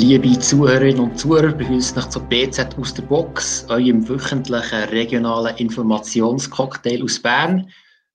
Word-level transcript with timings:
Liebe 0.00 0.38
Zuhörerinnen 0.38 1.00
und 1.00 1.18
Zuhörer, 1.18 1.52
begrüße 1.52 1.96
euch 1.98 2.08
zu 2.08 2.20
BZ 2.20 2.78
aus 2.78 2.94
der 2.94 3.02
Box, 3.02 3.66
eurem 3.68 4.08
wöchentlichen 4.08 4.84
regionalen 4.90 5.56
Informationscocktail 5.56 7.02
aus 7.02 7.18
Bern. 7.18 7.68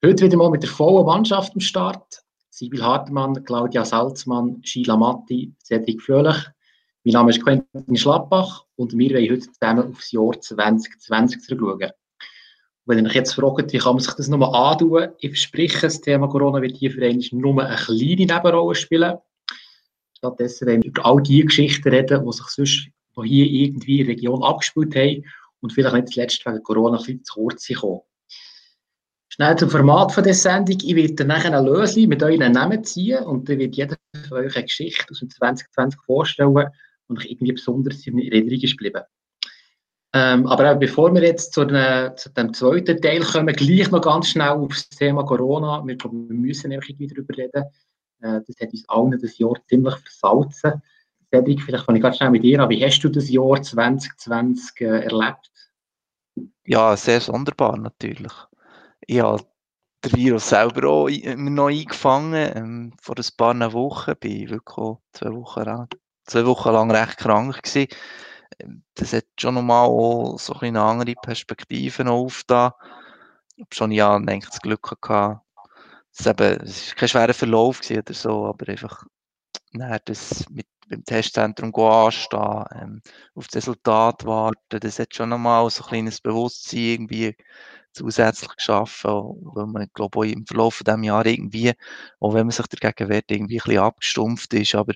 Heute 0.03 0.23
wieder 0.23 0.37
mal 0.37 0.49
mit 0.49 0.63
der 0.63 0.69
vollen 0.69 1.05
Mannschaft 1.05 1.53
am 1.53 1.59
Start. 1.59 2.23
Sibyl 2.51 2.81
Hartmann, 2.81 3.43
Claudia 3.43 3.83
Salzmann, 3.83 4.61
Sheila 4.63 4.95
Matti, 4.95 5.53
Cedric 5.61 6.01
Fröhlich. 6.01 6.37
Mein 7.03 7.13
Name 7.15 7.31
ist 7.31 7.43
Quentin 7.43 7.97
Schlappbach 7.97 8.63
und 8.77 8.97
wir 8.97 9.09
wollen 9.09 9.29
heute 9.29 9.51
zusammen 9.51 9.89
auf 9.89 9.97
das 9.97 10.11
Jahr 10.13 10.39
2020 10.39 11.41
zurückschauen. 11.41 11.91
Wenn 12.85 12.99
ihr 12.99 13.05
euch 13.09 13.15
jetzt 13.15 13.33
fragt, 13.33 13.73
wie 13.73 13.77
kann 13.77 13.95
man 13.95 14.03
sich 14.03 14.13
das 14.13 14.29
nochmal 14.29 14.55
antun, 14.55 15.09
ich 15.19 15.31
verspreche, 15.31 15.81
das 15.81 15.99
Thema 15.99 16.29
Corona 16.29 16.61
wird 16.61 16.77
hier 16.77 16.91
für 16.91 17.05
einen 17.05 17.21
nur 17.33 17.61
eine 17.61 17.75
kleine 17.75 18.25
Nebenrolle 18.25 18.73
spielen. 18.73 19.17
Stattdessen 20.23 20.67
wollen 20.67 20.83
wir 20.83 20.89
über 20.89 21.05
all 21.05 21.21
die 21.21 21.43
Geschichten 21.43 21.89
reden, 21.89 22.25
die 22.25 22.31
sich 22.31 22.47
sonst 22.47 22.87
noch 23.17 23.25
hier 23.25 23.45
irgendwie 23.45 23.99
in 23.99 24.07
der 24.07 24.15
Region 24.15 24.41
abgespielt 24.41 24.95
haben 24.95 25.25
und 25.59 25.73
vielleicht 25.73 25.95
nicht 25.95 26.13
zuletzt 26.13 26.45
wegen 26.45 26.63
Corona 26.63 26.97
ein 26.97 27.03
bisschen 27.03 27.23
zu 27.25 27.33
kurz 27.33 27.67
gekommen. 27.67 28.01
Schnell 29.27 29.57
zum 29.57 29.69
Format 29.69 30.13
von 30.13 30.23
dieser 30.23 30.35
Sendung. 30.35 30.77
Ich 30.81 30.95
werde 30.95 31.25
nachher 31.25 31.57
ein 31.57 31.65
Lösung 31.65 32.07
mit 32.07 32.23
euren 32.23 32.53
Namen 32.53 32.85
ziehen 32.85 33.21
und 33.25 33.49
dann 33.49 33.59
wird 33.59 33.75
jeder 33.75 33.97
von 34.29 34.37
euch 34.37 34.55
eine 34.55 34.63
Geschichte 34.63 35.05
aus 35.11 35.19
dem 35.19 35.29
2020 35.29 35.99
vorstellen, 36.05 36.55
die 36.55 37.17
euch 37.17 37.25
irgendwie 37.25 37.51
besonders 37.51 38.07
in 38.07 38.19
Erinnerung 38.19 38.61
ist 38.61 38.77
geblieben. 38.77 39.03
Ähm, 40.13 40.47
aber 40.47 40.71
auch 40.71 40.79
bevor 40.79 41.13
wir 41.13 41.23
jetzt 41.23 41.53
zu, 41.53 41.65
den, 41.65 42.15
zu, 42.15 42.29
dem 42.29 42.53
zweiten 42.53 43.01
Teil 43.01 43.21
kommen, 43.21 43.53
gleich 43.55 43.91
noch 43.91 44.01
ganz 44.01 44.27
schnell 44.29 44.49
auf 44.49 44.69
das 44.69 44.87
Thema 44.89 45.23
Corona. 45.25 45.83
Wir, 45.85 45.97
wir 45.97 46.11
müssen 46.11 46.71
irgendwie 46.71 47.07
darüber 47.07 47.35
reden. 47.35 47.65
Äh, 48.23 48.41
das 48.47 48.55
hat 48.59 48.71
uns 48.71 48.87
allen 48.89 49.19
das 49.21 49.37
Jahr 49.37 49.55
ziemlich 49.67 49.95
versalzen. 49.95 50.81
Cedric, 51.29 51.61
vielleicht 51.61 51.85
fange 51.85 51.97
ich 51.97 52.03
ganz 52.03 52.17
schnell 52.17 52.29
mit 52.29 52.43
dir 52.43 52.61
an. 52.61 52.69
Wie 52.69 52.83
hast 52.83 53.01
du 53.01 53.09
das 53.09 53.29
Jahr 53.29 53.61
2020 53.61 54.81
äh, 54.81 54.85
erlebt? 55.05 55.51
Ja, 56.65 56.95
sehr 56.95 57.19
sonderbar 57.21 57.77
natürlich. 57.77 58.31
Ich 59.05 59.19
habe 59.19 59.43
den 60.05 60.13
Virus 60.13 60.49
selber 60.49 60.87
auch 60.87 61.09
noch 61.09 61.67
eingefangen. 61.67 62.51
Ähm, 62.55 62.93
vor 63.01 63.15
ein 63.17 63.25
paar 63.37 63.73
Wochen 63.73 64.13
ich 64.23 64.49
wirklich 64.49 64.97
zwei 65.11 65.33
Wochen 65.33 65.63
lang, 65.63 65.87
zwei 66.25 66.45
Wochen 66.45 66.71
lang 66.71 66.91
recht 66.91 67.17
krank 67.17 67.61
gewesen. 67.61 67.87
Ähm, 68.59 68.83
das 68.95 69.13
hat 69.13 69.25
schon 69.37 69.55
nochmal 69.55 69.89
so 70.37 70.53
eine 70.53 70.81
andere 70.81 71.15
Perspektive 71.21 72.09
aufgetan. 72.09 72.71
Ich 73.55 73.63
habe 73.63 73.75
schon 73.75 73.91
ja 73.91 74.17
denke, 74.19 74.47
das 74.47 74.61
Glück 74.61 74.97
gehabt, 75.01 75.41
es 76.17 76.25
war 76.25 76.35
kein 76.35 77.07
schwerer 77.09 77.33
Verlauf 77.33 77.81
oder 77.89 78.13
so, 78.13 78.45
aber 78.45 78.69
einfach 78.69 79.05
nein, 79.71 79.99
das 80.05 80.49
mit 80.49 80.67
beim 80.89 81.03
Testzentrum 81.03 81.73
anstehen, 81.75 82.65
ähm, 82.75 83.01
auf 83.35 83.47
das 83.47 83.55
Resultat 83.55 84.25
warten, 84.25 84.79
das 84.79 84.99
hat 84.99 85.15
schon 85.15 85.29
nochmal 85.29 85.69
so 85.69 85.83
ein 85.83 85.89
kleines 85.89 86.21
Bewusstsein 86.21 86.79
irgendwie 86.79 87.35
zusätzlich 87.93 88.55
geschaffen, 88.55 89.11
weil 89.43 89.67
man, 89.67 89.87
glaube 89.93 90.27
ich, 90.27 90.33
im 90.33 90.45
Verlauf 90.45 90.75
von 90.75 90.85
diesem 90.85 91.03
Jahr 91.03 91.25
irgendwie, 91.25 91.73
auch 92.19 92.33
wenn 92.33 92.47
man 92.47 92.51
sich 92.51 92.65
dagegen 92.67 93.09
wehrt, 93.09 93.31
irgendwie 93.31 93.59
ein 93.59 93.63
bisschen 93.63 93.79
abgestumpft 93.79 94.53
ist, 94.53 94.75
aber 94.75 94.93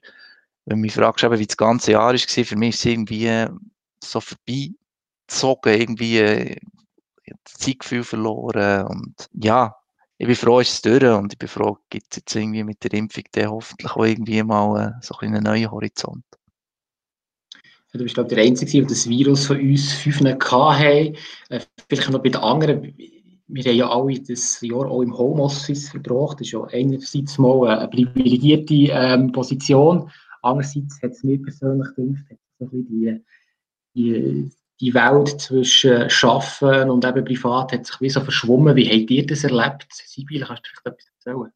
wenn 0.66 0.78
du 0.78 0.81
mich 0.81 0.94
fragst, 0.94 1.24
wie 1.24 1.46
das 1.46 1.58
ganze 1.58 1.94
Jahr 1.94 2.12
war, 2.12 2.18
für 2.18 2.56
mich 2.56 2.76
ist 2.76 2.80
es 2.80 2.86
irgendwie 2.86 3.46
so 4.04 4.20
vorbeigezogen, 4.20 5.74
irgendwie 5.74 6.20
äh, 6.20 6.58
das 7.44 7.54
Zeitgefühl 7.54 8.04
verloren 8.04 8.88
und 8.88 9.28
ja, 9.34 9.76
ich 10.20 10.26
bin 10.26 10.36
froh, 10.36 10.60
ist 10.60 10.73
es 10.73 10.82
durch 10.82 11.04
und 11.04 11.34
ich 11.34 11.40
bin 11.40 11.48
froh, 11.48 11.78
gibt 11.90 12.08
es 12.10 12.18
jetzt 12.18 12.36
irgendwie 12.36 12.64
mit 12.64 12.84
der 12.84 12.94
Impfung 12.94 13.23
dann 13.32 13.52
hoffentlich 13.52 13.92
auch 13.92 14.06
irgendwie 14.06 14.42
mal 14.44 14.88
äh, 14.88 14.92
so 15.02 15.16
ein 15.20 15.36
einen 15.36 15.44
neuen 15.44 15.69
Horizont. 15.69 16.24
Du 17.94 18.03
bist, 18.03 18.16
glaube 18.16 18.30
ich, 18.30 18.36
der 18.36 18.44
Einzige, 18.44 18.72
der 18.72 18.90
das 18.90 19.08
Virus 19.08 19.47
von 19.47 19.59
uns 19.59 19.94
fünf 19.94 20.22
hatte. 20.22 21.14
Äh, 21.50 21.59
vielleicht 21.90 22.09
noch 22.09 22.22
bei 22.22 22.30
den 22.30 22.41
anderen. 22.41 22.94
Wir 23.50 23.64
haben 23.64 23.78
ja 23.78 23.90
alle 23.90 24.19
das 24.19 24.59
Jahr 24.62 24.86
auch 24.88 25.02
im 25.02 25.18
Homeoffice 25.18 25.90
verbracht. 25.90 26.40
Das 26.40 26.47
ist 26.47 26.53
ja 26.53 26.64
einerseits 26.66 27.38
mal 27.38 27.68
eine 27.68 27.88
privilegierte 27.88 28.91
ähm, 28.91 29.31
Position. 29.31 30.12
Andererseits 30.41 31.02
hat 31.02 31.12
es 31.12 31.24
mir 31.24 31.41
persönlich 31.41 31.88
gedacht, 31.96 32.34
die, 32.59 33.24
die 33.96 34.50
die 34.80 34.94
Welt 34.94 35.42
zwischen 35.42 36.10
Schaffen 36.10 36.90
und 36.90 37.04
eben 37.06 37.26
Privat 37.26 37.72
hat 37.74 37.86
sich 37.86 38.00
wie 38.02 38.10
so 38.10 38.22
verschwommen. 38.22 38.76
Wie 38.76 38.88
habt 38.88 39.10
ihr 39.10 39.26
das 39.26 39.44
erlebt? 39.44 39.88
Sibylle, 39.92 40.46
kannst 40.46 40.64
du 40.66 40.70
vielleicht 40.70 40.86
etwas 40.86 41.12
erzählen? 41.26 41.52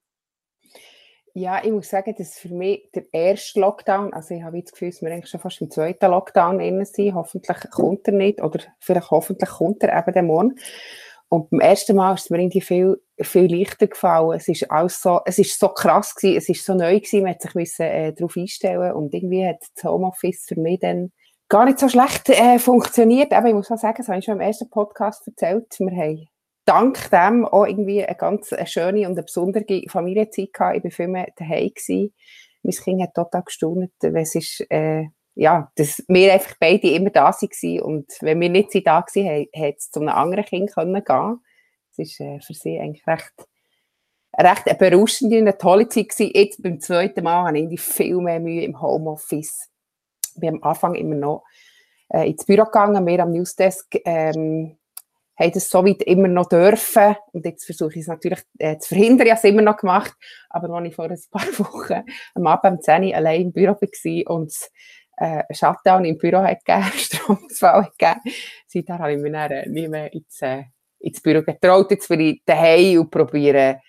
Ja, 1.34 1.64
ich 1.64 1.72
muss 1.72 1.90
sagen, 1.90 2.14
das 2.18 2.30
ist 2.30 2.40
für 2.40 2.54
mich 2.54 2.90
der 2.94 3.06
erste 3.14 3.62
Lockdown. 3.62 4.12
Also 4.14 4.36
ich 4.36 4.44
habe 4.44 4.62
das 4.62 4.72
Gefühl, 4.72 4.90
dass 4.90 5.02
wir 5.02 5.12
eigentlich 5.12 5.30
schon 5.30 5.40
fast 5.40 5.62
im 5.62 5.72
zweiten 5.72 6.12
Lockdown 6.12 6.58
drin 6.58 6.84
sind. 6.84 7.14
Hoffentlich 7.14 7.58
kommt 7.72 8.06
er 8.08 8.14
nicht 8.14 8.42
oder 8.42 8.60
vielleicht 8.80 9.12
hoffentlich 9.12 9.50
kommt 9.50 9.82
er 9.84 9.98
eben 9.98 10.14
den 10.14 10.26
Morgen. 10.26 10.56
Und 11.30 11.50
beim 11.50 11.62
ersten 11.62 11.96
Mal 11.96 12.16
ist 12.16 12.26
es 12.26 12.30
mir 12.30 12.40
irgendwie 12.40 12.60
viel, 12.60 13.02
viel 13.22 13.56
leichter 13.56 13.88
gefallen. 13.88 14.38
Es 14.38 14.50
ist 14.50 14.70
alles 14.70 15.02
so, 15.02 15.22
es 15.24 15.40
ist 15.40 15.58
so 15.58 15.70
krass 15.70 16.14
gewesen, 16.14 16.38
es 16.38 16.50
ist 16.50 16.66
so 16.66 16.74
neu 16.74 17.00
gewesen, 17.00 17.22
man 17.22 17.32
hat 17.32 17.42
sich 17.42 17.56
müssen, 17.56 17.84
äh, 17.84 18.12
darauf 18.12 18.36
einstellen 18.36 18.92
und 18.92 19.14
irgendwie 19.14 19.48
hat 19.48 19.62
das 19.74 19.86
Homeoffice 19.86 20.46
für 20.46 20.60
mich 20.60 20.82
dann 20.82 21.14
gar 21.52 21.66
nicht 21.66 21.80
so 21.80 21.90
schlecht 21.90 22.30
äh, 22.30 22.58
funktioniert. 22.60 23.34
Aber 23.34 23.50
ich 23.50 23.54
muss 23.54 23.70
auch 23.70 23.78
sagen, 23.78 23.98
das 23.98 24.08
habe 24.08 24.20
ich 24.20 24.26
schon 24.26 24.36
im 24.36 24.42
ersten 24.42 24.70
Podcast 24.70 25.28
erzählt. 25.28 25.76
Wir 25.80 25.92
haben 25.92 26.28
dank 26.66 27.12
dem 27.12 27.46
auch 27.46 27.66
irgendwie 27.66 28.04
eine 28.04 28.16
ganz 28.16 28.54
eine 28.54 28.66
schöne 28.66 29.02
und 29.02 29.18
eine 29.18 29.24
besondere 29.24 29.84
Familienzeit 29.90 30.54
gehabt. 30.54 30.78
Ich 30.78 30.84
war 30.86 30.92
viel 30.92 31.08
mehr 31.10 31.28
daheim. 31.36 31.70
Gewesen. 31.76 32.14
Mein 32.64 32.76
Kind 32.76 33.02
hat 33.02 33.14
total 33.14 33.44
gestaunt, 33.44 33.92
es 34.02 34.36
ist, 34.36 34.66
äh, 34.70 35.08
ja, 35.36 35.70
dass 35.76 36.02
wir 36.08 36.32
einfach 36.32 36.56
beide 36.58 36.90
immer 36.90 37.10
da 37.10 37.32
waren. 37.32 37.82
Und 37.82 38.06
wenn 38.22 38.40
wir 38.40 38.50
nicht 38.50 38.74
da 38.86 39.02
waren, 39.02 39.48
hätte 39.52 39.78
es 39.78 39.90
zu 39.92 40.00
einem 40.00 40.10
anderen 40.10 40.46
Kind 40.46 40.72
können 40.72 41.04
gehen 41.04 41.40
Es 41.98 42.20
war 42.20 42.28
äh, 42.28 42.40
für 42.40 42.54
sie 42.54 42.80
eigentlich 42.80 43.06
recht, 43.08 43.34
recht 44.38 44.68
eine 44.68 44.78
berauschende, 44.78 45.38
eine 45.38 45.58
tolle 45.58 45.90
Zeit 45.90 46.10
gewesen. 46.10 46.32
Jetzt 46.34 46.64
beim 46.64 46.80
zweiten 46.80 47.24
Mal 47.26 47.48
habe 47.48 47.60
ich 47.60 47.82
viel 47.82 48.18
mehr 48.18 48.40
Mühe 48.40 48.64
im 48.64 48.80
Homeoffice 48.80 49.71
bin 50.40 50.56
am 50.56 50.64
Anfang 50.64 50.96
immer 50.96 51.16
noch 51.16 51.44
äh, 52.10 52.30
ins 52.30 52.46
Büro 52.46 52.66
gegangen, 52.66 53.06
wir 53.06 53.20
am 53.20 53.32
Newsdesk 53.32 54.00
ähm, 54.06 54.78
haben 55.42 55.52
das 55.54 55.70
so 55.70 55.86
weit 55.86 56.04
immer 56.04 56.28
noch 56.28 56.50
dürfen. 56.50 57.16
Und 57.32 57.46
jetzt 57.46 57.66
versuche 57.66 57.94
ich 57.94 58.02
es 58.02 58.08
natürlich 58.08 58.42
äh, 58.60 58.78
zu 58.78 58.90
verhindern, 58.90 59.28
ich 59.28 59.32
habe 59.32 59.40
es 59.40 59.44
immer 59.44 59.62
noch 59.62 59.78
gemacht, 59.78 60.14
aber 60.50 60.70
als 60.70 60.88
ich 60.88 60.96
vor 60.96 61.10
ein 61.10 61.20
paar 61.32 61.60
Wochen 61.60 62.04
am 62.36 62.48
Abend 62.48 62.80
um 62.80 62.82
10 62.82 63.04
Uhr 63.06 63.16
allein 63.16 63.42
im 63.42 63.52
Büro 63.52 63.74
war 63.74 64.36
und 64.36 64.48
es 64.48 64.72
äh, 65.18 65.44
Shutdown 65.52 66.06
im 66.06 66.18
Büro 66.18 66.40
hat 66.40 66.66
gegeben, 66.66 66.92
Stromausfall 66.96 67.84
hat 67.84 67.98
gegeben, 67.98 68.38
seitdem 68.68 69.00
habe 69.00 69.14
ich 69.14 69.20
mich 69.20 69.32
dann 69.32 69.52
äh, 69.52 69.70
nicht 69.70 69.90
mehr 69.90 70.14
ins, 70.14 70.42
äh, 70.42 70.64
ins 71.00 71.22
Büro 71.22 71.42
getraut, 71.44 71.92
jetzt 71.92 72.10
will 72.10 72.22
ich 72.22 72.42
daheim 72.46 73.02
und 73.02 73.12
probiere 73.12 73.82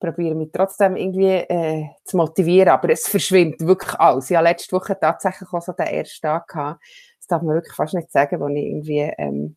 probiere 0.00 0.34
mich 0.34 0.50
trotzdem 0.52 0.96
irgendwie 0.96 1.26
äh, 1.26 1.84
zu 2.04 2.16
motivieren, 2.16 2.70
aber 2.70 2.90
es 2.90 3.06
verschwimmt 3.06 3.60
wirklich 3.60 3.94
alles. 4.00 4.30
Ich 4.30 4.36
hatte 4.36 4.48
letzte 4.48 4.72
Woche 4.72 4.98
tatsächlich 4.98 5.52
auch 5.52 5.62
so 5.62 5.72
den 5.72 5.86
ersten 5.86 6.26
Tag 6.26 6.48
gehabt. 6.48 6.82
Das 7.18 7.26
darf 7.28 7.42
man 7.42 7.54
wirklich 7.54 7.74
fast 7.74 7.94
nicht 7.94 8.10
sagen, 8.10 8.40
wo 8.40 8.48
ich 8.48 8.56
irgendwie 8.56 9.12
ähm, 9.18 9.56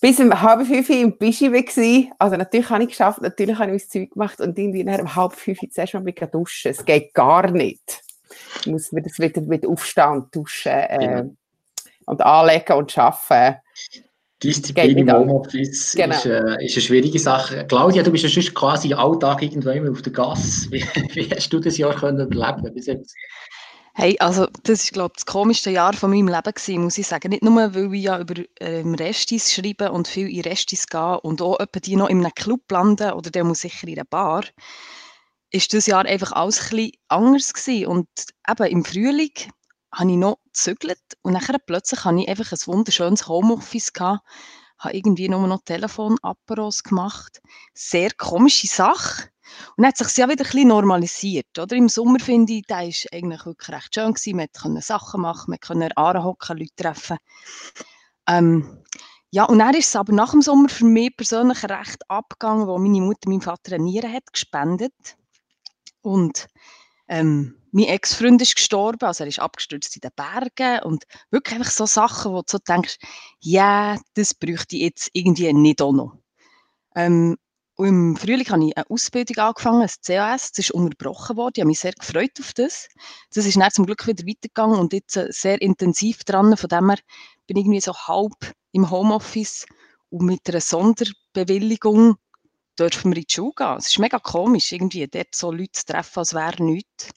bis 0.00 0.20
um 0.20 0.42
halb 0.42 0.66
fünf 0.66 0.90
im 0.90 1.16
Bischi 1.16 1.50
war. 1.50 2.16
Also 2.18 2.36
natürlich 2.36 2.68
habe 2.68 2.82
ich 2.82 2.90
geschafft, 2.90 3.22
natürlich 3.22 3.58
habe 3.58 3.74
ich 3.74 3.82
mein 3.82 3.88
Zeug 3.88 4.10
gemacht 4.10 4.40
und 4.40 4.58
irgendwie 4.58 4.84
nach 4.84 4.98
um 4.98 5.14
halb 5.14 5.32
fünf 5.32 5.60
zuerst 5.70 5.94
mal 5.94 6.02
mit 6.02 6.34
duschen. 6.34 6.72
Es 6.72 6.84
geht 6.84 7.14
gar 7.14 7.50
nicht. 7.50 8.02
Ich 8.60 8.66
muss 8.66 8.92
wieder, 8.92 9.68
aufstehen 9.68 10.10
und 10.10 10.34
duschen 10.34 10.72
äh, 10.72 11.04
ja. 11.04 11.24
und 12.06 12.20
anlegen 12.20 12.76
und 12.76 12.98
arbeiten. 12.98 13.60
Disziplin 14.42 14.98
im 14.98 15.12
Homeoffice 15.12 15.94
genau. 15.96 16.16
ist, 16.16 16.26
äh, 16.26 16.64
ist, 16.64 16.74
eine 16.74 16.82
schwierige 16.82 17.18
Sache. 17.18 17.64
Claudia, 17.66 18.02
du 18.02 18.10
bist 18.10 18.24
ja 18.24 18.30
schon 18.30 18.54
quasi 18.54 18.92
Alltag 18.92 19.42
irgendwann 19.42 19.88
auf 19.88 20.02
der 20.02 20.12
Gas. 20.12 20.68
Wie, 20.70 20.84
wie, 21.14 21.30
hast 21.30 21.52
du 21.52 21.60
das 21.60 21.78
Jahr 21.78 21.94
können 21.94 22.20
überleben 22.20 22.74
bis 22.74 22.86
jetzt? 22.86 23.14
Hey, 23.96 24.16
also 24.18 24.48
das 24.64 24.82
ist 24.82 24.92
glaube 24.92 25.12
ich 25.16 25.24
das 25.24 25.32
komischste 25.32 25.70
Jahr 25.70 25.92
von 25.92 26.10
meinem 26.10 26.26
Leben 26.26 26.52
gewesen, 26.52 26.82
muss 26.82 26.98
ich 26.98 27.06
sagen. 27.06 27.30
Nicht 27.30 27.44
nur, 27.44 27.74
weil 27.74 27.94
ich 27.94 28.02
ja 28.02 28.18
über 28.18 28.34
ähm, 28.60 28.94
Restis 28.94 29.52
schreibe 29.52 29.92
und 29.92 30.08
viel 30.08 30.28
in 30.28 30.42
Restis 30.42 30.88
gehe 30.88 31.20
und 31.20 31.40
auch 31.40 31.60
etwa 31.60 31.78
die 31.78 31.94
noch 31.94 32.08
in 32.08 32.18
einem 32.18 32.34
Club 32.34 32.62
landen 32.70 33.12
oder 33.12 33.30
der 33.30 33.44
muss 33.44 33.60
sicher 33.60 33.86
in 33.86 33.94
einer 33.94 34.04
Bar, 34.04 34.44
ist 35.50 35.72
das 35.72 35.86
Jahr 35.86 36.04
einfach 36.06 36.32
alles 36.32 36.60
ein 36.60 36.76
bisschen 36.76 36.92
anders 37.06 37.54
gewesen. 37.54 37.86
Und 37.86 38.08
eben 38.50 38.66
im 38.66 38.84
Frühling 38.84 39.32
habe 39.94 40.10
ich 40.10 40.16
noch 40.16 40.38
gezügelt 40.44 41.00
und 41.22 41.34
dann 41.34 41.56
plötzlich 41.66 42.04
hatte 42.04 42.18
ich 42.18 42.28
einfach 42.28 42.52
ein 42.52 42.58
wunderschönes 42.66 43.28
Homeoffice 43.28 43.92
gehabt, 43.92 44.22
habe 44.78 44.96
irgendwie 44.96 45.28
nur 45.28 45.46
noch 45.46 45.62
Telefonapparos 45.64 46.82
gemacht. 46.82 47.40
Sehr 47.72 48.10
komische 48.12 48.66
Sache. 48.66 49.28
Und 49.76 49.82
dann 49.82 49.88
hat 49.88 49.96
sich 49.96 50.16
ja 50.16 50.28
wieder 50.28 50.44
ein 50.44 50.50
bisschen 50.50 50.68
normalisiert. 50.68 51.58
Oder? 51.58 51.76
Im 51.76 51.88
Sommer 51.88 52.18
finde 52.18 52.54
ich, 52.54 52.64
da 52.66 52.76
war 52.76 52.92
eigentlich 53.12 53.46
wirklich 53.46 53.68
recht 53.68 53.94
schön. 53.94 54.12
Gewesen. 54.12 54.36
Man 54.36 54.48
konnte 54.60 54.82
Sachen 54.82 55.20
machen, 55.20 55.50
man 55.50 55.60
konnte 55.60 55.96
anhocken, 55.96 56.58
Leute 56.58 56.74
treffen. 56.76 57.18
Ähm, 58.26 58.82
ja, 59.30 59.44
und 59.44 59.58
dann 59.58 59.74
ist 59.74 59.88
es 59.88 59.96
aber 59.96 60.12
nach 60.12 60.30
dem 60.30 60.42
Sommer 60.42 60.68
für 60.68 60.84
mich 60.84 61.16
persönlich 61.16 61.62
recht 61.64 62.08
abgegangen, 62.08 62.66
wo 62.66 62.78
meine 62.78 63.00
Mutter 63.00 63.28
meinem 63.28 63.40
Vater 63.40 63.74
eine 63.74 63.84
Niere 63.84 64.12
hat 64.12 64.32
gespendet. 64.32 64.94
Und 66.02 66.46
ähm, 67.08 67.56
mein 67.74 67.86
Ex-Freund 67.86 68.40
ist 68.40 68.54
gestorben, 68.54 69.04
also 69.04 69.24
er 69.24 69.28
ist 69.28 69.40
abgestürzt 69.40 69.96
in 69.96 70.00
den 70.00 70.12
Bergen 70.14 70.84
und 70.84 71.04
wirklich 71.32 71.56
einfach 71.58 71.72
so 71.72 71.86
Sachen, 71.86 72.32
wo 72.32 72.38
du 72.38 72.44
so 72.46 72.58
denkst, 72.58 72.98
ja, 73.40 73.94
yeah, 73.94 74.00
das 74.14 74.32
bräuchte 74.32 74.76
ich 74.76 74.82
jetzt 74.82 75.10
irgendwie 75.12 75.52
nicht 75.52 75.82
auch 75.82 75.92
noch. 75.92 76.16
Ähm, 76.94 77.36
und 77.76 77.88
im 77.88 78.16
Frühling 78.16 78.48
habe 78.48 78.64
ich 78.64 78.76
eine 78.76 78.88
Ausbildung 78.88 79.38
angefangen, 79.38 79.82
ein 79.82 79.88
CAS. 80.06 80.52
Das 80.52 80.66
ist 80.66 80.70
unterbrochen 80.70 81.36
worden. 81.36 81.54
Ich 81.56 81.60
habe 81.62 81.66
mich 81.66 81.80
sehr 81.80 81.92
gefreut 81.92 82.38
auf 82.38 82.52
das. 82.52 82.88
Das 83.34 83.44
ist 83.44 83.56
dann 83.56 83.70
zum 83.72 83.86
Glück 83.86 84.06
wieder 84.06 84.24
weitergegangen 84.24 84.78
und 84.78 84.92
jetzt 84.92 85.16
äh, 85.16 85.26
sehr 85.30 85.60
intensiv 85.60 86.22
dran. 86.22 86.56
Von 86.56 86.68
dem 86.68 86.90
her 86.90 87.00
bin 87.48 87.56
ich 87.56 87.64
irgendwie 87.64 87.80
so 87.80 87.92
halb 87.92 88.54
im 88.70 88.88
Homeoffice 88.88 89.66
und 90.10 90.26
mit 90.26 90.48
einer 90.48 90.60
Sonderbewilligung 90.60 92.14
dürfen 92.78 93.10
wir 93.10 93.16
in 93.16 93.24
die 93.28 93.34
Schule 93.34 93.52
gehen. 93.56 93.76
Es 93.78 93.88
ist 93.88 93.98
mega 93.98 94.20
komisch, 94.20 94.70
irgendwie 94.70 95.08
dort 95.08 95.34
so 95.34 95.50
Leute 95.50 95.72
zu 95.72 95.86
treffen, 95.86 96.20
als 96.20 96.34
wäre 96.34 96.62
nichts. 96.62 97.10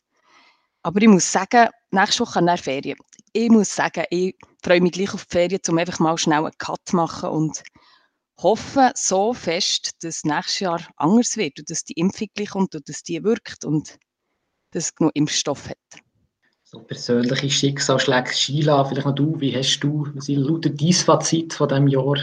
Aber 0.88 1.02
ich 1.02 1.10
muss 1.10 1.30
sagen, 1.30 1.68
nächste 1.92 2.22
Woche 2.22 2.40
an 2.40 2.58
Ferien. 2.58 2.98
Ich 3.34 3.50
muss 3.50 3.76
sagen, 3.76 4.06
ich 4.10 4.38
freue 4.64 4.80
mich 4.80 4.94
gleich 4.94 5.14
auf 5.14 5.26
die 5.26 5.34
Ferien, 5.34 5.60
um 5.68 5.78
einfach 5.78 6.00
mal 6.00 6.18
schnell 6.18 6.46
einen 6.46 6.58
Cut 6.58 6.80
zu 6.86 6.96
machen 6.96 7.30
und 7.30 7.62
hoffe 8.42 8.94
so 8.96 9.34
fest, 9.34 9.92
dass 10.02 10.24
nächstes 10.24 10.62
Jahr 10.62 10.82
anders 10.96 11.36
wird 11.36 11.60
und 11.60 11.70
dass 11.70 11.84
die 11.84 11.92
Impfung 12.00 12.30
gleich 12.34 12.52
kommt 12.52 12.74
und 12.74 12.88
dass 12.88 13.04
die 13.04 13.22
wirkt 13.22 13.66
und 13.66 13.98
dass 14.72 14.86
es 14.86 14.96
genug 14.96 15.12
Impfstoff 15.16 15.68
hat. 15.68 16.02
So 16.64 16.80
persönliche 16.80 17.50
Schicksalsschläge, 17.50 18.32
Sheila, 18.32 18.86
vielleicht 18.86 19.08
noch 19.08 19.16
du, 19.16 19.38
wie 19.42 19.54
hast 19.58 19.82
du, 19.82 20.08
was 20.16 20.30
lautet 20.30 20.82
dein 20.82 20.94
Fazit 20.94 21.52
von 21.52 21.68
diesem 21.68 21.90
Jahr 21.90 22.16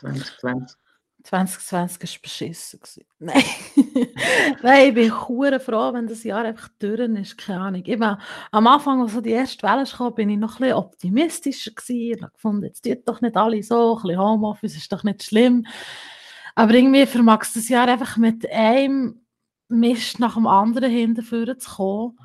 2020? 0.00 0.78
2020 1.24 2.00
war 2.00 2.20
beschissen. 2.22 2.80
Nein. 3.18 3.44
Nein, 4.62 4.88
ich 4.88 4.94
bin 4.94 5.28
hure 5.28 5.60
froh, 5.60 5.92
wenn 5.92 6.06
das 6.06 6.24
Jahr 6.24 6.44
einfach 6.44 6.68
durch 6.78 7.00
ist. 7.00 7.38
Keine 7.38 7.60
Ahnung. 7.60 7.82
Ich 7.84 8.00
war, 8.00 8.18
am 8.50 8.66
Anfang, 8.66 9.02
als 9.02 9.20
die 9.22 9.30
erste 9.30 9.66
Welle 9.66 9.84
kam, 9.84 10.14
bin 10.14 10.30
ich 10.30 10.38
noch 10.38 10.56
ein 10.56 10.62
bisschen 10.62 10.74
optimistischer 10.74 11.70
gewesen. 11.72 12.16
Ich 12.16 12.22
habe 12.22 12.32
gefunden, 12.32 12.64
jetzt 12.64 12.84
tut 12.84 13.06
doch 13.06 13.20
nicht 13.20 13.36
alle 13.36 13.62
so, 13.62 13.96
ein 13.96 14.02
bisschen 14.02 14.20
Homeoffice 14.20 14.76
ist 14.76 14.92
doch 14.92 15.04
nicht 15.04 15.22
schlimm. 15.22 15.66
Aber 16.54 16.74
irgendwie 16.74 17.06
vermag 17.06 17.42
es 17.42 17.54
das 17.54 17.68
Jahr 17.68 17.88
einfach 17.88 18.16
mit 18.16 18.50
einem 18.50 19.20
Mist 19.68 20.18
nach 20.18 20.34
dem 20.34 20.46
anderen 20.46 20.90
hinterführen 20.90 21.58
zu 21.58 21.70
kommen. 21.70 22.18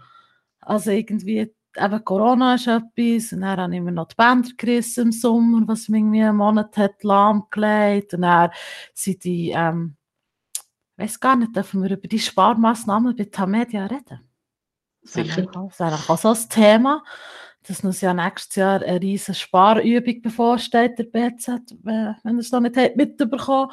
Also 0.61 0.91
irgendwie 0.91 1.53
eben 1.77 2.05
Corona 2.05 2.55
ist 2.55 2.67
etwas, 2.67 3.33
und 3.33 3.41
dann 3.41 3.59
habe 3.59 3.75
ich 3.75 3.81
mir 3.81 3.91
noch 3.91 4.07
die 4.07 4.15
Bänder 4.15 4.49
gerissen 4.57 5.05
im 5.05 5.11
Sommer, 5.11 5.67
was 5.67 5.89
mich 5.89 5.99
irgendwie 5.99 6.23
einen 6.23 6.37
Monat 6.37 6.75
hat 6.77 7.03
lahmgelegt, 7.03 8.13
und 8.13 8.21
dann 8.21 8.51
sind 8.93 9.23
die, 9.23 9.51
ähm, 9.55 9.95
weiß 10.97 11.19
gar 11.19 11.35
nicht, 11.35 11.55
dürfen 11.55 11.83
wir 11.83 11.91
über 11.91 12.07
die 12.07 12.19
Sparmaßnahmen 12.19 13.15
bei 13.15 13.25
Tamedia 13.25 13.85
reden? 13.85 14.21
Sicher. 15.03 15.43
Das 15.43 15.79
wäre 15.79 15.95
auch 16.07 16.17
so 16.17 16.29
ein 16.29 16.49
Thema, 16.49 17.03
dass 17.63 17.83
uns 17.83 18.01
ja 18.01 18.13
nächstes 18.13 18.55
Jahr 18.55 18.81
eine 18.81 19.01
riesige 19.01 19.35
Sparübung 19.35 20.21
bevorsteht, 20.21 20.97
der 20.97 21.03
BZ, 21.03 21.75
wenn 21.83 22.15
er 22.23 22.39
es 22.39 22.51
noch 22.51 22.59
nicht 22.59 22.77
hat, 22.77 22.95
mitbekommen 22.95 23.71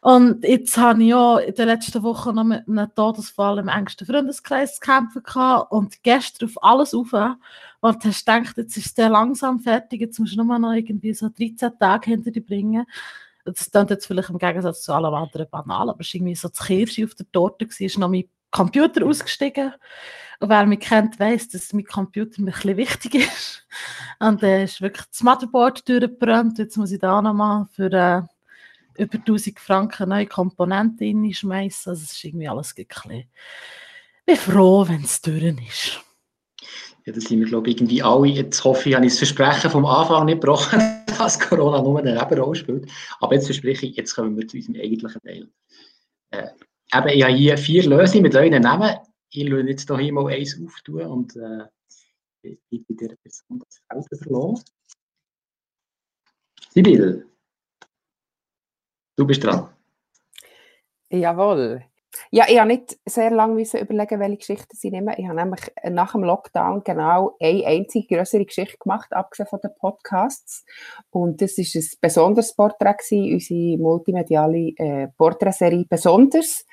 und 0.00 0.44
jetzt 0.44 0.76
habe 0.76 1.02
ich 1.02 1.08
ja 1.08 1.38
in 1.38 1.54
den 1.54 1.66
letzten 1.66 2.02
Wochen 2.02 2.34
noch 2.34 2.44
mit 2.44 2.68
einem 2.68 2.94
Todesfall 2.94 3.58
im 3.58 3.68
engsten 3.68 4.06
Freundeskreis 4.06 4.76
zu 4.76 4.80
kämpfen 4.80 5.22
gehabt 5.22 5.72
und 5.72 6.02
gestern 6.02 6.48
auf 6.48 6.62
alles 6.62 6.94
auf. 6.94 7.12
Und 7.12 8.04
hast 8.04 8.26
gedacht, 8.26 8.56
jetzt 8.56 8.76
ist 8.76 8.98
es 8.98 9.08
langsam 9.08 9.58
fertig, 9.60 10.00
jetzt 10.00 10.18
musst 10.18 10.36
du 10.36 10.42
nur 10.42 10.58
noch 10.58 10.72
irgendwie 10.72 11.14
so 11.14 11.28
13 11.28 11.78
Tage 11.78 12.10
hinter 12.10 12.30
dir 12.30 12.44
bringen. 12.44 12.86
Das 13.52 13.70
klingt 13.70 13.90
jetzt 13.90 14.06
vielleicht 14.06 14.30
im 14.30 14.38
Gegensatz 14.38 14.82
zu 14.82 14.92
allem 14.92 15.14
anderen 15.14 15.48
banal, 15.50 15.90
aber 15.90 16.00
es 16.00 16.08
war 16.08 16.14
irgendwie 16.14 16.34
so 16.34 16.48
das 16.48 16.66
Kirsche 16.66 17.04
auf 17.04 17.14
der 17.14 17.30
Torte, 17.30 17.66
gewesen, 17.66 17.84
ist 17.84 17.98
noch 17.98 18.08
mein 18.08 18.28
Computer 18.50 19.04
ausgestiegen. 19.06 19.74
Und 20.40 20.48
wer 20.48 20.66
mich 20.66 20.80
kennt, 20.80 21.18
weiss, 21.18 21.48
dass 21.48 21.72
mein 21.72 21.84
Computer 21.84 22.40
mir 22.40 22.54
ein 22.54 22.76
wichtig 22.76 23.14
ist. 23.16 23.66
Und 24.20 24.42
dann 24.42 24.50
äh, 24.50 24.64
ist 24.64 24.80
wirklich 24.80 25.06
das 25.06 25.22
Motherboard 25.22 25.88
durchgebrannt. 25.88 26.58
Jetzt 26.58 26.76
muss 26.76 26.92
ich 26.92 27.00
da 27.00 27.20
nochmal 27.20 27.66
für... 27.74 27.92
Äh, 27.92 28.22
über 28.98 29.18
1000 29.18 29.58
Franken 29.58 30.08
neue 30.08 30.26
Komponenten 30.26 31.24
reinschmeißen. 31.24 31.90
Also 31.90 32.02
es 32.02 32.12
ist 32.12 32.24
irgendwie 32.24 32.48
alles 32.48 32.74
ein 32.76 32.86
bisschen... 32.86 33.30
Ich 34.26 34.44
bin 34.44 34.54
froh, 34.54 34.86
wenn 34.86 35.04
es 35.04 35.22
durch 35.22 35.42
ist. 35.42 36.00
Ja, 37.08 37.14
da 37.14 37.22
sind 37.22 37.40
wir, 37.40 37.46
glaube 37.46 37.70
ich, 37.70 37.76
irgendwie 37.76 38.02
alle. 38.02 38.26
Jetzt 38.26 38.62
hoffe 38.64 38.90
ich, 38.90 38.94
habe 38.94 39.06
ich 39.06 39.12
das 39.12 39.18
Versprechen 39.20 39.70
vom 39.70 39.86
Anfang 39.86 40.26
nicht 40.26 40.42
gebrochen, 40.42 40.78
dass 41.06 41.40
Corona 41.40 41.80
nur 41.80 42.00
eine 42.00 42.12
Nebenrolle 42.12 42.54
spielt. 42.54 42.90
Aber 43.20 43.34
jetzt 43.34 43.46
verspreche 43.46 43.86
ich, 43.86 43.96
jetzt 43.96 44.14
kommen 44.14 44.36
wir 44.36 44.46
zu 44.46 44.58
unserem 44.58 44.74
eigentlichen 44.78 45.22
Teil. 45.22 45.48
Äh, 46.32 46.48
eben, 46.94 47.08
ich 47.08 47.24
habe 47.24 47.34
hier 47.34 47.56
vier 47.56 47.88
Lösungen 47.88 48.24
mit 48.24 48.34
euren 48.34 48.60
Namen. 48.60 48.94
Ich 49.30 49.50
will 49.50 49.66
jetzt 49.66 49.90
hier 49.90 50.12
mal 50.12 50.26
eins 50.26 50.60
auftun 50.62 51.00
und 51.00 51.34
äh, 51.36 51.64
ich 52.42 52.86
bei 52.86 52.94
der 52.94 53.16
Person 53.16 53.58
das 53.58 53.80
Feld 53.88 54.22
verloren. 54.22 54.60
Sibyl, 56.74 57.26
Du 59.16 59.26
bist 59.26 59.42
dran. 59.42 59.70
Jawohl. 61.08 61.87
Ja, 62.30 62.46
ich 62.48 62.58
habe 62.58 62.68
nicht 62.68 62.98
sehr 63.06 63.30
lange 63.30 63.62
überlegen, 63.62 64.20
welche 64.20 64.36
Geschichten 64.38 64.76
sie 64.76 64.90
nehmen. 64.90 65.14
Ich 65.16 65.26
habe 65.26 65.36
nämlich 65.36 65.60
nach 65.84 66.12
dem 66.12 66.24
Lockdown 66.24 66.82
genau 66.82 67.36
eine 67.40 67.66
einzige 67.66 68.16
größere 68.16 68.44
Geschichte 68.44 68.78
gemacht, 68.78 69.12
abgesehen 69.12 69.48
von 69.48 69.60
den 69.60 69.74
Podcasts. 69.78 70.64
Und 71.10 71.42
das 71.42 71.58
war 71.58 71.64
ein 71.64 71.88
besonderes 72.00 72.54
Porträt, 72.54 72.96
unsere 73.10 73.78
multimediale 73.78 74.72
äh, 74.76 75.08
Porträtserie 75.16 75.86
«Besonders». 75.88 76.64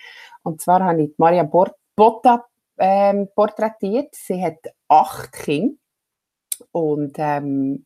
Und 0.43 0.61
zwar 0.61 0.83
habe 0.83 1.03
ich 1.03 1.13
Maria 1.17 1.43
Botta 1.43 2.45
ähm, 2.77 3.27
porträtiert. 3.35 4.13
Sie 4.13 4.41
hat 4.41 4.59
acht 4.87 5.31
Kinder. 5.33 5.75
Und 6.71 7.15
ähm, 7.17 7.85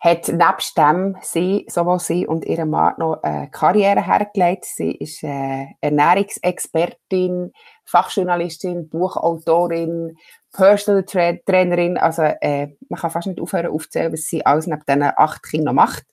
hat 0.00 0.28
nebst 0.28 0.78
dem 0.78 1.16
sie, 1.22 1.66
sowohl 1.68 1.98
sie 1.98 2.26
und 2.26 2.44
ihre 2.44 2.66
Mann 2.66 2.94
noch 2.98 3.22
eine 3.22 3.50
Karriere 3.50 4.06
hergelegt. 4.06 4.64
Sie 4.64 4.92
ist 4.92 5.24
äh, 5.24 5.66
Ernährungsexpertin, 5.80 7.52
Fachjournalistin, 7.84 8.88
Buchautorin, 8.88 10.16
Personal 10.52 11.04
Tra 11.04 11.32
Trainerin. 11.44 11.98
Also 11.98 12.22
äh, 12.22 12.68
man 12.88 13.00
kann 13.00 13.10
fast 13.10 13.26
nicht 13.26 13.40
aufhören 13.40 13.72
aufzählen, 13.72 14.12
was 14.12 14.22
sie 14.22 14.46
alles 14.46 14.68
neben 14.68 14.82
diesen 14.86 15.02
acht 15.02 15.42
Kindern 15.42 15.74
macht. 15.74 16.04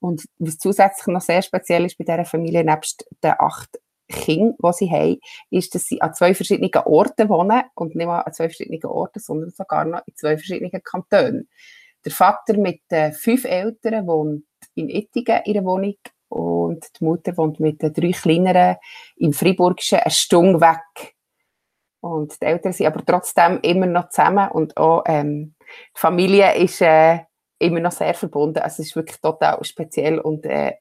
Und 0.00 0.24
was 0.38 0.58
zusätzlich 0.58 1.06
noch 1.06 1.20
sehr 1.20 1.42
speziell 1.42 1.86
ist 1.86 1.96
bei 1.96 2.04
dieser 2.04 2.24
Familie, 2.24 2.64
nebst 2.64 3.06
den 3.22 3.34
acht 3.38 3.80
Kindern, 4.08 4.56
die 4.62 4.72
sie 4.72 4.90
haben, 4.90 5.16
ist, 5.50 5.74
dass 5.74 5.84
sie 5.86 6.02
an 6.02 6.14
zwei 6.14 6.34
verschiedenen 6.34 6.70
Orten 6.84 7.28
wohnen 7.28 7.62
und 7.74 7.94
nicht 7.94 8.06
mal 8.06 8.20
an 8.20 8.32
zwei 8.32 8.48
verschiedenen 8.48 8.84
Orten, 8.84 9.20
sondern 9.20 9.50
sogar 9.50 9.84
noch 9.84 10.02
in 10.06 10.16
zwei 10.16 10.36
verschiedenen 10.36 10.82
Kantonen. 10.82 11.48
Der 12.04 12.12
Vater 12.12 12.56
mit 12.56 12.80
den 12.90 13.12
fünf 13.12 13.44
Eltern 13.44 14.06
wohnt 14.06 14.44
in 14.74 14.88
Ettingen 14.88 15.42
in 15.44 15.54
der 15.54 15.64
Wohnung 15.64 15.96
und 16.28 16.86
die 16.98 17.04
Mutter 17.04 17.36
wohnt 17.36 17.60
mit 17.60 17.82
den 17.82 17.92
drei 17.92 18.12
kleineren 18.12 18.76
im 19.16 19.32
Friburgischen 19.32 19.98
eine 19.98 20.10
Stunde 20.10 20.60
weg. 20.60 21.14
Und 22.00 22.40
die 22.40 22.46
Eltern 22.46 22.72
sind 22.72 22.86
aber 22.86 23.04
trotzdem 23.04 23.60
immer 23.62 23.86
noch 23.86 24.08
zusammen 24.08 24.50
und 24.50 24.76
auch 24.76 25.02
ähm, 25.06 25.54
die 25.60 26.00
Familie 26.00 26.54
ist 26.54 26.80
äh, 26.80 27.20
immer 27.58 27.80
noch 27.80 27.92
sehr 27.92 28.14
verbunden. 28.14 28.60
Also 28.60 28.82
es 28.82 28.88
ist 28.88 28.96
wirklich 28.96 29.20
total 29.20 29.62
speziell 29.64 30.18
und 30.18 30.46
äh, 30.46 30.72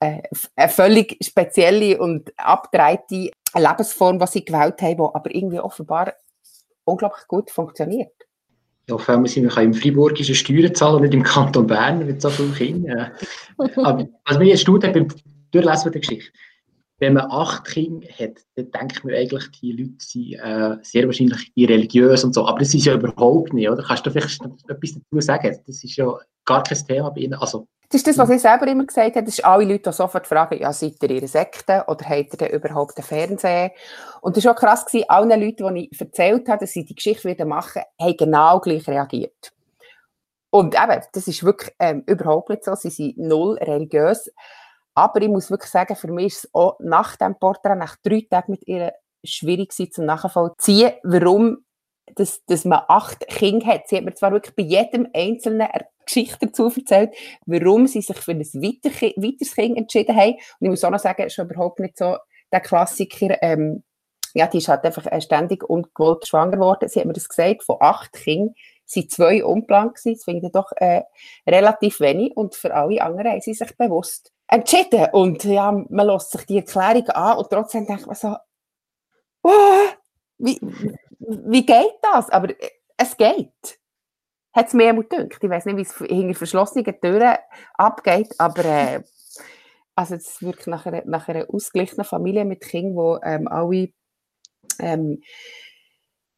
äh, 0.00 0.22
eine 0.56 0.68
völlig 0.68 1.16
spezielle 1.22 1.98
und 1.98 2.32
abgedrehte 2.36 3.30
Lebensform, 3.54 4.18
die 4.18 4.26
sie 4.26 4.44
gewählt 4.44 4.80
haben, 4.82 4.96
die 4.96 5.14
aber 5.14 5.34
irgendwie 5.34 5.60
offenbar 5.60 6.14
unglaublich 6.84 7.26
gut 7.28 7.50
funktioniert. 7.50 8.12
Ja, 8.88 8.96
vor 8.96 9.14
allem 9.14 9.26
sind 9.26 9.44
wir 9.44 9.62
im 9.62 9.74
Freiburgischen 9.74 10.34
Steuern 10.34 10.74
zahlen 10.74 10.96
und 10.96 11.02
nicht 11.02 11.14
im 11.14 11.22
Kanton 11.22 11.66
Bern 11.66 12.06
mit 12.06 12.22
so 12.22 12.30
vielen 12.30 12.54
Kindern. 12.54 13.10
Aber 13.76 14.08
was 14.24 14.38
mich 14.38 14.48
jetzt 14.48 14.66
hat 14.66 14.94
beim 14.94 15.08
Durchlesen 15.50 15.92
der 15.92 16.00
Geschichte, 16.00 16.32
wenn 16.98 17.12
man 17.12 17.30
acht 17.30 17.64
Kinder 17.66 18.08
hat, 18.08 18.40
dann 18.56 18.70
denkt 18.70 19.04
man 19.04 19.14
eigentlich, 19.14 19.50
die 19.60 19.72
Leute 19.72 19.94
sind 19.98 20.32
äh, 20.34 20.76
sehr 20.82 21.06
wahrscheinlich 21.06 21.52
religiös 21.56 22.24
und 22.24 22.34
so. 22.34 22.46
Aber 22.46 22.58
das 22.58 22.74
ist 22.74 22.86
ja 22.86 22.94
überhaupt 22.94 23.52
nicht, 23.52 23.68
oder? 23.68 23.82
Kannst 23.82 24.06
du 24.06 24.10
vielleicht 24.10 24.40
etwas 24.42 24.94
dazu 24.94 25.20
sagen? 25.20 25.56
Das 25.66 25.84
ist 25.84 25.96
ja 25.96 26.18
gar 26.44 26.62
kein 26.62 26.78
Thema 26.86 27.10
bei 27.10 27.20
Ihnen. 27.20 27.34
Also, 27.34 27.68
das 27.90 28.00
ist 28.00 28.06
das, 28.06 28.18
was 28.18 28.30
ich 28.30 28.42
selber 28.42 28.66
immer 28.66 28.84
gesagt 28.84 29.16
habe. 29.16 29.24
Das 29.24 29.38
ist 29.38 29.44
alle 29.44 29.64
Leute, 29.64 29.90
die 29.90 29.96
sofort 29.96 30.26
fragen, 30.26 30.60
ja, 30.60 30.72
seid 30.72 31.02
ihr 31.02 31.10
ihre 31.10 31.28
Sekte 31.28 31.84
oder 31.86 32.04
habt 32.04 32.34
ihr 32.34 32.38
denn 32.38 32.50
überhaupt 32.50 32.98
einen 32.98 33.06
Fernseher? 33.06 33.70
Und 34.20 34.36
das 34.36 34.44
war 34.44 34.52
auch 34.52 34.58
krass, 34.58 34.84
gewesen, 34.84 35.06
alle 35.08 35.36
Leute, 35.36 35.72
die 35.72 35.88
ich 35.90 36.00
erzählt 36.00 36.48
habe, 36.48 36.60
dass 36.60 36.72
sie 36.72 36.84
die 36.84 36.94
Geschichte 36.94 37.28
wieder 37.28 37.46
machen, 37.46 37.82
haben 37.98 38.16
genau 38.16 38.60
gleich 38.60 38.86
reagiert. 38.86 39.52
Und 40.50 40.74
eben, 40.74 41.02
das 41.12 41.28
ist 41.28 41.44
wirklich 41.44 41.74
ähm, 41.78 42.02
überhaupt 42.06 42.50
nicht 42.50 42.64
so. 42.64 42.74
Sie 42.74 42.90
sind 42.90 43.18
null 43.18 43.56
religiös. 43.58 44.30
Aber 44.94 45.22
ich 45.22 45.28
muss 45.28 45.50
wirklich 45.50 45.70
sagen, 45.70 45.96
für 45.96 46.10
mich 46.12 46.26
ist 46.26 46.44
es 46.44 46.54
auch 46.54 46.76
nach 46.80 47.16
dem 47.16 47.38
Porträt, 47.38 47.76
nach 47.76 47.96
drei 48.02 48.26
Tagen 48.28 48.52
mit 48.52 48.66
ihr 48.66 48.92
schwierig 49.24 49.70
gewesen, 49.70 49.92
zum 49.92 50.04
nachvollziehen, 50.06 50.92
warum 51.04 51.64
dass, 52.14 52.44
dass 52.46 52.64
man 52.64 52.82
acht 52.88 53.26
Kinder 53.28 53.66
hat. 53.66 53.88
Sie 53.88 53.96
hat 53.96 54.04
mir 54.04 54.14
zwar 54.14 54.32
wirklich 54.32 54.54
bei 54.54 54.62
jedem 54.62 55.08
einzelnen 55.14 55.68
Geschichte 56.08 56.46
dazu 56.46 56.72
erzählt, 56.74 57.14
warum 57.46 57.86
sie 57.86 58.00
sich 58.00 58.16
für 58.18 58.32
ein 58.32 58.40
weiteres 58.40 59.54
Kind 59.54 59.76
entschieden 59.76 60.16
haben. 60.16 60.32
Und 60.32 60.66
ich 60.66 60.70
muss 60.70 60.84
auch 60.84 60.90
noch 60.90 60.98
sagen, 60.98 61.22
es 61.26 61.38
ist 61.38 61.44
überhaupt 61.44 61.80
nicht 61.80 61.96
so 61.96 62.16
der 62.50 62.60
Klassiker, 62.60 63.36
ähm, 63.42 63.84
ja, 64.34 64.46
die 64.46 64.58
ist 64.58 64.68
halt 64.68 64.84
einfach 64.84 65.06
äh, 65.06 65.20
ständig 65.20 65.68
ungewollt 65.68 66.26
schwanger 66.26 66.52
geworden. 66.52 66.88
Sie 66.88 67.00
hat 67.00 67.06
mir 67.06 67.12
das 67.12 67.28
gesagt, 67.28 67.64
von 67.64 67.76
acht 67.80 68.12
Kindern 68.12 68.54
sind 68.84 69.10
zwei 69.10 69.44
unplant 69.44 69.94
gewesen. 69.94 70.14
Das 70.14 70.24
finde 70.24 70.46
ich 70.46 70.52
doch 70.52 70.72
äh, 70.76 71.02
relativ 71.46 72.00
wenig. 72.00 72.36
Und 72.36 72.54
für 72.54 72.74
alle 72.74 73.02
anderen 73.02 73.32
haben 73.32 73.40
sie 73.40 73.54
sich 73.54 73.76
bewusst 73.76 74.32
entschieden. 74.46 75.08
Und 75.12 75.44
ja, 75.44 75.72
man 75.72 76.06
lässt 76.06 76.32
sich 76.32 76.46
die 76.46 76.58
Erklärung 76.58 77.08
an 77.10 77.38
und 77.38 77.50
trotzdem 77.50 77.86
denkt 77.86 78.06
man 78.06 78.16
so, 78.16 78.36
oh, 79.42 79.88
wie, 80.38 80.58
wie 81.18 81.66
geht 81.66 81.98
das? 82.02 82.30
Aber 82.30 82.50
äh, 82.50 82.70
es 82.96 83.16
geht. 83.16 83.77
Hat 84.58 84.66
es 84.66 84.74
mir 84.74 84.92
gedacht. 84.92 85.38
Ich 85.40 85.48
weiß 85.48 85.66
nicht, 85.66 85.76
wie 85.76 85.82
es 85.82 85.96
hinter 85.98 86.34
verschlossenen 86.34 87.00
Türen 87.00 87.36
abgeht, 87.74 88.34
aber 88.38 88.64
äh, 88.64 89.02
also 89.94 90.16
es 90.16 90.42
wirkt 90.42 90.66
nach 90.66 90.84
einer, 90.84 91.04
nach 91.06 91.28
einer 91.28 91.46
ausgeglichenen 91.48 92.04
Familie 92.04 92.44
mit 92.44 92.62
Kindern, 92.62 92.96
wo 92.96 93.20
ähm, 93.22 93.46
alle 93.46 93.90
ähm, 94.80 95.22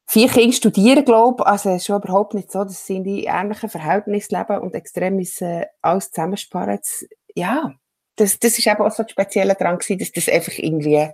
vier 0.07 0.29
Kinder 0.29 0.53
studieren, 0.55 1.07
glaube 1.07 1.45
ich. 1.45 1.47
Also 1.47 1.71
es 1.71 1.77
ist 1.77 1.87
schon 1.87 2.03
überhaupt 2.03 2.35
nicht 2.35 2.53
so, 2.53 2.63
dass 2.63 2.85
sie 2.85 2.97
in 2.97 3.05
die 3.05 3.25
ähnlichen 3.25 3.71
Verhältnissen 3.71 4.37
leben 4.37 4.61
und 4.61 4.75
extrem 4.75 5.17
müssen 5.17 5.49
äh, 5.49 5.67
alles 5.81 6.11
zusammensparen. 6.11 6.77
Das, 6.77 7.07
ja, 7.35 7.73
das, 8.17 8.39
das 8.39 8.59
eben 8.59 8.83
auch 8.83 8.91
so 8.91 9.03
ein 9.03 9.09
spezieller 9.09 9.55
dran 9.55 9.79
gewesen, 9.79 9.99
dass 9.99 10.13
das 10.13 10.29
einfach 10.29 10.59
irgendwie 10.59 11.09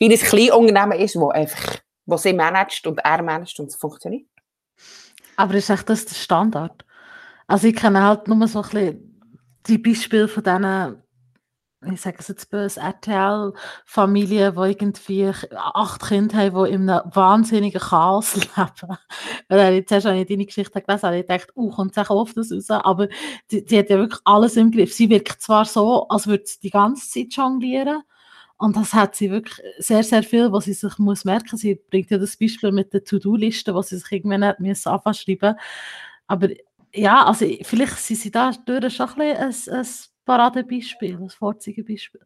wie 0.00 0.12
ein 0.12 0.18
Kleinunternehmen 0.18 0.98
ist, 0.98 1.14
wo 1.14 1.28
einfach, 1.28 1.78
wo 2.06 2.16
sie 2.16 2.32
managt 2.32 2.88
und 2.88 2.98
er 2.98 3.22
managt 3.22 3.60
und 3.60 3.66
es 3.66 3.76
funktioniert. 3.76 4.26
Aber 5.40 5.54
ist 5.54 5.70
echt 5.70 5.88
das 5.88 6.04
der 6.04 6.16
Standard? 6.16 6.84
Also 7.46 7.68
ich 7.68 7.74
kenne 7.74 8.02
halt 8.02 8.28
nur 8.28 8.46
so 8.46 8.60
ein 8.60 8.68
bisschen 8.68 9.22
die 9.66 9.78
Beispiele 9.78 10.28
von 10.28 10.44
diesen 10.44 11.02
ich 11.94 11.98
sage 12.02 12.18
es 12.18 12.28
jetzt 12.28 12.50
böse, 12.50 12.78
RTL-Familien, 12.78 14.54
die 14.54 14.60
irgendwie 14.60 15.32
acht 15.54 16.02
Kinder 16.02 16.36
haben, 16.36 16.64
die 16.64 16.72
in 16.72 16.90
einem 16.90 17.10
wahnsinnigen 17.14 17.80
Chaos 17.80 18.34
leben. 18.56 18.98
Weil 19.48 19.74
jetzt 19.76 19.90
hast 19.90 20.04
du 20.04 20.12
nicht 20.12 20.28
deine 20.28 20.44
Geschichte 20.44 20.82
gelesen, 20.82 21.04
habe 21.04 21.16
ich 21.16 21.26
gedacht, 21.26 21.48
uh, 21.56 21.70
kommt 21.70 21.96
es 21.96 22.10
oft 22.10 22.36
das 22.36 22.52
raus, 22.52 22.70
aber 22.70 23.08
die, 23.50 23.64
die 23.64 23.78
hat 23.78 23.88
ja 23.88 23.96
wirklich 23.96 24.20
alles 24.26 24.58
im 24.58 24.70
Griff. 24.70 24.92
Sie 24.92 25.08
wirkt 25.08 25.40
zwar 25.40 25.64
so, 25.64 26.06
als 26.08 26.26
würde 26.26 26.44
sie 26.44 26.60
die 26.60 26.68
ganze 26.68 27.08
Zeit 27.08 27.32
jonglieren, 27.32 28.02
und 28.60 28.76
das 28.76 28.92
hat 28.92 29.16
sie 29.16 29.30
wirklich 29.30 29.58
sehr, 29.78 30.02
sehr 30.02 30.22
viel, 30.22 30.52
was 30.52 30.66
sie 30.66 30.74
sich 30.74 30.98
muss 30.98 31.24
merken. 31.24 31.56
Sie 31.56 31.76
bringt 31.76 32.10
ja 32.10 32.18
das 32.18 32.36
Beispiel 32.36 32.70
mit 32.72 32.92
der 32.92 33.02
To-Do-Liste, 33.02 33.74
was 33.74 33.88
sie 33.88 33.96
sich 33.96 34.12
irgendwann 34.12 34.40
nicht 34.40 34.60
müssen 34.60 34.90
anfangen 34.90 35.14
schreiben. 35.14 35.58
Aber 36.26 36.48
ja, 36.92 37.24
also 37.24 37.46
vielleicht 37.62 37.96
sind 37.96 38.20
sie 38.20 38.30
da 38.30 38.52
schon 38.52 38.68
ein, 38.68 38.90
bisschen 38.90 39.74
ein, 39.74 39.80
ein 39.80 39.86
Paradebeispiel, 40.26 41.16
ein 41.16 41.30
Vorzeigebeispiel. 41.30 42.20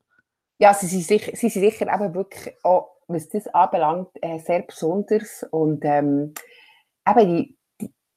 Ja, 0.58 0.74
sie 0.74 0.88
sind 0.88 1.04
sicher, 1.04 1.30
sie 1.36 1.48
sind 1.48 1.62
sicher 1.62 1.86
eben 1.86 2.14
wirklich 2.14 2.52
auch, 2.64 2.96
was 3.06 3.28
das 3.28 3.46
anbelangt, 3.48 4.08
äh, 4.20 4.40
sehr 4.40 4.62
besonders. 4.62 5.46
Und 5.52 5.84
ähm, 5.84 6.34
eben 7.06 7.28
die, 7.28 7.56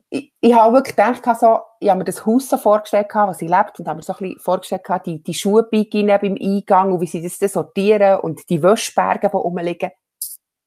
ich, 0.09 0.33
ich 0.39 0.53
habe 0.53 0.73
wirklich 0.73 0.95
gedacht, 0.95 1.23
so, 1.39 1.59
ich 1.79 1.89
habe 1.89 1.99
mir 1.99 2.05
das 2.05 2.25
Haus 2.25 2.49
so 2.49 2.57
vorgestellt, 2.57 3.07
was 3.13 3.39
sie 3.39 3.47
lebt, 3.47 3.79
und 3.79 3.87
habe 3.87 3.97
mir 3.97 4.03
so 4.03 4.13
ein 4.13 4.19
bisschen 4.19 4.39
vorgestellt, 4.39 4.83
die, 5.05 5.21
die 5.21 5.33
Schuhbeine 5.33 6.19
beim 6.19 6.37
Eingang 6.39 6.93
und 6.93 7.01
wie 7.01 7.07
sie 7.07 7.21
das 7.21 7.51
sortieren 7.51 8.19
und 8.21 8.49
die 8.49 8.63
Wäschberge, 8.63 9.29
die 9.29 9.35
rumliegen. 9.35 9.91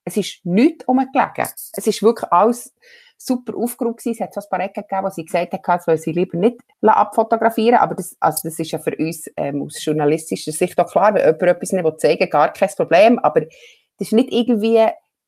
Es 0.04 0.16
ist 0.16 0.40
nichts 0.44 0.86
rumgelegen. 0.86 1.46
Es 1.72 1.86
ist 1.86 2.02
wirklich 2.02 2.30
alles 2.32 2.74
super 3.16 3.54
aufgeräumt 3.56 3.98
gewesen. 3.98 4.16
Es 4.18 4.20
hat 4.20 4.34
so 4.34 4.40
ein 4.40 4.48
paar 4.50 4.60
Ecken 4.60 4.82
gegeben, 4.82 5.06
wo 5.06 5.10
sie 5.10 5.24
gesagt 5.24 5.52
hat, 5.52 5.60
das 5.64 5.86
wollen 5.86 5.98
sie 5.98 6.12
lieber 6.12 6.38
nicht 6.38 6.58
abfotografieren. 6.82 7.78
Aber 7.78 7.94
das, 7.94 8.16
also 8.18 8.48
das 8.48 8.58
ist 8.58 8.70
ja 8.70 8.78
für 8.78 8.96
uns 8.96 9.30
ähm, 9.36 9.62
aus 9.62 9.84
journalistischer 9.84 10.52
Sicht 10.52 10.78
auch 10.80 10.90
klar, 10.90 11.14
wenn 11.14 11.24
jemand 11.24 11.42
etwas 11.42 11.72
nicht 11.72 12.00
zeigen 12.00 12.20
will, 12.20 12.28
gar 12.28 12.52
kein 12.52 12.70
Problem. 12.70 13.18
Aber 13.18 13.40
das 13.40 13.50
ist 13.98 14.12
nicht 14.12 14.32
irgendwie 14.32 14.86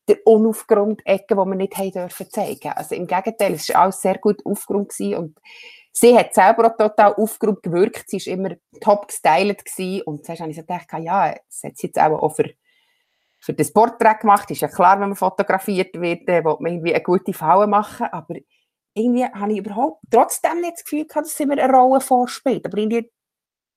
der 0.08 0.18
unaufgeräumte 0.26 1.06
Ecke, 1.06 1.34
die 1.34 1.36
wir 1.36 1.54
nicht 1.54 1.76
haben 1.76 1.92
dürfen 1.92 2.30
zeigen. 2.30 2.72
Also 2.72 2.94
im 2.94 3.06
Gegenteil, 3.06 3.54
es 3.54 3.68
war 3.68 3.82
alles 3.82 4.00
sehr 4.00 4.18
gut 4.18 4.44
aufgeräumt 4.44 4.90
gewesen 4.90 5.16
und 5.16 5.38
sie 5.92 6.16
hat 6.16 6.34
selber 6.34 6.66
auch 6.66 6.76
total 6.76 7.14
aufgeräumt 7.14 7.62
gewirkt. 7.62 8.08
Sie 8.08 8.18
war 8.18 8.32
immer 8.32 8.50
top 8.80 9.08
gestylt 9.08 9.64
gewesen 9.64 10.02
und 10.02 10.24
zuerst 10.24 10.40
habe 10.40 10.50
ich 10.50 10.56
so 10.56 10.62
gedacht, 10.62 10.88
ja, 10.98 11.32
das 11.32 11.62
hat 11.64 11.76
sie 11.76 11.86
jetzt 11.86 12.00
auch 12.00 12.34
für 12.34 12.50
für 13.42 13.52
das 13.52 13.72
Porträt 13.72 14.20
gemacht. 14.20 14.50
Ist 14.50 14.60
ja 14.60 14.68
klar, 14.68 15.00
wenn 15.00 15.08
man 15.08 15.16
fotografiert 15.16 16.00
wird, 16.00 16.28
äh, 16.28 16.44
will 16.44 16.56
man 16.60 16.72
irgendwie 16.72 16.94
eine 16.94 17.02
gute 17.02 17.32
Falle 17.32 17.66
machen. 17.66 18.06
Aber 18.12 18.36
irgendwie 18.94 19.24
habe 19.24 19.52
ich 19.52 19.58
überhaupt 19.58 20.00
trotzdem 20.10 20.60
nicht 20.60 20.74
das 20.74 20.84
Gefühl 20.84 21.06
gehabt, 21.06 21.26
dass 21.26 21.36
sie 21.36 21.46
mir 21.46 21.62
eine 21.62 21.72
Rolle 21.72 22.00
vorspielt. 22.00 22.64
Aber 22.64 22.78
irgendwie 22.78 23.10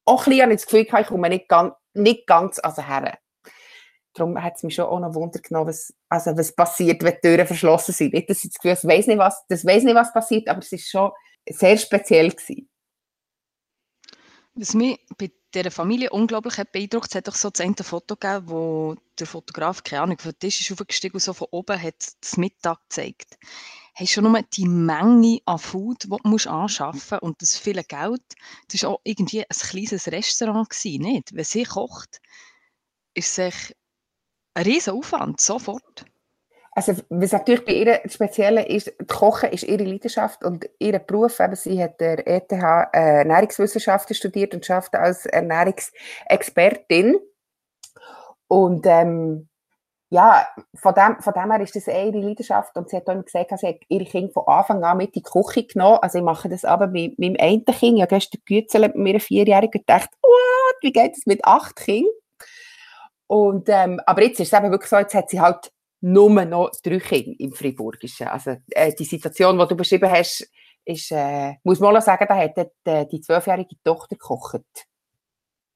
auch 0.05 0.21
ein 0.21 0.25
bisschen 0.25 0.41
habe 0.43 0.53
ich 0.53 0.61
das 0.61 0.67
Gefühl 0.67 0.85
gehabt, 0.85 1.01
ich 1.01 1.07
komme 1.07 1.29
nicht 1.29 1.49
ganz, 1.49 1.73
nicht 1.93 2.27
ganz 2.27 2.59
also 2.59 2.83
her. 2.83 3.17
Darum 4.15 4.41
hat 4.41 4.55
es 4.55 4.63
mich 4.63 4.75
schon 4.75 4.85
auch 4.85 4.99
noch 4.99 5.13
Wunder 5.13 5.39
genommen, 5.39 5.67
was, 5.67 5.93
also 6.07 6.35
was 6.37 6.55
passiert, 6.55 7.03
wenn 7.03 7.15
die 7.15 7.27
Türen 7.27 7.45
verschlossen 7.45 7.91
sind. 7.91 8.13
Nicht, 8.13 8.29
dass 8.29 8.43
ich 8.43 8.51
das 8.51 8.59
Gefühl 8.59 8.71
das 8.71 8.87
weiß 8.87 9.07
nicht, 9.07 9.17
was, 9.17 9.45
das 9.47 9.65
weiß 9.65 9.83
nicht, 9.83 9.95
was 9.95 10.13
passiert, 10.13 10.47
aber 10.47 10.59
es 10.59 10.71
ist 10.71 10.89
schon 10.89 11.11
sehr 11.47 11.77
speziell 11.77 12.31
gewesen. 12.31 12.69
Was 14.53 14.73
mich 14.73 15.05
bei 15.17 15.31
dieser 15.53 15.71
Familie 15.71 16.11
unglaublich 16.11 16.57
hat 16.57 16.71
beeindruckt. 16.71 17.09
Es 17.09 17.15
hat 17.15 17.27
doch 17.27 17.35
so 17.35 17.49
das 17.49 17.59
eine 17.59 17.75
Foto 17.75 18.15
gegeben, 18.15 18.49
wo 18.49 18.95
der 19.19 19.27
Fotograf, 19.27 19.83
keine 19.83 20.03
Ahnung, 20.03 20.17
von 20.17 20.37
Tisch 20.39 20.61
ist 20.61 20.71
aufgestiegen 20.71 21.15
und 21.15 21.21
so 21.21 21.33
von 21.33 21.47
oben 21.51 21.81
hat 21.81 21.95
das 22.21 22.37
Mittag 22.37 22.79
gezeigt. 22.89 23.37
Hast 23.95 24.11
schon 24.11 24.25
nur 24.25 24.41
die 24.41 24.67
Menge 24.67 25.39
an 25.45 25.59
Food, 25.59 26.03
die 26.03 26.07
du 26.09 26.19
musst 26.23 26.47
anschaffen 26.47 26.99
musst 27.11 27.21
und 27.21 27.41
das 27.41 27.57
viele 27.57 27.83
Geld. 27.83 28.23
Das 28.69 28.83
war 28.83 28.91
auch 28.91 29.01
irgendwie 29.03 29.41
ein 29.41 29.57
kleines 29.57 30.07
Restaurant, 30.07 30.69
gewesen, 30.69 31.01
nicht? 31.01 31.35
Wenn 31.35 31.43
sie 31.43 31.63
kocht, 31.63 32.21
ist 33.13 33.39
es 33.39 33.73
ein 34.55 34.63
riesen 34.63 34.93
Aufwand, 34.93 35.39
sofort. 35.39 36.05
Also, 36.71 36.93
was 37.09 37.31
natürlich 37.31 37.63
bei 37.63 37.71
ihr 37.71 38.01
speziell 38.07 38.57
ist, 38.57 38.93
Kochen 39.07 39.51
ist 39.51 39.63
ihre 39.63 39.85
Leidenschaft 39.85 40.43
und 40.43 40.69
ihr 40.79 40.99
Beruf, 40.99 41.39
eben, 41.39 41.55
sie 41.55 41.81
hat 41.81 42.01
der 42.01 42.27
ETH 42.27 42.51
äh, 42.51 42.87
Ernährungswissenschaften 42.91 44.13
studiert 44.13 44.53
und 44.53 44.65
schafft 44.65 44.93
als 44.93 45.25
Ernährungsexpertin. 45.25 47.17
Und 48.47 48.85
ähm, 48.87 49.47
ja, 50.09 50.47
von 50.75 50.93
dem, 50.93 51.21
von 51.21 51.33
dem 51.33 51.51
her 51.51 51.61
ist 51.61 51.75
das 51.75 51.87
ihre 51.87 52.11
Leidenschaft 52.11 52.75
und 52.75 52.89
sie 52.89 52.97
hat 52.97 53.09
auch 53.09 53.23
gesagt, 53.23 53.57
sie 53.57 53.67
hat 53.67 53.77
ihre 53.87 54.05
Kinder 54.05 54.33
von 54.33 54.47
Anfang 54.47 54.83
an 54.83 54.97
mit 54.97 55.15
in 55.15 55.23
die 55.23 55.23
Küche 55.23 55.65
genommen. 55.65 55.99
Also 56.01 56.19
ich 56.19 56.23
mache 56.23 56.49
das 56.49 56.65
aber 56.65 56.87
mit 56.87 57.17
meinem 57.17 57.37
einen 57.39 57.65
Kind, 57.65 57.95
ich 57.95 58.01
habe 58.01 58.15
gestern 58.15 58.41
gegützelt 58.45 58.95
mit 58.95 59.13
mir 59.13 59.19
Vierjährigen 59.19 59.79
gedacht, 59.79 60.09
what, 60.21 60.75
wie 60.81 60.91
geht 60.91 61.15
das 61.15 61.25
mit 61.25 61.43
acht 61.45 61.75
Kindern? 61.77 62.11
Und, 63.27 63.69
ähm, 63.69 63.99
aber 64.05 64.23
jetzt 64.23 64.39
ist 64.39 64.53
es 64.53 64.59
eben 64.59 64.71
wirklich 64.71 64.89
so, 64.89 64.97
jetzt 64.97 65.13
hat 65.13 65.29
sie 65.29 65.41
halt 65.41 65.71
nur 66.01 66.29
noch 66.45 66.71
drei 66.83 66.99
Kinder 66.99 67.33
im 67.39 67.53
Friburgischen. 67.53 68.27
Also 68.27 68.57
äh, 68.69 68.93
die 68.93 69.05
Situation, 69.05 69.57
die 69.57 69.67
du 69.67 69.75
beschrieben 69.75 70.09
hast, 70.09 70.47
ist, 70.85 71.11
äh, 71.11 71.53
muss 71.63 71.79
man 71.79 71.97
auch 71.97 72.01
sagen, 72.01 72.25
da 72.27 72.35
hat 72.35 72.57
die, 72.57 73.07
die 73.09 73.21
zwölfjährige 73.21 73.75
Tochter 73.83 74.15
gekocht. 74.15 74.61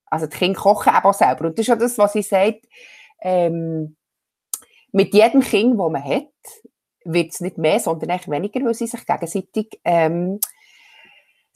Also 0.06 0.28
die 0.28 0.38
Kinder 0.38 0.60
kochen 0.60 0.94
eben 0.96 1.06
auch 1.06 1.14
selber. 1.14 1.46
Und 1.46 1.58
das 1.58 1.64
ist 1.64 1.68
ja 1.68 1.76
das, 1.76 1.98
was 1.98 2.14
sie 2.14 2.22
sagt, 2.22 2.66
ähm, 3.22 3.96
mit 4.92 5.14
jedem 5.14 5.42
Kind, 5.42 5.80
das 5.80 5.92
man 5.92 6.04
hat, 6.04 6.28
wird 7.06 7.34
es 7.34 7.42
nicht 7.42 7.58
mehr, 7.58 7.80
sondern 7.80 8.12
eigentlich 8.12 8.30
weniger, 8.30 8.66
weil 8.66 8.74
sie 8.74 8.88
sich 8.88 9.06
gegenseitig, 9.06 9.80
ähm, 9.84 10.40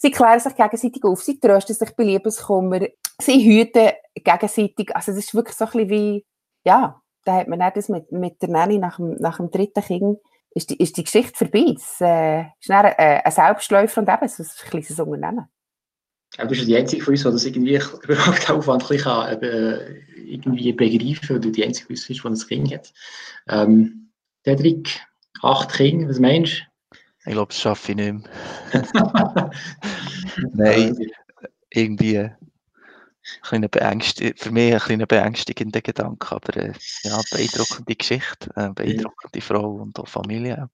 sie 0.04 0.12
klären 0.12 0.40
sich 0.40 0.56
gegenseitig 0.56 1.04
auf, 1.06 1.24
sie 1.24 1.40
trösten 1.40 1.76
sich 1.76 1.96
bei 1.96 2.04
Liebeskummer, 2.04 2.82
sie 3.20 3.44
hüten 3.46 3.92
gegenseitig, 4.14 4.94
also 4.94 5.14
das 5.14 5.24
ist 5.24 5.34
wirklich 5.34 5.56
so 5.56 5.64
ein 5.66 5.72
bisschen 5.72 5.90
wie, 5.90 6.26
ja, 6.66 7.02
da 7.24 7.36
hat 7.36 7.48
man 7.48 7.62
auch 7.62 7.72
das 7.74 7.88
mit, 7.88 8.12
mit 8.12 8.42
der 8.42 8.50
Nanny 8.50 8.80
nach 8.80 8.98
dem, 8.98 9.16
nach 9.16 9.38
dem 9.38 9.50
dritten 9.50 9.82
Kind, 9.82 10.20
ist 10.52 10.70
die, 10.70 10.78
ist 10.78 10.98
die 10.98 11.06
Geschichte 11.06 11.34
vorbei. 11.34 11.74
Es 11.76 12.02
äh, 12.02 12.42
ist 12.42 12.70
dann, 12.70 12.86
äh, 12.86 13.22
ein 13.24 13.32
Selbstläufer 13.32 14.02
und 14.02 14.10
eben 14.10 14.28
so 14.28 14.44
ein 14.44 14.70
kleines 14.70 15.00
Unternehmen. 15.00 15.46
Ja, 16.38 16.44
du 16.44 16.50
bist 16.50 16.68
die 16.68 16.76
Einzige 16.76 17.02
von 17.02 17.14
uns, 17.14 17.24
die 17.24 17.32
das 17.32 17.46
irgendwie 17.46 17.80
überhaupt 18.04 18.52
Aufwand 18.52 18.88
kann, 18.90 19.42
äh, 19.42 20.02
irgendwie 20.18 20.74
begreifen, 20.74 21.30
weil 21.30 21.40
du 21.40 21.50
die 21.50 21.64
Einzige 21.64 21.86
von 21.86 22.32
uns 22.32 22.46
bist, 22.46 22.52
die 22.52 22.56
ein 22.56 22.64
Kind 22.66 22.74
hat. 22.74 22.94
Ähm, 23.48 24.12
Dedrick, 24.46 25.00
acht 25.42 25.72
Kinder, 25.72 26.10
was 26.10 26.20
meinst 26.20 26.60
du? 26.60 26.74
Ich 27.26 27.32
glaube, 27.32 27.54
das 27.54 27.62
schaffe 27.62 27.92
ich 27.92 27.98
nicht 27.98 28.14
mehr. 28.14 28.24
Nein, 30.54 30.98
irgendwie 31.70 32.20
ein 32.20 33.70
für 34.36 34.52
mich 34.52 34.74
ein 34.74 34.80
kleiner 34.80 35.06
beängstigender 35.06 35.82
Gedanke, 35.82 36.36
aber 36.36 36.58
äh, 36.58 36.74
ja, 37.04 37.22
beeindruckende 37.32 37.96
Geschichte, 37.96 38.50
äh, 38.56 38.70
beeindruckende 38.70 39.42
Frau 39.42 39.76
und 39.76 39.98
auch 40.00 40.08
Familie. 40.08 40.70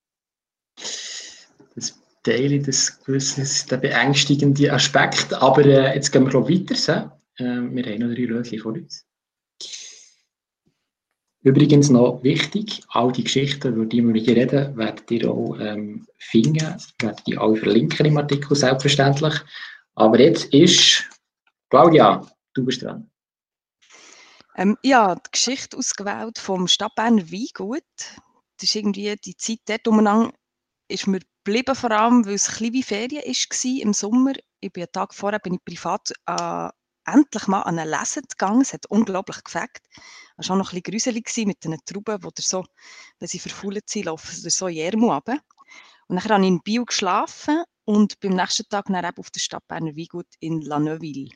Das 1.75 1.99
teile 2.23 2.59
das 2.59 2.99
gewisse, 3.03 3.67
der 3.67 3.77
beängstigende 3.77 4.73
Aspekt, 4.73 5.33
aber 5.33 5.65
äh, 5.65 5.95
jetzt 5.95 6.11
gehen 6.11 6.23
wir 6.23 6.31
glaube 6.31 6.49
weiter. 6.51 6.75
So. 6.75 6.91
Äh, 7.43 7.61
wir 7.71 7.83
haben 7.83 7.99
noch 7.99 8.15
drei 8.15 8.25
Rötchen 8.25 8.59
vor 8.59 8.73
uns. 8.73 9.05
Übrigens 11.49 11.89
noch 11.89 12.21
wichtig, 12.21 12.83
all 12.89 13.11
die 13.11 13.23
Geschichten, 13.23 13.73
über 13.73 13.85
die 13.85 14.03
wir 14.03 14.21
hier 14.21 14.35
reden, 14.35 14.77
werdet 14.77 15.09
ihr 15.09 15.31
auch 15.31 15.57
ähm, 15.59 16.05
finden, 16.19 16.77
werdet 16.99 17.27
ihr 17.27 17.41
alle 17.41 17.55
verlinken 17.55 18.05
im 18.05 18.17
Artikel, 18.17 18.55
selbstverständlich. 18.55 19.33
Aber 19.95 20.19
jetzt 20.19 20.53
ist 20.53 21.09
Claudia, 21.71 22.23
Du 22.53 22.63
bist 22.63 22.83
dran. 22.83 23.09
Ähm, 24.57 24.77
ja, 24.83 25.15
die 25.15 25.31
Geschichte 25.31 25.75
ausgewählt 25.75 26.37
vom 26.37 26.67
Stadtberner 26.67 27.31
Weingut. 27.31 27.83
Das 27.97 28.63
ist 28.63 28.75
irgendwie 28.75 29.15
die 29.15 29.35
Zeit 29.35 29.61
dort 29.65 29.87
umeinander 29.87 30.31
ist 30.87 31.07
mir 31.07 31.21
geblieben, 31.43 31.73
vor 31.73 31.89
allem, 31.89 32.27
weil 32.27 32.35
es 32.35 32.61
ein 32.61 32.73
wie 32.73 32.83
Ferien 32.83 33.23
war 33.23 33.81
im 33.81 33.93
Sommer. 33.93 34.33
Ich 34.59 34.71
bin 34.71 34.83
einen 34.83 34.91
Tag 34.91 35.15
vorher 35.15 35.39
bin 35.39 35.55
ich 35.55 35.65
privat 35.65 36.11
äh, 36.27 36.69
endlich 37.13 37.47
mal 37.47 37.61
an 37.61 37.79
eine 37.79 37.89
Lesen 37.89 38.23
gegangen. 38.29 38.61
Es 38.61 38.73
hat 38.73 38.85
unglaublich 38.87 39.43
gefällt. 39.43 39.77
Es 40.37 40.49
war 40.49 40.55
auch 40.55 40.59
noch 40.59 40.73
ein 40.73 40.81
bisschen 40.81 41.15
gruselig 41.23 41.47
mit 41.47 41.63
den 41.63 41.77
Trauben, 41.85 42.23
wo 42.23 42.29
so, 42.37 42.65
wenn 43.19 43.27
sie 43.27 43.39
verfault 43.39 43.89
sind, 43.89 44.05
laufen 44.05 44.35
sie 44.35 44.49
so 44.49 44.67
in 44.67 44.75
Jermu 44.75 45.11
runter. 45.11 45.39
Und 46.07 46.15
dann 46.15 46.23
habe 46.23 46.41
ich 46.41 46.47
in 46.47 46.61
Bio 46.61 46.85
geschlafen 46.85 47.63
und 47.85 48.19
beim 48.19 48.35
nächsten 48.35 48.67
Tag 48.69 48.85
dann 48.85 49.03
eben 49.03 49.17
auf 49.17 49.29
der 49.29 49.39
Stadt 49.39 49.67
Berner 49.67 49.95
Weingut 49.95 50.27
in 50.39 50.61
La 50.61 50.79
Neuville. 50.79 51.31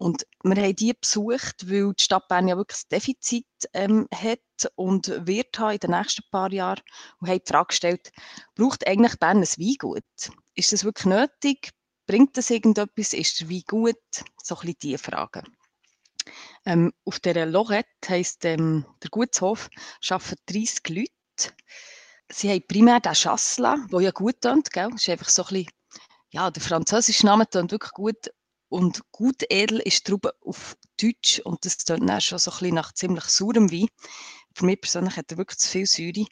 Und 0.00 0.26
wir 0.42 0.56
haben 0.56 0.76
die 0.76 0.94
besucht, 0.94 1.68
weil 1.70 1.92
die 1.92 2.02
Stadt 2.02 2.26
Bern 2.28 2.48
ja 2.48 2.56
wirklich 2.56 2.78
ein 2.78 2.88
Defizit 2.90 3.46
ähm, 3.74 4.08
hat 4.14 4.40
und 4.74 5.08
wird 5.26 5.58
haben 5.58 5.72
in 5.72 5.78
den 5.78 5.90
nächsten 5.90 6.22
paar 6.30 6.50
Jahren. 6.50 6.80
Und 7.18 7.28
haben 7.28 7.40
die 7.46 7.52
Frage 7.52 7.66
gestellt, 7.66 8.10
braucht 8.54 8.86
eigentlich 8.86 9.18
Bern 9.18 9.38
ein 9.38 9.42
Weingut? 9.42 10.04
Ist 10.54 10.72
das 10.72 10.84
wirklich 10.84 11.04
nötig? 11.04 11.72
Bringt 12.10 12.36
das 12.36 12.50
irgendetwas? 12.50 13.12
Ist 13.12 13.40
der 13.40 13.48
Wein 13.48 13.62
gut? 13.68 13.94
So 14.42 14.56
ein 14.56 14.60
bisschen 14.62 14.76
diese 14.82 14.98
Fragen. 14.98 15.44
Ähm, 16.66 16.92
auf 17.04 17.20
dieser 17.20 17.46
Lorette 17.46 17.86
heisst 18.08 18.44
ähm, 18.44 18.84
der 19.00 19.10
Gutshof, 19.10 19.70
arbeiten 20.08 20.34
30 20.46 20.88
Leute. 20.88 21.54
Sie 22.28 22.50
haben 22.50 22.66
primär 22.66 22.98
den 22.98 23.14
Chasselas, 23.14 23.78
der 23.92 24.00
ja 24.00 24.10
gut 24.10 24.40
tönt, 24.40 24.72
gell? 24.72 24.92
Ist 24.92 25.08
einfach 25.08 25.28
so 25.28 25.44
ein 25.44 25.48
bisschen, 25.50 25.70
ja, 26.30 26.50
der 26.50 26.60
französische 26.60 27.26
Name 27.26 27.48
tönt 27.48 27.70
wirklich 27.70 27.92
gut 27.92 28.32
und 28.70 29.02
gut 29.12 29.44
edel 29.48 29.78
ist 29.78 30.04
Traube 30.04 30.34
auf 30.40 30.76
Deutsch 31.00 31.38
und 31.44 31.64
das 31.64 31.78
klingt 31.78 32.10
dann 32.10 32.20
schon 32.20 32.40
so 32.40 32.50
ein 32.50 32.58
bisschen 32.58 32.74
nach 32.74 32.92
ziemlich 32.92 33.24
saurem 33.26 33.70
Wein. 33.70 33.86
Für 34.56 34.64
mich 34.64 34.80
persönlich 34.80 35.16
hat 35.16 35.30
er 35.30 35.38
wirklich 35.38 35.60
zu 35.60 35.68
viel 35.68 35.86
Säure. 35.86 36.26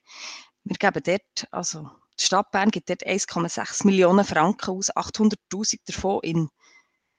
Wir 0.64 0.76
geben 0.76 1.02
dort, 1.04 1.52
also 1.52 1.88
die 2.20 2.25
Stadt 2.25 2.50
Bern 2.50 2.70
gibt 2.70 2.90
dort 2.90 3.06
1,6 3.06 3.87
Millionen 3.87 4.25
Franken 4.25 4.70
aus, 4.70 4.90
800'000 4.90 5.80
davon 5.87 6.20
in, 6.22 6.48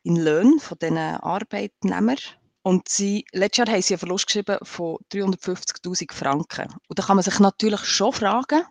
in 0.04 0.16
Löhne 0.16 0.60
von 0.60 0.78
diesen 0.78 0.98
Arbeitnehmern. 0.98 2.18
Und 2.62 2.90
sie, 2.90 3.26
letztes 3.32 3.58
Jahr 3.58 3.76
haben 3.76 3.82
sie 3.82 3.94
einen 3.94 4.00
Verlust 4.00 4.28
geschrieben 4.28 4.58
von 4.64 4.98
350'000 5.12 6.14
Franken. 6.14 6.76
Und 6.88 7.00
da 7.00 7.04
kann 7.04 7.16
man 7.16 7.24
sich 7.24 7.40
natürlich 7.40 7.86
schon 7.86 8.14
fragen, 8.14 8.64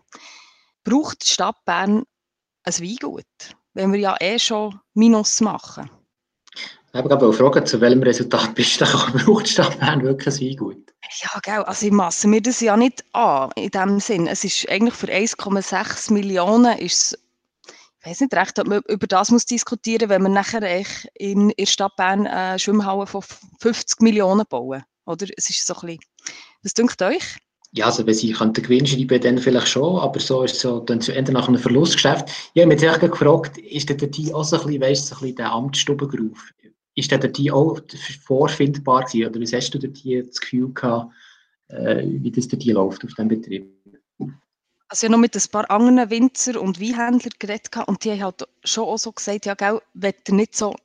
braucht 0.83 1.23
die 1.23 1.29
Stadt 1.29 1.57
Bern 1.65 2.03
ein 2.63 2.73
Weingut, 2.73 3.25
wenn 3.73 3.91
wir 3.91 3.99
ja 3.99 4.15
eh 4.19 4.37
schon 4.37 4.79
Minus 4.93 5.41
machen? 5.41 5.89
Ich 6.91 6.97
habe 6.97 7.07
gerade 7.07 7.33
fragen, 7.33 7.65
zu 7.67 7.79
welchem 7.81 8.01
Resultat 8.01 8.55
bist 8.55 8.81
du 8.81 8.85
da 8.85 8.91
braucht 9.13 9.45
die 9.45 9.51
Stadt 9.51 9.79
Bern 9.79 10.01
wirklich 10.01 10.35
ein 10.35 10.47
Weingut? 10.47 10.93
Ja, 11.21 11.39
genau. 11.43 11.61
Also 11.63 11.85
ich 11.85 11.91
masse 11.91 12.27
mir 12.27 12.41
das 12.41 12.59
ja 12.61 12.75
nicht 12.75 13.03
an, 13.13 13.51
in 13.55 13.69
dem 13.69 13.99
Sinn. 13.99 14.25
Es 14.25 14.43
ist 14.43 14.67
eigentlich 14.69 14.95
für 14.95 15.07
1,6 15.07 16.11
Millionen 16.13 16.77
ist 16.79 17.17
ich 18.01 18.11
weiß 18.11 18.21
nicht 18.21 18.33
recht, 18.33 18.57
ob 18.57 18.67
man 18.67 18.81
über 18.87 19.07
das 19.07 19.29
muss 19.29 19.45
diskutieren 19.45 20.09
wenn 20.09 20.23
wir 20.23 20.29
nachher 20.29 20.63
in 21.15 21.49
der 21.49 21.65
Stadt 21.65 21.95
Bern 21.95 22.25
eine 22.25 22.57
Schwimmhalle 22.57 23.05
von 23.05 23.21
50 23.59 24.01
Millionen 24.01 24.45
bauen. 24.49 24.83
Oder? 25.05 25.27
Es 25.37 25.49
ist 25.49 25.67
so 25.67 25.75
ein 25.75 25.81
bisschen, 25.81 25.99
was 26.63 26.73
denkt 26.73 27.01
euch? 27.01 27.37
Ja, 27.71 27.85
also 27.85 28.07
wenn 28.07 28.15
sie 28.15 28.31
könnten 28.31 28.63
Gewinn 28.63 28.87
schreiben, 28.87 29.21
dann 29.21 29.37
vielleicht 29.37 29.67
schon, 29.67 29.99
aber 29.99 30.19
so 30.19 30.41
ist 30.41 30.55
es 30.55 30.61
so, 30.61 30.79
dann 30.79 31.01
zu 31.01 31.13
Ende 31.13 31.33
nach 31.33 31.47
einem 31.47 31.59
Verlustgeschäft. 31.59 32.29
Ich 32.53 32.61
habe 32.61 32.73
mich 32.73 32.81
jetzt 32.81 32.99
gefragt, 32.99 33.59
ist 33.59 33.89
der 33.89 33.97
die 33.97 34.33
auch 34.33 34.43
so 34.43 34.59
ein 34.59 34.65
bisschen, 34.65 34.81
weißt, 34.81 35.07
so 35.07 35.15
ein 35.15 35.21
bisschen 35.21 35.35
der 35.35 35.51
Amtsstubengeruf? 35.51 36.51
Ist 36.95 37.11
der 37.11 37.19
die 37.19 37.51
auch 37.51 37.79
vorfindbar 38.25 39.05
gewesen? 39.05 39.29
Oder 39.29 39.39
wie 39.39 39.55
hast 39.55 39.71
du 39.71 39.79
die 39.79 40.23
das 40.23 40.39
Gefühl 40.39 40.73
gehabt, 40.73 41.13
äh, 41.69 42.03
wie 42.05 42.31
das 42.31 42.47
die 42.47 42.71
läuft 42.71 43.03
auf 43.03 43.11
diesem 43.11 43.27
Betrieb? 43.27 43.71
Also 44.91 45.05
ich 45.05 45.09
habe 45.09 45.11
noch 45.11 45.19
mit 45.19 45.35
ein 45.35 45.51
paar 45.51 45.69
anderen 45.69 46.09
Winzer 46.09 46.59
und 46.59 46.81
Weinhändlern 46.81 47.33
geredet 47.37 47.69
und 47.85 48.03
die 48.03 48.11
haben 48.11 48.23
halt 48.23 48.47
schon 48.63 48.85
auch 48.85 48.97
so 48.97 49.11
gesagt, 49.11 49.45
ja 49.45 49.53
gell, 49.53 49.79
wenn 49.93 50.15
nicht 50.29 50.55
so, 50.55 50.75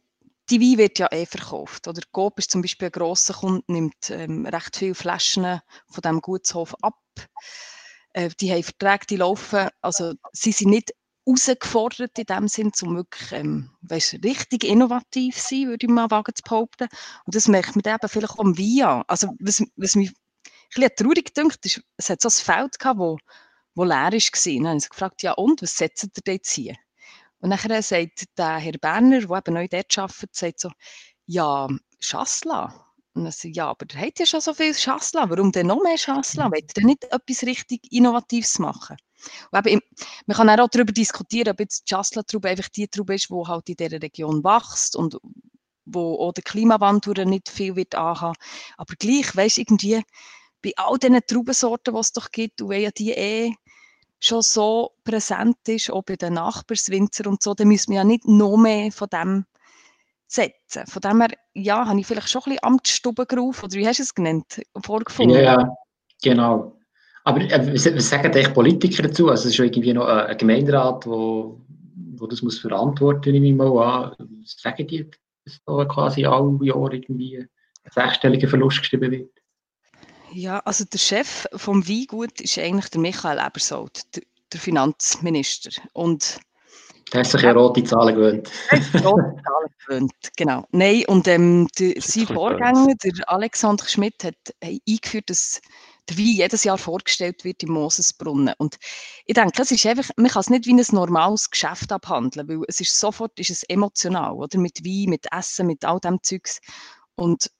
die 0.50 0.60
Wein 0.60 0.78
wird 0.78 0.98
ja 0.98 1.08
eh 1.10 1.24
verkauft. 1.24 1.88
Oder 1.88 2.02
Coop 2.12 2.38
ist 2.38 2.50
zum 2.50 2.60
Beispiel 2.60 2.88
ein 2.88 2.92
grosser 2.92 3.32
Kunde, 3.32 3.64
nimmt 3.68 4.10
ähm, 4.10 4.44
recht 4.44 4.76
viele 4.76 4.94
Flaschen 4.94 5.60
von 5.88 6.02
diesem 6.02 6.20
Gutshof 6.20 6.74
ab. 6.82 7.00
Äh, 8.12 8.28
die 8.40 8.52
haben 8.52 8.62
Verträge, 8.62 9.06
die 9.08 9.16
laufen, 9.16 9.68
also 9.80 10.12
sie 10.32 10.52
sind 10.52 10.68
nicht 10.68 10.92
herausgefordert 11.26 12.18
in 12.18 12.26
dem 12.26 12.48
Sinn, 12.48 12.72
um 12.82 12.96
wirklich 12.96 13.32
ähm, 13.32 13.70
weißt, 13.82 14.18
richtig 14.24 14.64
innovativ 14.64 15.36
zu 15.36 15.54
sein, 15.54 15.68
würde 15.68 15.86
ich 15.86 15.92
mal 15.92 16.10
wagen 16.10 16.34
zu 16.34 16.42
behaupten. 16.42 16.88
Und 17.24 17.34
das 17.34 17.48
merkt 17.48 17.76
man 17.76 17.94
eben 17.94 18.08
vielleicht 18.08 18.32
auch 18.32 18.40
am 18.40 18.58
Wein 18.58 19.02
Also 19.06 19.28
was, 19.40 19.62
was 19.76 19.96
mich 19.96 20.12
bisschen 20.74 20.96
traurig 20.96 21.34
dünkt, 21.34 21.64
ist, 21.66 21.82
es 21.96 22.10
hat 22.10 22.20
so 22.20 22.28
ein 22.28 22.32
Feld 22.32 22.78
gehabt, 22.78 22.98
wo, 22.98 23.18
wo 23.74 23.84
leer 23.84 24.12
war. 24.12 24.12
dann 24.12 24.66
habe 24.68 24.78
ich 24.78 24.88
gefragt, 24.88 25.22
ja 25.22 25.32
und, 25.32 25.62
was 25.62 25.76
setzt 25.76 26.04
ihr 26.04 26.32
jetzt 26.32 26.52
hier? 26.52 26.74
Und 27.40 27.50
nachher 27.50 27.82
sagt 27.82 28.24
der 28.38 28.56
Herr 28.56 28.78
Berner, 28.78 29.20
der 29.20 29.38
eben 29.38 29.54
neu 29.54 29.68
dort 29.68 29.98
arbeitet, 29.98 30.34
sagt 30.34 30.60
so, 30.60 30.70
ja, 31.26 31.68
Schassla. 32.00 32.86
Und 33.14 33.24
dann 33.24 33.32
sagt 33.32 33.54
ja, 33.54 33.68
aber 33.68 33.86
der 33.86 34.00
hat 34.00 34.18
ja 34.18 34.26
schon 34.26 34.40
so 34.40 34.54
viel 34.54 34.74
Schassla, 34.74 35.28
warum 35.30 35.52
denn 35.52 35.68
noch 35.68 35.82
mehr 35.82 35.98
Schassla? 35.98 36.50
Wollt 36.50 36.76
ihr 36.76 36.84
nicht 36.84 37.04
etwas 37.04 37.42
richtig 37.42 37.92
Innovatives 37.92 38.58
machen? 38.58 38.96
Und 39.50 39.66
eben, 39.66 39.80
man 40.26 40.36
kann 40.36 40.60
auch 40.60 40.68
darüber 40.68 40.92
diskutieren, 40.92 41.50
ob 41.52 41.60
jetzt 41.60 41.82
die 41.88 41.94
Chasla-Traube 41.94 42.48
einfach 42.48 42.68
die 42.68 42.88
Traube 42.88 43.14
ist, 43.14 43.30
die 43.30 43.34
halt 43.46 43.68
in 43.68 43.76
dieser 43.76 44.02
Region 44.02 44.44
wächst 44.44 44.96
und 44.96 45.18
wo 45.86 46.18
auch 46.18 46.32
der 46.32 46.44
Klimawandel 46.44 47.26
nicht 47.26 47.48
viel 47.48 47.76
wird 47.76 47.94
anhaben. 47.94 48.36
Aber 48.76 48.94
gleich, 48.98 49.36
weißt 49.36 49.58
irgendwie 49.58 50.02
bei 50.62 50.72
all 50.76 50.98
diesen 50.98 51.20
Traubensorten, 51.26 51.94
die 51.94 52.00
es 52.00 52.12
doch 52.12 52.30
gibt, 52.30 52.62
und 52.62 52.72
ja 52.72 52.90
die 52.90 53.12
eh 53.12 53.54
schon 54.20 54.40
so 54.40 54.92
präsent 55.04 55.58
ist, 55.66 55.90
auch 55.90 56.02
bei 56.02 56.16
den 56.16 56.34
Nachbarswinzer 56.34 57.26
und 57.26 57.42
so, 57.42 57.52
dann 57.52 57.68
müssen 57.68 57.90
wir 57.90 57.98
ja 57.98 58.04
nicht 58.04 58.26
noch 58.26 58.56
mehr 58.56 58.90
von 58.90 59.08
dem 59.08 59.44
setzen. 60.26 60.86
Von 60.86 61.02
dem 61.02 61.20
her, 61.20 61.30
ja, 61.52 61.86
habe 61.86 62.00
ich 62.00 62.06
vielleicht 62.06 62.30
schon 62.30 62.40
ein 62.42 62.52
bisschen 62.52 62.64
Amtsstubengeruf, 62.64 63.62
oder 63.62 63.74
wie 63.74 63.86
hast 63.86 63.98
du 63.98 64.02
es 64.02 64.14
genannt, 64.14 64.62
vorgefunden? 64.82 65.42
Ja, 65.42 65.76
genau. 66.22 66.78
Aber 67.24 67.40
äh, 67.40 67.74
was 67.74 68.08
sagen 68.08 68.26
eigentlich 68.26 68.52
Politiker 68.52 69.02
dazu? 69.02 69.28
Also 69.30 69.44
es 69.44 69.46
ist 69.46 69.56
schon 69.56 69.66
irgendwie 69.66 69.94
noch 69.94 70.06
ein 70.06 70.36
Gemeinderat, 70.36 71.06
wo, 71.06 71.58
wo 72.16 72.26
das 72.26 72.42
muss 72.42 72.58
verantworten, 72.58 73.32
nehme 73.32 73.48
ich 73.48 73.54
mal 73.54 73.82
an. 73.82 74.14
Was 74.42 74.56
sagen 74.60 74.86
die, 74.86 75.10
dass 75.44 75.60
da 75.64 75.84
quasi 75.86 76.26
alle 76.26 76.58
Jahre 76.62 76.94
irgendwie 76.94 77.38
ein 77.38 77.48
sechsstelliger 77.90 78.48
Verlust 78.48 78.78
geschrieben 78.80 79.10
wird? 79.10 79.30
Ja, 80.32 80.58
also 80.60 80.84
der 80.84 80.98
Chef 80.98 81.46
vom 81.54 81.86
Weingut 81.88 82.40
ist 82.40 82.58
eigentlich 82.58 82.90
der 82.90 83.00
Michael 83.00 83.38
Ebersold, 83.38 84.02
der, 84.14 84.22
der 84.52 84.60
Finanzminister. 84.60 85.70
Und 85.92 86.40
der 87.12 87.20
hat 87.20 87.26
sich 87.26 87.42
ja 87.42 87.52
rote 87.52 87.84
Zahlen 87.84 88.16
gewöhnt. 88.16 88.50
rote 89.04 89.36
Zahlen 89.44 89.74
gewöhnt, 89.86 90.12
genau. 90.36 90.66
Nein, 90.72 91.04
und 91.06 91.28
ähm, 91.28 91.68
der, 91.78 91.94
sein 92.00 92.26
Vorgänger, 92.26 92.94
der 93.02 93.30
Alexander 93.30 93.84
Schmidt, 93.86 94.24
hat 94.24 94.34
eingeführt, 94.60 95.30
dass 95.30 95.60
der 96.08 96.18
Wein 96.18 96.26
jedes 96.26 96.64
Jahr 96.64 96.78
vorgestellt 96.78 97.44
wird 97.44 97.62
im 97.62 97.72
Mosesbrunnen. 97.72 98.54
Und 98.58 98.76
ich 99.26 99.34
denke, 99.34 99.62
es 99.62 99.70
ist 99.70 99.86
einfach, 99.86 100.10
man 100.16 100.30
kann 100.30 100.40
es 100.40 100.50
nicht 100.50 100.66
wie 100.66 100.72
ein 100.72 100.84
normales 100.92 101.50
Geschäft 101.50 101.92
abhandeln, 101.92 102.48
weil 102.48 102.62
es 102.68 102.80
ist 102.80 102.98
sofort 102.98 103.38
ist 103.38 103.50
es 103.50 103.62
emotional, 103.64 104.32
oder? 104.32 104.58
Mit 104.58 104.84
Wein, 104.84 105.10
mit 105.10 105.26
Essen, 105.32 105.66
mit 105.66 105.84
all 105.84 106.00
dem 106.00 106.22
Zeugs. 106.22 106.60
Und 107.14 107.50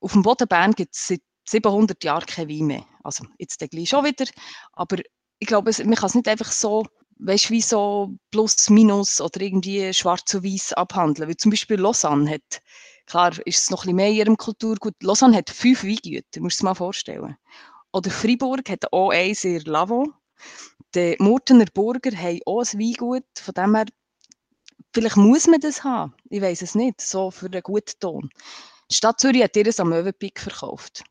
auf 0.00 0.12
dem 0.12 0.22
Boden 0.22 0.48
Bern 0.48 0.72
gibt 0.72 0.94
es 0.94 1.06
seit 1.06 1.22
700 1.48 2.02
Jahren 2.04 2.26
kein 2.26 2.48
Wein 2.48 2.66
mehr. 2.66 2.86
Also 3.02 3.24
jetzt 3.38 3.58
gleich 3.58 3.88
schon 3.88 4.04
wieder, 4.04 4.26
aber 4.72 4.98
ich 5.38 5.46
glaube, 5.46 5.70
man 5.84 5.94
kann 5.94 6.06
es 6.06 6.14
nicht 6.14 6.28
einfach 6.28 6.50
so 6.50 6.84
weißt 7.18 7.50
wie 7.50 7.62
so 7.62 8.14
plus, 8.30 8.68
minus 8.70 9.20
oder 9.20 9.40
irgendwie 9.40 9.92
schwarz 9.92 10.32
und 10.34 10.44
weiß 10.44 10.74
abhandeln. 10.74 11.28
Weil 11.28 11.36
zum 11.36 11.50
Beispiel 11.50 11.78
Lausanne 11.80 12.30
hat, 12.30 12.62
klar 13.06 13.32
ist 13.46 13.62
es 13.62 13.70
noch 13.70 13.84
ein 13.84 13.86
bisschen 13.86 13.96
mehr 13.96 14.08
in 14.08 14.16
ihrem 14.16 14.36
Kulturgut, 14.36 14.94
Lausanne 15.02 15.36
hat 15.36 15.50
fünf 15.50 15.84
Weingüter, 15.84 16.40
musst 16.40 16.60
du 16.60 16.64
dir 16.64 16.70
mal 16.70 16.74
vorstellen. 16.74 17.36
Oder 17.96 18.10
Freiburg 18.10 18.68
hat 18.68 18.92
auch 18.92 19.08
eins 19.08 19.42
in 19.44 19.58
Lavo. 19.62 20.12
Die 20.94 21.16
Murtener 21.18 21.64
Burger 21.72 22.14
haben 22.14 22.40
auch 22.44 22.60
ein 22.60 22.78
Weingut. 22.78 23.24
Von 23.40 23.54
dem 23.54 23.74
her, 23.74 23.86
vielleicht 24.92 25.16
muss 25.16 25.46
man 25.46 25.60
das 25.60 25.82
haben. 25.82 26.12
Ich 26.28 26.42
weiß 26.42 26.60
es 26.60 26.74
nicht. 26.74 27.00
So 27.00 27.30
für 27.30 27.46
einen 27.46 27.62
guten 27.62 27.98
Ton. 27.98 28.28
Die 28.90 28.94
Stadt 28.94 29.18
Zürich 29.18 29.42
hat 29.42 29.56
ihr 29.56 29.72
am 29.78 29.88
Möwenpick 29.88 30.38
verkauft. 30.38 31.04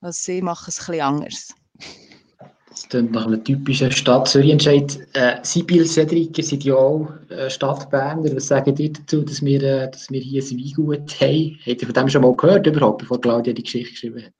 Also 0.00 0.20
sie 0.22 0.40
machen 0.40 0.66
es 0.68 0.76
bisschen 0.76 1.00
anders. 1.00 1.48
Das 2.68 2.88
klingt 2.88 3.10
nach 3.10 3.26
einem 3.26 3.42
typischen 3.42 3.90
Stadt 3.90 4.28
Zürich-Entscheid. 4.28 5.00
Äh, 5.14 5.38
Sibyl 5.42 5.84
Cedric, 5.84 6.36
sind 6.44 6.62
ja 6.62 6.76
auch 6.76 7.08
äh, 7.30 7.50
Stadtberner. 7.50 8.36
Was 8.36 8.46
sagen 8.46 8.76
die 8.76 8.92
dazu, 8.92 9.22
dass 9.22 9.44
wir, 9.44 9.60
äh, 9.64 9.90
dass 9.90 10.08
wir 10.12 10.20
hier 10.20 10.44
ein 10.44 10.50
Weingut 10.50 11.20
haben? 11.20 11.58
Habt 11.66 11.82
ihr 11.82 11.86
von 11.88 11.92
dem 11.92 12.08
schon 12.08 12.22
mal 12.22 12.36
gehört, 12.36 12.68
überhaupt, 12.68 12.98
bevor 12.98 13.20
Claudia 13.20 13.52
die 13.52 13.64
Geschichte 13.64 13.90
geschrieben 13.90 14.26
hat? 14.26 14.32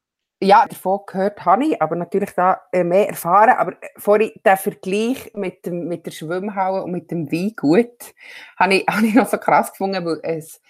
Ja, 0.43 0.67
davon 0.67 1.01
gehört 1.07 1.45
habe 1.45 1.67
ich, 1.67 1.83
aber 1.83 1.97
natürlich 1.97 2.31
da 2.35 2.63
äh, 2.73 2.83
mehr 2.83 3.09
erfahren. 3.11 3.51
Aber 3.59 3.73
äh, 3.73 3.89
vorhin 3.99 4.33
der 4.45 4.57
Vergleich 4.57 5.31
mit, 5.35 5.67
dem, 5.67 5.87
mit 5.87 6.07
der 6.07 6.13
Schwimmhalle 6.13 6.83
und 6.83 6.93
mit 6.93 7.11
dem 7.11 7.31
Weingut 7.31 8.15
habe 8.57 8.75
ich, 8.77 8.87
habe 8.91 9.07
ich 9.07 9.15
noch 9.15 9.29
so 9.29 9.37
krass 9.39 9.71
gefunden, 9.73 10.05
weil 10.05 10.21
es, 10.23 10.61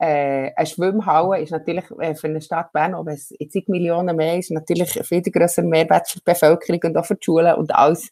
Äh, 0.00 0.52
eine 0.56 0.66
Schwimmhalle 0.66 1.40
ist 1.42 1.52
natürlich 1.52 1.84
äh, 2.00 2.16
für 2.16 2.26
eine 2.28 2.40
Stadt 2.42 2.72
Bern, 2.72 2.94
ob 2.96 3.08
es 3.08 3.28
zig 3.50 3.68
Millionen 3.68 4.16
mehr 4.16 4.36
ist, 4.38 4.50
natürlich 4.50 4.90
viel 5.06 5.22
größer 5.22 5.62
Mehrwert 5.62 6.08
für 6.10 6.18
die 6.18 6.24
Bevölkerung 6.24 6.80
und 6.84 6.96
auch 6.98 7.06
für 7.06 7.14
die 7.14 7.24
Schulen 7.24 7.54
und 7.54 7.72
als, 7.74 8.10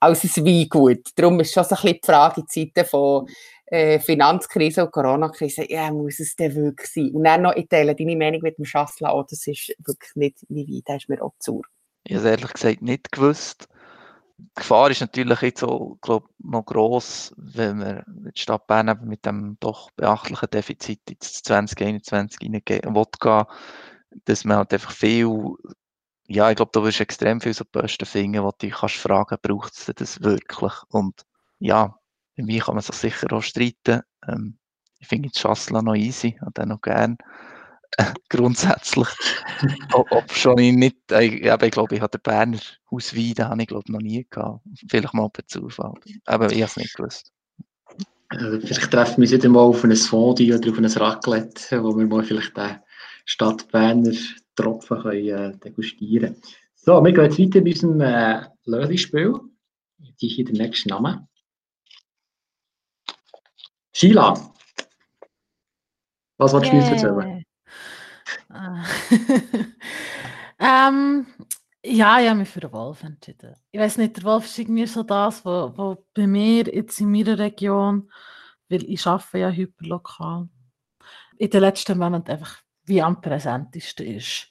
als 0.00 0.24
ein 0.24 0.46
Weingut. 0.46 1.10
Darum 1.16 1.38
ist 1.40 1.52
schon 1.52 1.64
so 1.64 1.76
ein 1.76 1.82
bisschen 1.82 2.00
die 2.02 2.06
Frage 2.06 2.40
in 2.40 2.48
Zeiten 2.48 2.88
von 2.88 3.28
äh, 3.66 3.98
Finanzkrise 3.98 4.84
und 4.84 4.92
Corona-Krise, 4.92 5.70
ja, 5.70 5.90
muss 5.90 6.20
es 6.20 6.36
denn 6.36 6.54
wirklich 6.54 6.90
sein? 6.90 7.10
Und 7.12 7.24
dann 7.24 7.42
noch, 7.42 7.56
ich 7.56 7.68
teile 7.68 7.94
deine 7.94 8.16
Meinung 8.16 8.40
mit 8.42 8.58
dem 8.58 8.64
Schassler, 8.64 9.14
oh, 9.14 9.24
das 9.28 9.46
ist 9.46 9.74
wirklich 9.78 10.14
nicht 10.14 10.38
wie 10.48 10.76
weit, 10.76 10.84
das 10.86 10.96
ist 11.02 11.08
mir 11.08 11.22
auch 11.22 11.34
zu. 11.38 11.62
Ich 12.04 12.14
habe 12.14 12.24
es 12.24 12.30
ehrlich 12.30 12.52
gesagt 12.52 12.82
nicht 12.82 13.10
gewusst. 13.10 13.68
Die 14.38 14.44
Gefahr 14.54 14.90
ist 14.90 15.00
natürlich 15.00 15.40
jetzt 15.40 15.64
auch, 15.64 15.96
glaub, 16.00 16.28
noch 16.38 16.64
gross, 16.64 17.34
wenn 17.36 17.80
wir 17.80 18.04
die 18.06 18.40
Stadt 18.40 18.66
Bern 18.66 19.00
mit 19.04 19.24
dem 19.24 19.56
doch 19.60 19.90
beachtlichen 19.92 20.50
Defizit 20.50 21.00
ins 21.10 21.42
2021 21.42 22.38
reingehen 22.42 22.94
will, 22.94 23.44
dass 24.26 24.44
man 24.44 24.58
halt 24.58 24.72
einfach 24.72 24.92
viel, 24.92 25.54
ja, 26.28 26.50
ich 26.50 26.56
glaube, 26.56 26.70
da 26.72 26.84
wirst 26.84 26.98
du 26.98 27.02
extrem 27.02 27.40
viel 27.40 27.54
so 27.54 27.64
Posten 27.64 28.06
finden, 28.06 28.42
wo 28.42 28.50
du 28.50 28.58
dich 28.58 28.74
kannst 28.74 28.96
fragen, 28.96 29.38
braucht 29.40 29.72
es 29.72 29.90
das 29.96 30.22
wirklich? 30.22 30.72
Und 30.90 31.22
ja, 31.58 31.98
bei 32.36 32.58
kann 32.58 32.74
man 32.74 32.82
sich 32.82 32.96
sicher 32.96 33.32
auch 33.32 33.42
streiten. 33.42 34.02
Ähm, 34.28 34.58
ich 34.98 35.08
finde 35.08 35.30
Schassler 35.34 35.82
noch 35.82 35.94
easy 35.94 36.38
und 36.44 36.56
dann 36.58 36.70
noch 36.70 36.80
gern. 36.80 37.18
grundsätzlich. 38.28 39.08
ob 39.92 40.32
schon 40.32 40.58
ich 40.58 40.74
nicht, 40.74 40.96
äh, 41.10 41.24
ich, 41.24 41.44
ich 41.44 41.70
glaube, 41.70 41.94
ich 41.94 42.00
hatte 42.00 42.18
den 42.18 42.22
Berner 42.22 42.58
Hauswein, 42.90 43.34
den 43.34 43.48
habe 43.48 43.62
ich 43.62 43.68
glaube 43.68 43.90
noch 43.92 44.00
nie 44.00 44.26
gehabt. 44.28 44.60
Vielleicht 44.88 45.14
mal 45.14 45.30
per 45.30 45.46
Zufall. 45.46 45.94
Aber 46.26 46.50
ich 46.50 46.62
habe 46.62 46.64
es 46.64 46.76
nicht 46.76 46.96
gewusst. 46.96 47.32
Also 48.28 48.60
vielleicht 48.60 48.90
treffen 48.90 49.22
wir 49.22 49.22
uns 49.22 49.32
wieder 49.32 49.48
mal 49.48 49.60
auf 49.60 49.84
ein 49.84 49.94
Fondue 49.94 50.56
oder 50.56 50.70
auf 50.70 50.78
ein 50.78 50.84
Raclette, 50.84 51.82
wo 51.82 51.96
wir 51.96 52.06
mal 52.06 52.24
vielleicht 52.24 52.56
den 52.56 52.78
Stadt 53.24 53.68
Berner 53.70 54.12
Tropfen 54.56 55.00
können, 55.00 55.28
äh, 55.28 55.56
degustieren 55.58 56.32
können. 56.32 56.42
So, 56.74 57.02
wir 57.04 57.12
gehen 57.12 57.24
jetzt 57.24 57.38
weiter 57.38 57.60
mit 57.60 57.82
unserem 57.82 58.00
äh, 58.00 58.42
Löli-Spiel. 58.64 59.34
Die 60.20 60.28
hier 60.28 60.44
der 60.44 60.54
nächste 60.54 60.88
Name. 60.88 61.28
Sheila. 63.96 64.34
Was 66.36 66.52
du 66.52 66.60
yeah. 66.60 66.74
uns 66.74 66.84
erzählen? 66.90 67.44
Ah. 68.50 68.84
ähm, 70.88 71.26
ja, 71.82 72.20
ich 72.20 72.28
habe 72.28 72.34
mich 72.34 72.48
für 72.50 72.60
den 72.60 72.72
Wolf 72.72 73.02
entschieden. 73.04 73.56
Ich 73.70 73.80
weiß 73.80 73.96
nicht, 73.96 74.18
der 74.18 74.24
Wolf 74.24 74.44
ist 74.44 74.58
irgendwie 74.58 74.84
so 74.84 75.02
das, 75.02 75.46
was, 75.46 75.96
bei 76.12 76.26
mir 76.26 76.64
jetzt 76.64 77.00
in 77.00 77.10
meiner 77.10 77.38
Region, 77.38 78.12
weil 78.68 78.84
ich 78.84 79.06
arbeite 79.06 79.38
ja 79.38 79.48
hyperlokal, 79.48 80.50
in 81.38 81.48
den 81.48 81.60
letzten 81.62 81.96
Monaten 81.96 82.32
einfach 82.32 82.58
wie 82.84 83.00
am 83.00 83.22
präsentesten 83.22 84.08
ist. 84.08 84.50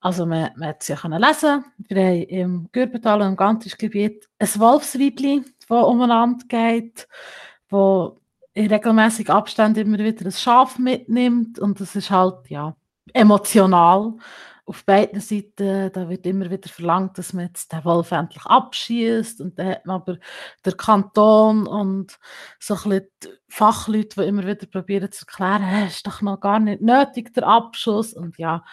Also 0.00 0.26
man, 0.26 0.50
man 0.56 0.70
hat 0.70 0.82
es 0.82 0.88
ja 0.88 0.98
lesen 1.06 1.64
Wir 1.78 2.04
haben 2.04 2.22
im 2.24 2.68
Gürbetal 2.72 3.20
und 3.22 3.28
im 3.28 3.36
ganzen 3.36 3.70
Gebiet 3.78 4.28
ein 4.40 4.48
Wolfsweibli, 4.58 5.44
das 5.68 5.84
umeinander 5.84 6.44
geht, 6.48 7.06
wo 7.68 8.20
in 8.54 8.68
regelmäßigen 8.68 9.34
Abständen 9.34 9.80
immer 9.80 9.98
wieder 9.98 10.24
ein 10.24 10.32
Schaf 10.32 10.78
mitnimmt 10.78 11.58
und 11.58 11.80
das 11.80 11.96
ist 11.96 12.10
halt, 12.10 12.48
ja, 12.48 12.76
emotional 13.12 14.14
auf 14.66 14.84
beiden 14.84 15.20
Seiten. 15.20 15.90
Da 15.92 16.08
wird 16.08 16.24
immer 16.26 16.50
wieder 16.50 16.68
verlangt, 16.68 17.18
dass 17.18 17.32
man 17.32 17.46
jetzt 17.46 17.72
den 17.72 17.84
Wolf 17.84 18.12
endlich 18.12 18.44
abschießt 18.46 19.40
und 19.40 19.58
dann 19.58 19.70
hat 19.70 19.86
man 19.86 19.96
aber 19.96 20.18
der 20.64 20.72
Kanton 20.74 21.66
und 21.66 22.18
so 22.58 22.74
ein 22.74 23.02
die 23.22 23.28
Fachleute, 23.48 24.22
die 24.22 24.28
immer 24.28 24.46
wieder 24.46 24.66
probieren 24.66 25.12
zu 25.12 25.26
erklären, 25.26 25.86
es 25.86 25.96
ist 25.96 26.06
doch 26.06 26.22
noch 26.22 26.40
gar 26.40 26.60
nicht 26.60 26.80
nötig, 26.80 27.34
der 27.34 27.46
Abschuss 27.46 28.14
und 28.14 28.38
ja, 28.38 28.64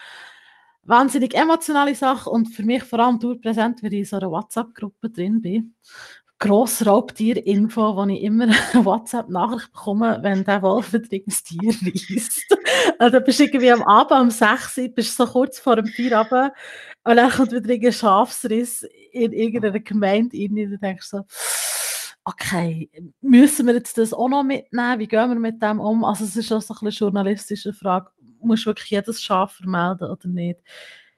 wahnsinnig 0.83 1.35
emotionale 1.35 1.93
Sache 1.95 2.29
und 2.29 2.47
für 2.47 2.63
mich 2.63 2.83
vor 2.83 2.99
allem 2.99 3.19
durchpräsent, 3.19 3.83
weil 3.83 3.93
ich 3.93 3.99
in 3.99 4.05
so 4.05 4.17
einer 4.17 4.31
WhatsApp-Gruppe 4.31 5.09
drin 5.09 5.41
bin 5.41 5.75
Grossraubtier-Info, 6.41 7.95
wo 7.95 8.05
ich 8.07 8.23
immer 8.23 8.45
eine 8.73 8.85
WhatsApp-Nachricht 8.85 9.71
bekomme, 9.71 10.19
wenn 10.23 10.43
der 10.43 10.61
Wolf 10.63 10.91
ein 10.93 11.03
Tier 11.03 11.21
reißt. 11.69 12.57
also, 12.99 13.21
bist 13.21 13.39
du 13.39 13.43
irgendwie 13.43 13.71
am 13.71 13.83
Abend 13.83 14.21
um 14.21 14.31
6 14.31 14.77
Uhr, 14.79 14.87
bist 14.89 15.15
so 15.15 15.27
kurz 15.27 15.59
vor 15.59 15.75
dem 15.75 15.85
runter 15.85 16.51
und 17.03 17.15
dann 17.15 17.29
kommt 17.29 17.51
wieder 17.51 17.87
ein 17.87 17.93
Schafsriss 17.93 18.83
in 19.11 19.33
irgendeiner 19.33 19.79
Gemeinde 19.79 20.35
rein 20.35 20.49
und 20.51 20.71
du 20.71 20.77
denkst 20.79 21.07
so, 21.07 21.21
okay, 22.25 22.89
müssen 23.21 23.67
wir 23.67 23.75
jetzt 23.75 23.99
das 23.99 24.11
auch 24.11 24.27
noch 24.27 24.43
mitnehmen? 24.43 24.99
Wie 24.99 25.07
gehen 25.07 25.29
wir 25.29 25.39
mit 25.39 25.61
dem 25.61 25.79
um? 25.79 26.03
Also 26.03 26.23
es 26.23 26.35
ist 26.35 26.51
auch 26.51 26.61
so 26.61 26.75
eine 26.81 26.89
journalistische 26.89 27.71
Frage, 27.71 28.09
muss 28.39 28.65
wirklich 28.65 28.89
jedes 28.89 29.21
Schaf 29.21 29.53
vermelden 29.53 30.09
oder 30.09 30.27
nicht? 30.27 30.59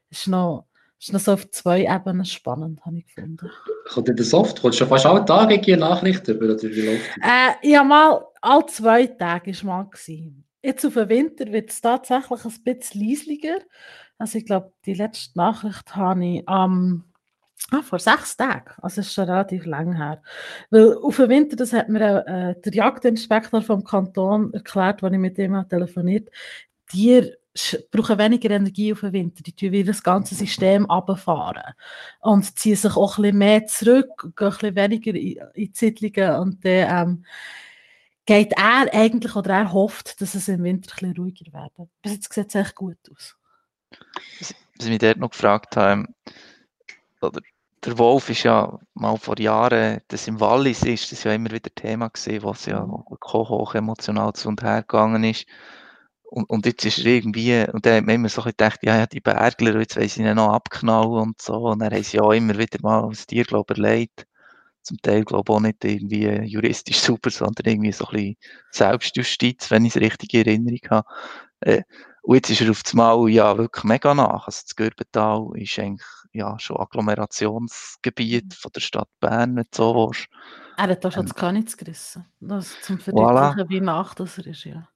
Das 0.09 0.19
ist 0.19 0.27
noch 0.27 0.67
ist 1.03 1.13
noch 1.13 1.19
so 1.19 1.33
auf 1.33 1.49
zwei 1.51 1.85
Ebenen 1.85 2.25
spannend, 2.25 2.85
habe 2.85 2.97
ich 2.97 3.05
gefunden. 3.07 3.49
Kommt 3.89 4.07
dir 4.07 4.15
das 4.15 4.33
oft? 4.33 4.61
Kommst 4.61 4.79
du 4.79 4.85
fast 4.85 5.05
alle 5.05 5.25
Tage 5.25 5.55
eine 5.55 5.77
Nachricht 5.77 6.27
über, 6.27 6.45
oder 6.45 6.63
wie 6.63 6.81
läuft 6.81 7.09
äh, 7.21 7.69
Ja, 7.69 7.83
mal, 7.83 8.25
alle 8.41 8.65
zwei 8.67 9.07
Tage 9.07 9.53
war 9.63 9.65
mal. 9.65 9.89
Gewesen. 9.89 10.45
Jetzt 10.61 10.85
auf 10.85 10.93
den 10.93 11.09
Winter 11.09 11.51
wird 11.51 11.69
es 11.69 11.81
tatsächlich 11.81 12.45
ein 12.45 12.63
bisschen 12.63 13.01
leislicher. 13.01 13.59
Also 14.17 14.37
ich 14.37 14.45
glaube, 14.45 14.71
die 14.85 14.93
letzte 14.93 15.37
Nachricht 15.37 15.95
habe 15.95 16.25
ich 16.25 16.47
am 16.47 17.03
ähm, 17.71 17.79
ah, 17.79 17.81
vor 17.81 17.99
sechs 17.99 18.37
Tagen, 18.37 18.71
also 18.81 19.01
es 19.01 19.07
ist 19.07 19.13
schon 19.13 19.25
relativ 19.25 19.65
lang 19.65 19.97
her. 19.97 20.21
Weil 20.69 20.95
auf 20.97 21.17
den 21.17 21.29
Winter, 21.29 21.57
das 21.57 21.73
hat 21.73 21.89
mir 21.89 22.25
äh, 22.25 22.61
der 22.61 22.73
Jagdinspektor 22.73 23.61
vom 23.61 23.83
Kanton 23.83 24.53
erklärt, 24.53 25.03
als 25.03 25.13
ich 25.13 25.19
mit 25.19 25.37
ihm 25.37 25.67
telefoniert 25.67 26.29
die 26.93 27.33
brauchen 27.91 28.17
weniger 28.17 28.49
Energie 28.51 28.93
auf 28.93 29.01
den 29.01 29.13
Winter. 29.13 29.43
Die 29.43 29.53
tun 29.53 29.71
wieder 29.71 29.91
das 29.91 30.03
ganze 30.03 30.35
System 30.35 30.85
runterfahren 30.85 31.73
und 32.21 32.57
ziehen 32.57 32.75
sich 32.75 32.95
auch 32.95 33.17
ein 33.17 33.21
bisschen 33.21 33.37
mehr 33.37 33.65
zurück, 33.67 34.33
gehen 34.35 34.47
ein 34.47 34.51
bisschen 34.51 34.75
weniger 34.75 35.13
in, 35.13 35.39
in 35.53 35.73
Siedlungen 35.73 36.39
und 36.39 36.65
dann 36.65 37.07
ähm, 37.07 37.25
geht 38.25 38.53
er 38.53 38.93
eigentlich 38.93 39.35
oder 39.35 39.53
er 39.53 39.73
hofft, 39.73 40.19
dass 40.21 40.35
es 40.35 40.47
im 40.47 40.63
Winter 40.63 40.91
ein 40.91 41.13
bisschen 41.13 41.17
ruhiger 41.17 41.53
wird. 41.53 41.89
Bis 42.01 42.13
jetzt 42.13 42.33
sieht 42.33 42.49
es 42.49 42.55
echt 42.55 42.75
gut 42.75 42.97
aus. 43.11 43.35
Was 44.39 44.53
ich 44.79 44.89
mich 44.89 44.99
dort 44.99 45.17
noch 45.17 45.29
gefragt 45.29 45.77
habe, 45.77 46.07
oder 47.21 47.41
der 47.85 47.97
Wolf 47.97 48.29
ist 48.29 48.43
ja 48.43 48.79
mal 48.93 49.17
vor 49.17 49.39
Jahren, 49.39 50.01
das 50.07 50.27
im 50.27 50.39
Wallis 50.39 50.83
ist, 50.83 51.11
das 51.11 51.19
ist 51.19 51.23
ja 51.25 51.33
immer 51.33 51.51
wieder 51.51 51.73
Thema 51.73 52.09
gewesen, 52.09 52.43
was 52.43 52.65
ja 52.65 52.85
mhm. 52.85 53.03
hoch 53.21 53.75
emotional 53.75 54.33
zu 54.33 54.47
und 54.47 54.63
her 54.63 54.81
gegangen 54.81 55.23
ist. 55.23 55.45
Und, 56.33 56.49
und 56.49 56.65
jetzt 56.65 56.83
ist 56.83 56.97
er 56.97 57.05
irgendwie, 57.05 57.63
und 57.71 57.85
dann 57.85 57.97
hat 57.97 58.05
man 58.07 58.15
immer 58.15 58.29
so 58.29 58.41
gedacht, 58.41 58.79
ja, 58.81 58.97
ja, 58.97 59.05
die 59.05 59.19
Bergler, 59.19 59.79
jetzt 59.79 59.95
wollen 59.95 60.09
sie 60.09 60.23
ihn 60.23 60.33
noch 60.33 60.51
abknallen 60.51 61.11
und 61.11 61.39
so. 61.39 61.53
Und 61.53 61.77
dann 61.77 61.93
haben 61.93 62.01
sie 62.01 62.17
ja 62.17 62.33
immer 62.33 62.57
wieder 62.57 62.79
mal 62.81 63.07
das 63.07 63.27
Tier, 63.27 63.43
glaube 63.43 63.73
ich, 63.73 63.77
erlebt. 63.77 64.25
Zum 64.81 64.97
Teil, 64.97 65.25
glaube 65.25 65.51
ich, 65.51 65.55
auch 65.55 65.59
nicht 65.59 65.85
irgendwie 65.85 66.27
juristisch 66.45 66.99
super, 67.01 67.29
sondern 67.29 67.67
irgendwie 67.67 67.91
so 67.91 68.07
ein 68.07 68.13
bisschen 68.13 68.37
Selbstjustiz, 68.71 69.69
wenn 69.69 69.85
ich 69.85 69.95
es 69.95 70.01
richtig 70.01 70.33
in 70.33 70.47
Erinnerung 70.47 70.79
habe. 70.89 71.07
Äh, 71.59 71.83
und 72.23 72.35
jetzt 72.35 72.49
ist 72.49 72.61
er 72.61 72.71
auf 72.71 72.81
das 72.81 72.95
Mal 72.95 73.29
ja 73.29 73.55
wirklich 73.55 73.83
mega 73.83 74.15
nach. 74.15 74.47
Also 74.47 74.61
das 74.63 74.75
Gürbental 74.75 75.51
ist 75.53 75.77
eigentlich 75.77 76.01
ja, 76.31 76.57
schon 76.57 76.77
Agglomerationsgebiet 76.77 78.55
von 78.55 78.71
der 78.73 78.81
Stadt 78.81 79.09
Bern, 79.19 79.55
wenn 79.55 79.65
du 79.65 79.77
so 79.77 79.93
willst. 79.93 80.27
Er 80.77 80.87
hat 80.87 81.05
da 81.05 81.11
schon 81.11 81.21
ähm, 81.21 81.27
das 81.27 81.35
Kanitz 81.35 81.77
gerissen. 81.77 82.25
Das 82.39 82.81
zum 82.81 82.97
Verdeutlichen, 82.97 83.67
voilà. 83.67 83.69
wie 83.69 83.81
nach 83.81 84.15
das 84.15 84.39
er 84.39 84.47
ist, 84.47 84.63
ja. 84.63 84.87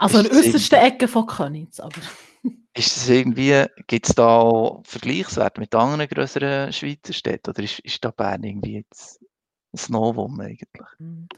Also 0.00 0.18
in 0.18 0.24
der 0.24 0.32
äußersten 0.32 0.78
Ecke 0.78 1.08
von 1.08 1.26
Königs, 1.26 1.78
aber. 1.78 2.00
Ist 2.74 2.96
es 2.96 3.08
irgendwie, 3.08 3.66
gibt 3.86 4.08
es 4.08 4.14
da 4.14 4.38
auch 4.38 4.82
Vergleichswerte 4.84 5.60
mit 5.60 5.74
anderen 5.74 6.08
größeren 6.08 6.72
Schweizer 6.72 7.12
Städten 7.12 7.50
oder 7.50 7.62
ist, 7.62 7.80
ist 7.80 8.02
da 8.04 8.10
Bern 8.10 8.42
irgendwie 8.42 8.76
jetzt 8.76 9.20
ein 9.74 9.92
Novum 9.92 10.40
eigentlich? 10.40 10.88
Hm. 10.96 11.28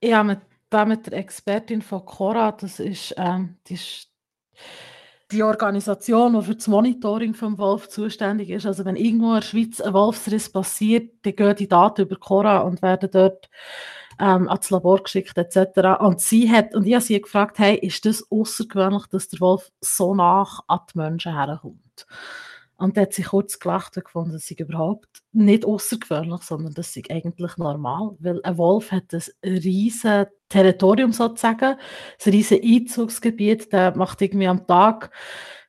Ich 0.00 0.12
habe 0.12 0.28
mit, 0.28 0.40
da 0.68 0.84
mit 0.84 1.06
der 1.06 1.14
Expertin 1.14 1.80
von 1.80 2.04
Cora, 2.04 2.52
das 2.52 2.80
ist, 2.80 3.14
ähm, 3.16 3.56
die, 3.68 3.74
ist 3.74 4.10
die 5.32 5.42
Organisation, 5.42 6.34
die 6.34 6.44
für 6.44 6.56
das 6.56 6.68
Monitoring 6.68 7.32
vom 7.32 7.56
Wolf 7.56 7.88
zuständig 7.88 8.50
ist. 8.50 8.66
Also 8.66 8.84
wenn 8.84 8.96
irgendwo 8.96 9.28
in 9.28 9.34
der 9.36 9.42
Schweiz 9.42 9.80
ein 9.80 9.94
Wolfsriss 9.94 10.52
passiert, 10.52 11.14
dann 11.22 11.36
gehen 11.36 11.56
die 11.56 11.68
Daten 11.68 12.02
über 12.02 12.16
Cora 12.16 12.58
und 12.58 12.82
werden 12.82 13.08
dort 13.10 13.48
ähm, 14.20 14.48
ans 14.48 14.70
Labor 14.70 15.02
geschickt 15.02 15.36
etc. 15.36 16.00
Und 16.00 16.20
sie 16.20 16.50
hat, 16.50 16.74
und 16.74 16.86
ich 16.86 16.94
habe 16.94 17.04
sie 17.04 17.20
gefragt, 17.20 17.58
hey, 17.58 17.76
ist 17.76 18.04
das 18.04 18.24
außergewöhnlich, 18.30 19.06
dass 19.06 19.28
der 19.28 19.40
Wolf 19.40 19.70
so 19.80 20.14
nach 20.14 20.60
an 20.68 20.80
die 20.92 20.98
Menschen 20.98 21.34
herkommt? 21.34 22.06
Und 22.78 22.96
da 22.96 23.02
hat 23.02 23.14
sie 23.14 23.22
kurz 23.22 23.58
gelacht 23.58 23.96
und 23.96 24.04
gefunden, 24.04 24.32
das 24.32 24.46
sei 24.46 24.56
überhaupt 24.58 25.22
nicht 25.32 25.64
außergewöhnlich, 25.64 26.42
sondern 26.42 26.74
das 26.74 26.92
sei 26.92 27.02
eigentlich 27.08 27.56
normal, 27.56 28.16
weil 28.18 28.40
ein 28.42 28.58
Wolf 28.58 28.92
hat 28.92 29.14
ein 29.14 29.22
riesiges 29.42 30.26
Territorium 30.50 31.12
sozusagen, 31.12 31.76
ein 31.76 32.32
riesiges 32.32 32.62
Einzugsgebiet, 32.62 33.72
der 33.72 33.96
macht 33.96 34.20
irgendwie 34.20 34.46
am 34.46 34.66
Tag, 34.66 35.10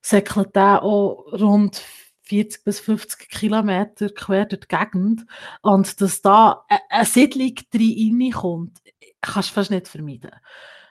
säckelt 0.01 0.53
der 0.55 0.83
auch 0.83 1.31
rund 1.31 1.81
40 2.27 2.63
bis 2.63 2.79
50 2.79 3.29
Kilometer 3.29 4.09
quer 4.09 4.45
durch 4.45 4.61
die 4.61 4.75
Gegend. 4.75 5.25
Und 5.61 5.99
dass 6.01 6.21
da 6.21 6.65
eine 6.89 7.05
Siedlung 7.05 7.53
reinkommt, 7.73 8.79
kannst 9.21 9.49
du 9.49 9.53
fast 9.53 9.71
nicht 9.71 9.87
vermeiden. 9.87 10.31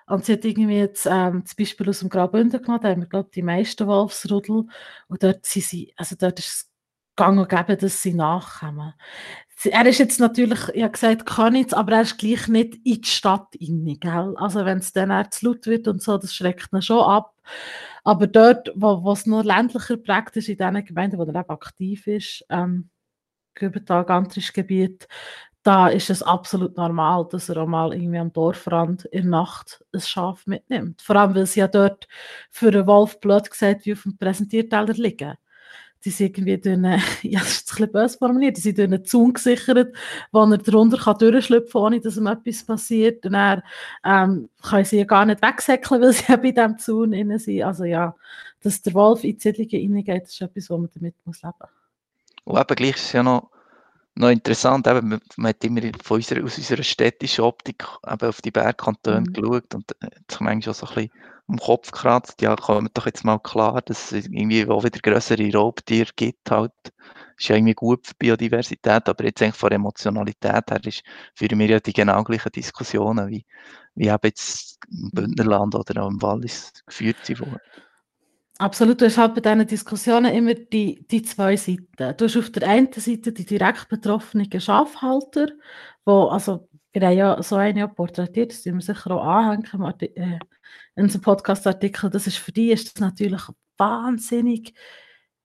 Und 0.06 0.24
sie 0.24 0.34
hat 0.34 0.44
irgendwie 0.44 0.76
jetzt 0.78 1.06
ähm, 1.06 1.42
das 1.42 1.54
Beispiel 1.54 1.88
aus 1.88 1.98
dem 1.98 2.08
Graubünden 2.08 2.62
genommen, 2.62 2.80
da 2.80 2.90
haben 2.90 3.00
wir, 3.02 3.08
glaube 3.08 3.30
die 3.34 3.42
meisten 3.42 3.86
Wolfsrudel. 3.86 4.66
Und 5.08 5.22
dort 5.22 5.44
sie, 5.44 5.92
also 5.96 6.14
dort 6.16 6.38
ist 6.38 6.46
es 6.46 6.70
gang 7.16 7.40
und 7.40 7.48
gäbe, 7.48 7.76
dass 7.76 8.02
sie 8.02 8.14
nachkommen. 8.14 8.94
Er 9.64 9.86
ist 9.86 9.98
jetzt 9.98 10.20
natürlich, 10.20 10.68
ich 10.74 10.82
habe 10.82 10.92
gesagt, 10.92 11.24
jetzt, 11.54 11.74
aber 11.74 11.92
er 11.92 12.02
ist 12.02 12.18
gleich 12.18 12.46
nicht 12.46 12.74
in 12.84 13.00
die 13.00 13.08
Stadt 13.08 13.48
rein, 13.60 13.96
gell? 13.98 14.34
Also 14.36 14.64
wenn 14.64 14.78
es 14.78 14.92
dann 14.92 15.30
zu 15.30 15.46
laut 15.46 15.66
wird 15.66 15.88
und 15.88 16.02
so, 16.02 16.18
das 16.18 16.34
schreckt 16.34 16.72
ihn 16.72 16.82
schon 16.82 17.02
ab. 17.02 17.34
Aber 18.06 18.28
dort, 18.28 18.70
wo, 18.76 19.10
es 19.10 19.26
nur 19.26 19.42
ländlicher 19.42 19.96
prägt 19.96 20.36
ist, 20.36 20.48
in 20.48 20.58
den 20.58 20.84
Gemeinden, 20.84 21.18
wo 21.18 21.24
er 21.24 21.28
eben 21.34 21.50
aktiv 21.50 22.06
ist, 22.06 22.44
ähm, 22.50 22.88
Gübertal, 23.54 24.04
Gantrisch 24.04 24.52
Gebiet, 24.52 25.08
da 25.64 25.88
ist 25.88 26.08
es 26.08 26.22
absolut 26.22 26.76
normal, 26.76 27.26
dass 27.28 27.48
er 27.48 27.56
auch 27.56 27.66
mal 27.66 27.92
irgendwie 27.92 28.18
am 28.18 28.32
Dorfrand 28.32 29.06
in 29.06 29.22
der 29.22 29.30
Nacht 29.32 29.84
ein 29.92 30.00
Schaf 30.00 30.46
mitnimmt. 30.46 31.02
Vor 31.02 31.16
allem, 31.16 31.34
weil 31.34 31.46
sie 31.46 31.58
ja 31.58 31.66
dort 31.66 32.06
für 32.52 32.68
einen 32.68 32.86
Wolf 32.86 33.18
blöd 33.18 33.50
gesagt 33.50 33.86
wie 33.86 33.94
auf 33.94 34.04
dem 34.04 34.16
Präsentierteller 34.16 34.94
liegen. 34.94 35.34
Die 36.06 36.10
sind 36.12 36.38
irgendwie 36.38 36.56
durch 36.56 36.76
eine, 36.76 37.02
ja, 37.22 37.40
das 37.40 37.48
ist 37.48 37.72
ein 37.72 37.76
bisschen 37.76 37.92
böse 37.92 38.18
formuliert, 38.18 38.56
die 38.56 38.60
sind 38.60 38.78
durch 38.78 38.86
einen 38.86 39.04
Zaun 39.04 39.32
gesichert, 39.32 39.94
wo 40.30 40.44
er 40.44 40.58
darunter 40.58 40.98
kann 40.98 41.18
durchschlüpfen 41.18 41.72
kann, 41.72 41.82
ohne 41.82 42.00
dass 42.00 42.16
ihm 42.16 42.28
etwas 42.28 42.64
passiert. 42.64 43.26
Und 43.26 43.32
dann 43.32 43.62
ähm, 44.04 44.48
können 44.62 44.84
sie 44.84 44.98
ja 44.98 45.04
gar 45.04 45.26
nicht 45.26 45.42
wegsäckeln, 45.42 46.00
weil 46.02 46.12
sie 46.12 46.24
ja 46.28 46.36
bei 46.36 46.52
diesem 46.52 46.78
Zaun 46.78 47.10
drin 47.10 47.36
sind. 47.38 47.62
Also 47.64 47.84
ja, 47.84 48.14
dass 48.62 48.80
der 48.82 48.94
Wolf 48.94 49.24
in 49.24 49.36
die 49.36 49.40
Siedlungen 49.40 49.96
reingeht, 49.96 50.28
ist 50.28 50.40
etwas, 50.40 50.70
wo 50.70 50.78
man 50.78 50.90
damit 50.94 51.16
muss 51.24 51.42
leben 51.42 51.54
muss. 51.58 51.68
Und 52.44 52.60
eben 52.60 52.76
gleich 52.76 52.94
ist 52.94 53.06
es 53.06 53.12
ja 53.12 53.24
noch 53.24 53.50
noch 54.18 54.30
interessant, 54.30 54.86
eben, 54.86 55.08
man, 55.08 55.20
man 55.36 55.50
hat 55.50 55.62
immer 55.62 55.82
von 56.02 56.16
unserer, 56.16 56.42
aus 56.42 56.56
unserer 56.56 56.82
städtischen 56.82 57.44
Optik 57.44 57.84
eben 58.10 58.28
auf 58.28 58.40
die 58.40 58.50
Bergkantone 58.50 59.20
mhm. 59.20 59.32
geschaut 59.34 59.74
und 59.74 59.92
äh, 60.00 60.08
sich 60.30 60.40
manchmal 60.40 60.72
auch 60.72 60.78
so 60.78 60.86
ein 60.86 60.94
bisschen 60.94 61.10
den 61.48 61.58
Kopf 61.58 61.90
gekratzt. 61.90 62.42
Ja, 62.42 62.56
kommt 62.56 62.96
doch 62.96 63.06
jetzt 63.06 63.24
mal 63.24 63.38
klar, 63.38 63.82
dass 63.82 64.12
es 64.12 64.26
irgendwie 64.26 64.66
auch 64.66 64.84
wieder 64.84 64.98
größere 65.00 65.52
Raubtiere 65.52 66.10
gibt 66.16 66.50
halt. 66.50 66.72
Ist 67.38 67.48
ja 67.48 67.56
irgendwie 67.56 67.74
gut 67.74 68.06
für 68.06 68.14
Biodiversität, 68.18 69.08
aber 69.08 69.24
jetzt 69.24 69.42
eigentlich 69.42 69.56
von 69.56 69.70
Emotionalität 69.70 70.70
her 70.70 70.80
ist, 70.84 71.02
führen 71.34 71.58
wir 71.58 71.66
ja 71.66 71.80
die 71.80 71.92
genau 71.92 72.24
gleichen 72.24 72.50
Diskussionen, 72.52 73.28
wie, 73.28 73.44
wie 73.94 74.08
eben 74.08 74.18
jetzt 74.22 74.78
im 74.90 75.10
Bündnerland 75.10 75.74
oder 75.74 76.02
auch 76.02 76.10
im 76.10 76.20
Wallis 76.22 76.72
geführt 76.86 77.28
wurden. 77.38 77.60
Absolut, 78.58 79.02
du 79.02 79.04
hast 79.04 79.18
halt 79.18 79.34
bei 79.34 79.42
diesen 79.42 79.66
Diskussionen 79.66 80.32
immer 80.34 80.54
die, 80.54 81.06
die 81.10 81.22
zwei 81.22 81.56
Seiten. 81.56 82.16
Du 82.16 82.24
hast 82.24 82.38
auf 82.38 82.50
der 82.50 82.66
einen 82.66 82.90
Seite 82.90 83.32
die 83.32 83.44
direkt 83.44 83.90
betroffenen 83.90 84.48
Schafhalter, 84.58 85.48
wo, 86.06 86.28
also 86.28 86.66
wir 87.00 87.08
haben 87.08 87.16
ja 87.16 87.42
so 87.42 87.56
eine 87.56 87.88
porträtiert, 87.88 88.52
das 88.52 88.64
wir 88.64 88.80
sicher 88.80 89.10
auch 89.10 89.22
anhängen 89.22 89.94
äh, 90.00 90.38
in 90.94 91.02
unserem 91.04 91.22
Podcast-Artikel, 91.22 92.08
das 92.08 92.26
ist 92.26 92.38
für 92.38 92.52
die 92.52 92.70
ist 92.72 92.94
das 92.94 93.00
natürlich 93.00 93.42
wahnsinnig 93.76 94.72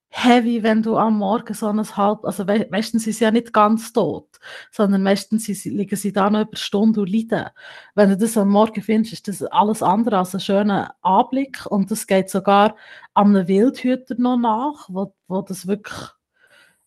heavy, 0.07 0.63
wenn 0.63 0.81
du 0.81 0.97
am 0.97 1.17
Morgen 1.17 1.53
so 1.53 1.67
ein 1.67 1.97
halb, 1.97 2.23
also 2.23 2.45
meistens 2.45 3.03
sind 3.03 3.13
sie 3.13 3.23
ja 3.25 3.31
nicht 3.31 3.51
ganz 3.51 3.91
tot, 3.91 4.27
sondern 4.71 5.03
meistens 5.03 5.47
liegen 5.65 5.95
sie 5.95 6.13
da 6.13 6.29
noch 6.29 6.41
über 6.41 6.55
Stunden 6.55 7.01
und 7.01 7.09
leiden. 7.09 7.49
Wenn 7.95 8.09
du 8.09 8.17
das 8.17 8.37
am 8.37 8.49
Morgen 8.49 8.81
findest, 8.81 9.13
ist 9.13 9.27
das 9.27 9.43
alles 9.43 9.83
andere 9.83 10.19
als 10.19 10.33
ein 10.33 10.41
schöner 10.41 10.95
Anblick 11.01 11.65
und 11.65 11.91
das 11.91 12.07
geht 12.07 12.29
sogar 12.29 12.75
an 13.13 13.35
einem 13.35 13.47
Wildhüter 13.47 14.15
noch 14.17 14.37
nach, 14.37 14.87
wo, 14.89 15.13
wo 15.27 15.41
das 15.41 15.67
wirklich 15.67 16.09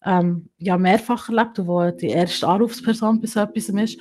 ähm, 0.05 0.51
ja, 0.59 0.77
mehrfach 0.77 1.29
erlebt 1.29 1.59
und 1.59 1.67
wo 1.67 1.91
die 1.91 2.09
erste 2.09 2.47
Anrufsperson 2.47 3.21
bei 3.21 3.27
so 3.27 3.41
etwas 3.41 3.69
ist. 3.69 4.01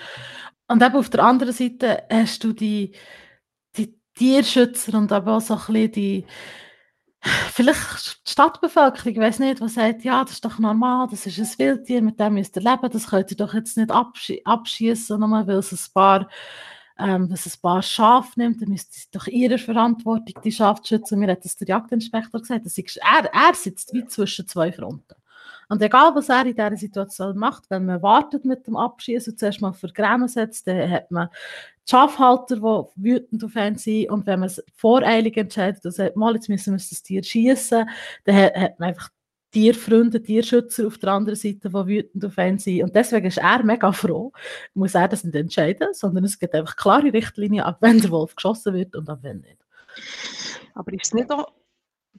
Und 0.67 0.81
eben 0.81 0.95
auf 0.95 1.09
der 1.09 1.23
anderen 1.23 1.53
Seite 1.53 2.03
hast 2.09 2.43
du 2.43 2.53
die, 2.53 2.93
die 3.77 3.95
Tierschützer 4.15 4.97
und 4.97 5.11
aber 5.11 5.37
auch 5.37 5.41
so 5.41 5.59
ein 5.67 5.91
die 5.91 6.25
vielleicht 7.53 8.27
die 8.27 8.31
Stadtbevölkerung, 8.31 9.15
weiß 9.15 9.39
nicht, 9.39 9.61
was 9.61 9.75
sagt, 9.75 10.03
ja, 10.03 10.23
das 10.23 10.33
ist 10.33 10.45
doch 10.45 10.59
normal, 10.59 11.07
das 11.09 11.25
ist 11.25 11.39
ein 11.39 11.59
Wildtier, 11.59 12.01
mit 12.01 12.19
dem 12.19 12.33
müsst 12.33 12.57
ihr 12.57 12.61
leben, 12.61 12.89
das 12.91 13.07
könnt 13.07 13.31
ihr 13.31 13.37
doch 13.37 13.53
jetzt 13.53 13.77
nicht 13.77 13.91
absch 13.91 14.33
abschießen, 14.43 15.19
nur 15.19 15.47
weil 15.47 15.57
es 15.57 15.71
ein 15.71 15.93
paar 15.93 16.27
ähm, 16.99 17.29
was 17.31 17.45
ein 17.47 17.61
paar 17.61 17.81
Schafe 17.81 18.39
nimmt, 18.39 18.61
dann 18.61 18.69
müsste 18.69 18.95
es 18.95 19.09
doch 19.09 19.27
ihre 19.27 19.57
Verantwortung, 19.57 20.41
die 20.43 20.51
Schafe 20.51 20.85
schützen. 20.85 21.19
Mir 21.19 21.31
hat 21.31 21.43
das 21.43 21.57
der 21.57 21.67
Jagdinspektor 21.67 22.39
gesagt. 22.39 22.65
Das 22.65 22.77
ist, 22.77 22.97
er, 22.97 23.33
er 23.33 23.53
sitzt 23.55 23.93
wie 23.93 24.05
zwischen 24.05 24.47
zwei 24.47 24.71
Fronten. 24.71 25.15
Und 25.69 25.81
egal, 25.81 26.13
was 26.15 26.29
er 26.29 26.45
in 26.45 26.55
dieser 26.55 26.77
Situation 26.77 27.37
macht, 27.37 27.69
wenn 27.69 27.85
man 27.85 28.01
wartet 28.01 28.45
mit 28.45 28.67
dem 28.67 28.75
Abschießen, 28.75 29.37
zuerst 29.37 29.61
mal 29.61 29.73
für 29.73 29.87
Grämen 29.87 30.27
setzt, 30.27 30.67
dann 30.67 30.89
hat 30.89 31.11
man 31.11 31.29
die 31.85 31.91
Schafhalter, 31.91 32.55
die 32.55 33.03
wütend 33.03 33.43
auf 33.43 33.55
einen 33.55 33.77
sind. 33.77 34.09
Und 34.09 34.25
wenn 34.25 34.39
man 34.39 34.47
es 34.47 34.63
voreilig 34.75 35.37
entscheidet 35.37 35.83
und 35.85 35.91
sagt, 35.91 36.15
mal, 36.15 36.35
jetzt 36.35 36.49
müssen 36.49 36.73
wir 36.73 36.77
das 36.77 37.03
Tier 37.03 37.23
schießen, 37.23 37.89
dann 38.25 38.35
hat 38.35 38.79
man 38.79 38.89
einfach 38.89 39.09
Tierfreunde, 39.53 40.21
Tierschützer 40.21 40.87
auf 40.87 40.97
der 40.97 41.09
anderen 41.09 41.37
Seite, 41.37 41.69
die 41.69 41.73
wütend 41.73 42.25
auf 42.25 42.37
einen 42.37 42.57
sind. 42.57 42.83
Und 42.83 42.95
deswegen 42.95 43.27
ist 43.27 43.37
er 43.37 43.63
mega 43.63 43.91
froh, 43.91 44.31
muss 44.73 44.95
er 44.95 45.07
das 45.07 45.23
nicht 45.23 45.35
entscheiden, 45.35 45.93
sondern 45.93 46.23
es 46.23 46.39
gibt 46.39 46.55
einfach 46.55 46.75
klare 46.75 47.13
Richtlinien, 47.13 47.63
ab 47.63 47.77
wenn 47.79 47.99
der 47.99 48.09
Wolf 48.09 48.35
geschossen 48.35 48.73
wird 48.73 48.95
und 48.95 49.09
ab 49.09 49.19
wenn 49.21 49.41
nicht. 49.41 49.59
Aber 50.73 50.91
ist 50.91 51.05
es 51.05 51.13
nicht 51.13 51.31
auch 51.31 51.51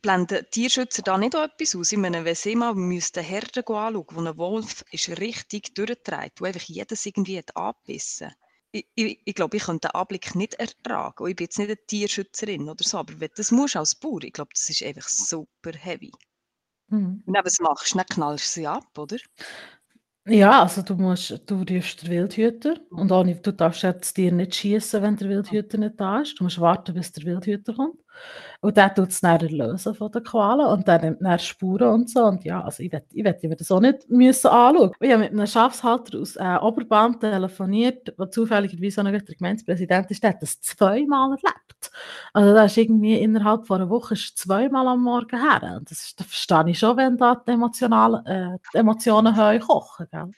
blenden 0.05 0.47
Tierschützer 0.51 1.03
da 1.03 1.19
nicht 1.19 1.35
auch 1.35 1.45
etwas 1.45 1.75
aus? 1.75 1.93
Ich 1.93 1.99
meine, 1.99 2.25
wenn 2.25 2.35
sie 2.35 2.55
mal 2.55 2.75
müssten 2.75 3.25
Herden 3.25 3.65
anschauen, 3.67 4.07
wo 4.11 4.21
ein 4.21 4.37
Wolf 4.37 4.85
ist 4.91 5.19
richtig 5.19 5.75
durchtreibt, 5.75 6.41
wo 6.41 6.45
einfach 6.45 6.63
jedes 6.63 7.07
irgendwie 7.07 7.39
hat 7.39 7.57
angebissen 7.57 8.33
ich, 8.75 8.89
ich, 8.97 9.21
ich 9.25 9.35
glaube, 9.35 9.57
ich 9.57 9.65
könnte 9.65 9.89
den 9.89 9.95
Anblick 9.95 10.35
nicht 10.35 10.55
ertragen. 10.55 11.23
Und 11.23 11.31
ich 11.31 11.37
bin 11.37 11.45
jetzt 11.45 11.59
nicht 11.59 11.69
eine 11.69 11.87
Tierschützerin 11.87 12.69
oder 12.69 12.83
so, 12.83 12.99
aber 12.99 13.13
wenn 13.21 13.29
du 13.29 13.35
das 13.37 13.53
musst 13.53 13.77
als 13.77 13.95
Bauer, 13.95 14.23
ich 14.25 14.33
glaube, 14.33 14.51
das 14.53 14.69
ist 14.69 14.83
einfach 14.83 15.09
super 15.09 15.73
heavy. 15.73 16.11
Mhm. 16.89 17.23
Wenn 17.25 17.35
du 17.35 17.47
es 17.47 17.61
machst, 17.61 17.95
dann 17.95 18.05
knallst 18.07 18.57
du 18.57 18.61
sie 18.61 18.67
ab, 18.67 18.99
oder? 18.99 19.17
Ja, 20.27 20.63
also 20.63 20.83
du 20.83 20.95
musst, 20.95 21.43
du 21.47 21.63
rufst 21.63 22.03
den 22.03 22.11
Wildhüter 22.11 22.77
und 22.91 23.13
auch 23.13 23.25
nicht, 23.25 23.47
du 23.47 23.53
darfst 23.53 23.83
jetzt 23.83 24.17
dir 24.17 24.33
nicht 24.33 24.55
schießen, 24.55 25.03
wenn 25.03 25.17
der 25.17 25.29
Wildhüter 25.29 25.79
nicht 25.79 26.01
da 26.01 26.21
ist. 26.21 26.41
Du 26.41 26.45
musst 26.45 26.61
warten, 26.61 26.95
bis 26.95 27.13
der 27.13 27.25
Wildhüter 27.25 27.75
kommt. 27.75 28.01
Und 28.61 28.77
der 28.79 28.95
tut 28.95 29.11
es 29.11 29.21
dann 29.21 29.41
erlösen 29.41 29.95
von 29.95 30.11
den 30.11 30.23
Qualen 30.23 30.67
und 30.67 30.89
der 30.89 30.99
nimmt 30.99 31.21
dann 31.21 31.39
Spuren 31.39 31.89
und 31.89 32.11
so. 32.11 32.25
Und 32.25 32.45
ja, 32.45 32.63
also 32.63 32.83
ich 32.83 32.91
werde 32.91 33.49
mir 33.49 33.57
das 33.57 33.71
auch 33.71 33.81
nicht 33.81 34.09
müssen 34.09 34.49
anschauen. 34.49 34.93
Ich 35.01 35.13
habe 35.13 35.23
mit 35.23 35.33
einem 35.33 35.47
Schafshalter 35.47 36.19
aus 36.19 36.37
äh, 36.37 36.57
Oberbahn 36.63 37.21
telefoniert, 37.21 38.15
der 38.19 38.31
zufälligerweise 38.31 39.01
auch 39.01 39.05
noch 39.05 39.13
der 39.13 39.35
Gemeindepräsident 39.35 40.11
ist, 40.11 40.23
der 40.23 40.31
hat 40.31 40.43
das 40.43 40.61
zweimal 40.63 41.31
erlebt. 41.33 41.91
Also 42.33 42.55
da 42.55 42.65
ist 42.65 42.79
irgendwie 42.79 43.19
innerhalb 43.19 43.67
von 43.67 43.83
einer 43.83 43.91
Woche 43.91 44.15
zweimal 44.15 44.89
am 44.89 45.03
Morgen 45.03 45.39
her. 45.39 45.77
Und 45.77 45.91
das, 45.91 46.15
das 46.17 46.27
verstehe 46.27 46.71
ich 46.71 46.79
schon, 46.79 46.97
wenn 46.97 47.19
da 47.19 47.35
die, 47.35 47.53
äh, 47.53 48.59
die 48.73 48.79
Emotionen 48.79 49.37
hochkochen. 49.37 50.07
Gell? 50.11 50.31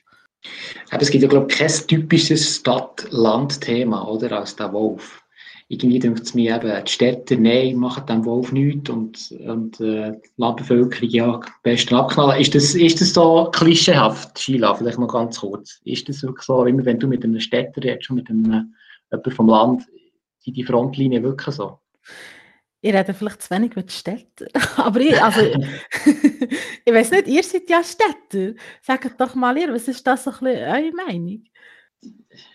Aber 0.90 1.02
es 1.02 1.10
gibt 1.10 1.22
ja, 1.22 1.28
glaube 1.28 1.46
ich, 1.50 1.58
kein 1.58 1.70
typisches 1.86 2.56
Stadt-Land-Thema, 2.56 4.08
oder, 4.08 4.38
als 4.38 4.56
der 4.56 4.72
Wolf 4.72 5.22
irgendwie 5.68 5.98
denkt 5.98 6.20
es 6.20 6.34
mir 6.34 6.56
eben, 6.56 6.84
die 6.84 6.90
Städte, 6.90 7.36
nein, 7.36 7.76
machen 7.76 8.06
dem 8.06 8.24
Wolf 8.24 8.52
nichts 8.52 8.88
und, 8.88 9.32
und 9.46 9.80
äh, 9.80 10.12
die 10.12 10.30
Landbevölkerung, 10.36 11.08
ja, 11.08 11.34
am 11.34 11.42
besten 11.62 11.96
abknallen. 11.96 12.40
Ist 12.40 12.54
das, 12.54 12.74
ist 12.74 13.00
das 13.00 13.12
so 13.12 13.50
klischeehaft, 13.52 14.38
Sheila, 14.38 14.74
vielleicht 14.74 14.98
noch 14.98 15.12
ganz 15.12 15.40
kurz? 15.40 15.80
Ist 15.84 16.08
das 16.08 16.22
wirklich 16.22 16.44
so, 16.44 16.64
immer 16.66 16.84
wenn 16.84 17.00
du 17.00 17.08
mit 17.08 17.24
einem 17.24 17.40
Städter 17.40 17.82
redest 17.82 18.10
und 18.10 18.16
mit 18.16 18.30
einem 18.30 18.74
jemand 19.10 19.34
vom 19.34 19.48
Land, 19.48 19.86
sind 20.38 20.56
die 20.56 20.64
Frontlinien 20.64 21.24
wirklich 21.24 21.56
so? 21.56 21.80
Ich 22.80 22.94
rede 22.94 23.14
vielleicht 23.14 23.42
zu 23.42 23.50
wenig 23.50 23.74
mit 23.74 23.90
Städten, 23.90 24.46
aber 24.76 25.00
ich, 25.00 25.20
also, 25.20 25.40
ich 26.84 26.92
weiß 26.92 27.10
nicht, 27.10 27.26
ihr 27.26 27.42
seid 27.42 27.68
ja 27.68 27.82
Städter. 27.82 28.54
Sagt 28.82 29.20
doch 29.20 29.34
mal 29.34 29.58
ihr, 29.58 29.72
was 29.72 29.88
ist 29.88 30.06
das 30.06 30.22
so 30.22 30.30
ein 30.30 30.38
bisschen 30.38 30.62
eure 30.62 30.92
Meinung? 30.92 31.42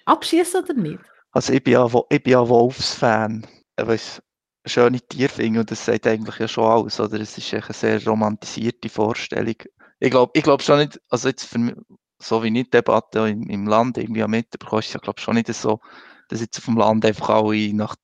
Abschießen 0.05 0.63
oder 0.63 0.73
nicht? 0.73 0.99
Also 1.31 1.53
ich 1.53 1.63
bin 1.63 1.73
ja, 1.73 1.87
ich 2.09 2.23
bin 2.23 2.33
ja 2.33 2.47
Wolfsfan, 2.47 3.47
weil 3.77 3.95
ich 3.95 4.19
schöne 4.65 4.99
Tiere 4.99 5.29
finde 5.29 5.61
und 5.61 5.71
das 5.71 5.85
sagt 5.85 6.05
eigentlich 6.07 6.37
ja 6.37 6.47
schon 6.47 6.65
alles, 6.65 6.99
oder? 6.99 7.19
Es 7.19 7.37
ist 7.37 7.53
eine 7.53 7.63
sehr 7.73 8.03
romantisierte 8.05 8.89
Vorstellung. 8.89 9.55
Ich 9.99 10.11
glaube 10.11 10.31
ich 10.35 10.43
glaub 10.43 10.61
schon 10.61 10.79
nicht, 10.79 10.99
also 11.09 11.29
jetzt 11.29 11.45
für 11.45 11.57
mich, 11.57 11.75
so 12.19 12.43
wie 12.43 12.51
nicht 12.51 12.73
Debatte 12.73 13.27
im, 13.29 13.43
im 13.49 13.67
Land 13.67 13.97
irgendwie 13.97 14.25
mitbekommst, 14.27 14.89
ist 14.89 14.93
ja 14.93 14.99
glaube 14.99 15.21
schon 15.21 15.35
nicht 15.35 15.51
so, 15.53 15.79
dass 16.27 16.41
jetzt 16.41 16.57
auf 16.57 16.65
dem 16.65 16.77
Land 16.77 17.05
einfach 17.05 17.29
alle 17.29 17.73
nach, 17.73 17.95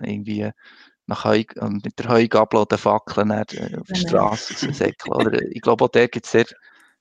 irgendwie 0.00 0.50
nach 1.06 1.24
Heu, 1.24 1.44
mit 1.68 1.98
der 1.98 2.08
Heugabel 2.08 2.60
oder 2.60 2.78
Fackeln 2.78 3.32
auf 3.32 3.46
die 3.48 4.04
genau. 4.04 4.34
Straße 4.34 4.72
säckeln, 4.72 5.12
oder? 5.12 5.42
Ich 5.50 5.60
glaube 5.60 5.84
auch 5.84 5.88
der 5.88 6.08
gibt 6.08 6.26
es 6.26 6.32
sehr 6.32 6.46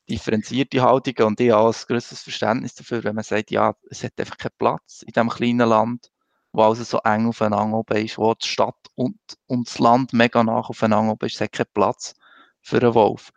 differenzierte 0.10 0.82
Haltungen 0.82 1.28
und 1.28 1.40
ich 1.40 1.52
habe 1.52 1.70
ein 1.70 1.76
größeres 1.88 2.24
Verständnis 2.24 2.76
dafür, 2.76 3.04
wenn 3.04 3.16
man 3.16 3.24
sagt, 3.24 3.52
ja, 3.52 3.76
es 3.90 4.04
hat 4.04 4.20
einfach 4.20 4.38
keinen 4.38 4.58
Platz 4.58 5.02
in 5.04 5.14
diesem 5.14 5.30
kleinen 5.30 5.70
Land, 5.70 6.12
wo 6.52 6.64
also 6.64 6.84
so 6.84 7.00
eng 7.00 7.28
aufeinander 7.28 7.78
oben 7.78 8.06
ist, 8.06 8.18
wo 8.18 8.34
die 8.34 8.48
Stadt 8.48 8.76
und, 8.96 9.18
und 9.48 9.68
das 9.68 9.80
Land 9.80 10.14
mega 10.14 10.44
nach 10.44 10.70
aufeinander 10.70 11.14
oben 11.14 11.26
ist, 11.26 11.36
es 11.36 11.42
hat 11.42 11.52
keinen 11.52 11.74
Platz 11.74 12.14
für 12.62 12.82
einen 12.82 12.94
Wolf. 12.94 13.32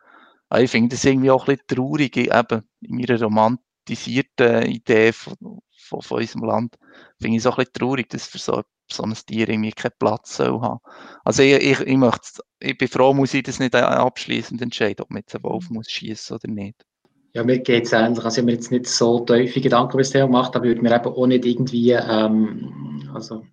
Aber 0.49 0.63
ich 0.63 0.71
finde 0.71 0.95
das 0.95 1.05
irgendwie 1.05 1.31
auch 1.31 1.49
ein 1.49 1.57
bisschen 1.57 1.79
traurig, 1.79 2.17
eben 2.17 2.63
in 2.81 2.97
meiner 2.97 3.21
romantisierten 3.21 4.67
Idee 4.67 5.13
von, 5.13 5.61
von, 5.77 6.03
von 6.03 6.19
unserem 6.19 6.45
Land, 6.45 6.77
finde 7.21 7.37
ich 7.37 7.43
es 7.43 7.47
auch 7.47 7.59
ein 7.59 7.65
bisschen 7.65 7.75
traurig, 7.75 8.09
dass 8.09 8.27
für 8.27 8.39
so 8.39 8.63
so 8.91 9.03
ein 9.03 9.15
Tier 9.15 9.49
irgendwie 9.49 9.73
keinen 9.73 9.93
Platz 9.99 10.37
soll 10.37 10.61
haben. 10.61 10.81
Also 11.25 11.43
ich, 11.43 11.55
ich, 11.55 11.81
ich, 11.81 11.97
möchte, 11.97 12.43
ich 12.61 12.77
bin 12.79 12.89
froh, 12.89 13.13
muss 13.13 13.35
ich 13.35 13.43
das 13.43 13.59
nicht 13.59 13.75
abschließend 13.75 14.63
entscheiden, 14.63 15.03
ob 15.03 15.11
man 15.11 15.21
jetzt 15.21 15.35
einen 15.35 15.45
Wolf 15.45 15.71
muss 15.71 15.91
schießen 15.91 16.37
oder 16.37 16.53
nicht. 16.53 16.85
Ja, 17.33 17.45
mir 17.45 17.59
geht 17.59 17.85
es 17.85 17.93
ähnlich. 17.93 18.25
Also 18.25 18.29
ich 18.29 18.39
habe 18.39 18.47
mir 18.47 18.53
jetzt 18.53 18.71
nicht 18.71 18.87
so 18.87 19.21
tiefe 19.21 19.61
Gedanken 19.61 19.93
über 19.93 20.03
das 20.03 20.11
Thema 20.11 20.27
gemacht, 20.27 20.57
aber 20.57 20.65
ich 20.65 20.71
würde 20.71 20.83
mir 20.83 20.95
eben 20.95 21.07
auch 21.07 21.27
nicht 21.27 21.45
irgendwie, 21.45 21.91
ähm, 21.91 23.11
also 23.13 23.45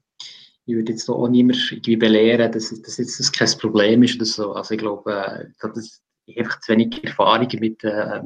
ich 0.65 0.75
würde 0.75 0.93
jetzt 0.93 1.09
auch 1.09 1.27
niemand 1.27 1.57
irgendwie 1.69 1.97
belehren, 1.97 2.51
dass, 2.51 2.69
dass 2.81 2.97
jetzt 2.97 3.19
das 3.19 3.31
kein 3.31 3.49
Problem 3.59 4.03
ist 4.03 4.15
oder 4.15 4.25
so. 4.25 4.53
Also 4.53 4.73
ich 4.73 4.79
glaube, 4.79 5.13
äh, 5.13 5.45
das 5.61 5.77
ist 5.77 6.03
einfach 6.37 6.59
zu 6.61 6.71
wenig 6.71 7.03
Erfahrung 7.03 7.47
mit, 7.59 7.83
äh, 7.83 8.21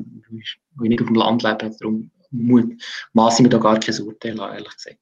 wo 0.76 0.84
ich 0.84 0.90
nicht 0.90 1.02
auf 1.02 1.08
dem 1.08 1.16
Land 1.16 1.44
lebe, 1.44 1.72
darum 1.80 2.12
maße 3.14 3.38
ich 3.38 3.44
mir 3.44 3.50
da 3.50 3.58
gar 3.58 3.80
kein 3.80 4.00
Urteil 4.02 4.40
an, 4.40 4.54
ehrlich 4.54 4.76
gesagt. 4.76 5.00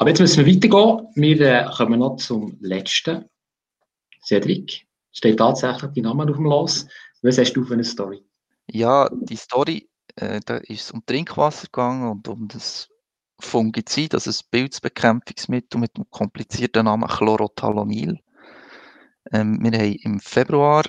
Aber 0.00 0.08
jetzt 0.08 0.20
müssen 0.20 0.46
wir 0.46 0.54
weitergehen. 0.54 1.08
Wir 1.14 1.40
äh, 1.40 1.70
kommen 1.76 2.00
noch 2.00 2.16
zum 2.16 2.56
letzten. 2.62 3.26
Cedric, 4.24 4.86
steht 5.12 5.38
tatsächlich 5.38 5.92
die 5.92 6.00
Namen 6.00 6.26
auf 6.30 6.36
dem 6.36 6.46
Los. 6.46 6.86
Was 7.20 7.36
hast 7.36 7.52
du 7.52 7.64
für 7.64 7.74
eine 7.74 7.84
Story? 7.84 8.24
Ja, 8.70 9.10
die 9.12 9.36
Story, 9.36 9.90
äh, 10.16 10.40
da 10.46 10.56
ist 10.56 10.84
es 10.84 10.90
um 10.90 11.04
Trinkwasser 11.04 11.66
gegangen 11.66 12.10
und 12.10 12.26
um 12.28 12.48
das 12.48 12.88
Fungizid, 13.40 14.14
also 14.14 14.30
das 14.30 14.42
Pilzbekämpfungsmittel 14.42 15.78
mit 15.78 15.94
dem 15.98 16.08
komplizierten 16.08 16.86
Namen 16.86 17.06
Chlorothalonil. 17.06 18.18
Ähm, 19.32 19.58
wir 19.62 19.78
haben 19.78 19.96
im 19.96 20.20
Februar 20.20 20.84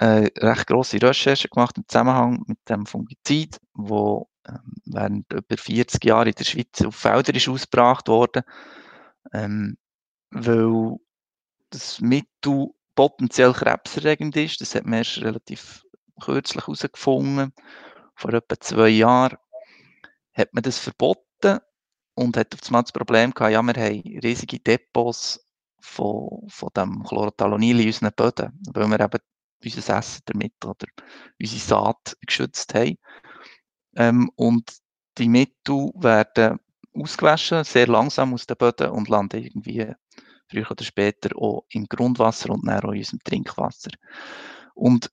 äh, 0.00 0.28
recht 0.36 0.66
grosse 0.66 1.00
Recherche 1.00 1.48
gemacht 1.48 1.78
im 1.78 1.86
Zusammenhang 1.86 2.42
mit 2.48 2.58
dem 2.68 2.86
Fungizid, 2.86 3.60
wo 3.72 4.29
ähm, 4.50 4.72
während 4.86 5.32
über 5.32 5.56
40 5.56 6.04
Jahren 6.04 6.28
in 6.28 6.34
der 6.34 6.44
Schweiz 6.44 6.82
auf 6.82 6.96
Feldern 6.96 7.36
ist 7.36 7.48
ausgebracht 7.48 8.08
worden, 8.08 8.42
ähm, 9.32 9.76
weil 10.30 10.96
das 11.70 12.00
Mittel 12.00 12.70
potenziell 12.94 13.52
krebserregend 13.52 14.36
ist. 14.36 14.60
Das 14.60 14.74
hat 14.74 14.84
man 14.84 14.98
erst 14.98 15.18
relativ 15.18 15.84
kürzlich 16.20 16.66
herausgefunden. 16.66 17.52
Vor 18.14 18.34
etwa 18.34 18.60
zwei 18.60 18.88
Jahren 18.88 19.38
hat 20.34 20.52
man 20.52 20.62
das 20.62 20.78
verboten 20.78 21.60
und 22.14 22.36
hat 22.36 22.54
auf 22.54 22.60
das 22.60 22.92
Problem 22.92 23.32
gehabt, 23.32 23.52
ja, 23.52 23.62
wir 23.62 23.74
haben 23.74 24.18
riesige 24.22 24.58
Depots 24.58 25.40
von, 25.80 26.46
von 26.48 26.68
dem 26.76 27.02
Chlorothalonil 27.04 27.80
in 27.80 27.86
unseren 27.86 28.12
Böden, 28.14 28.60
weil 28.72 28.88
wir 28.88 29.00
eben 29.00 29.20
unser 29.64 29.98
Essen 29.98 30.22
damit 30.26 30.64
oder 30.64 30.86
unsere 31.40 31.60
Saat 31.60 32.16
geschützt 32.26 32.74
haben. 32.74 32.98
Ähm, 33.96 34.30
und 34.36 34.70
die 35.18 35.28
Mittel 35.28 35.90
werden 35.94 36.58
ausgewaschen, 36.94 37.64
sehr 37.64 37.86
langsam 37.86 38.34
aus 38.34 38.46
den 38.46 38.56
Böden 38.56 38.90
und 38.90 39.08
landen 39.08 39.42
irgendwie 39.42 39.92
früher 40.48 40.70
oder 40.70 40.84
später 40.84 41.36
auch 41.36 41.64
im 41.70 41.86
Grundwasser 41.86 42.50
und 42.50 42.66
dann 42.66 42.80
auch 42.84 42.92
in 42.92 42.98
unserem 42.98 43.20
Trinkwasser. 43.24 43.90
Und 44.74 45.10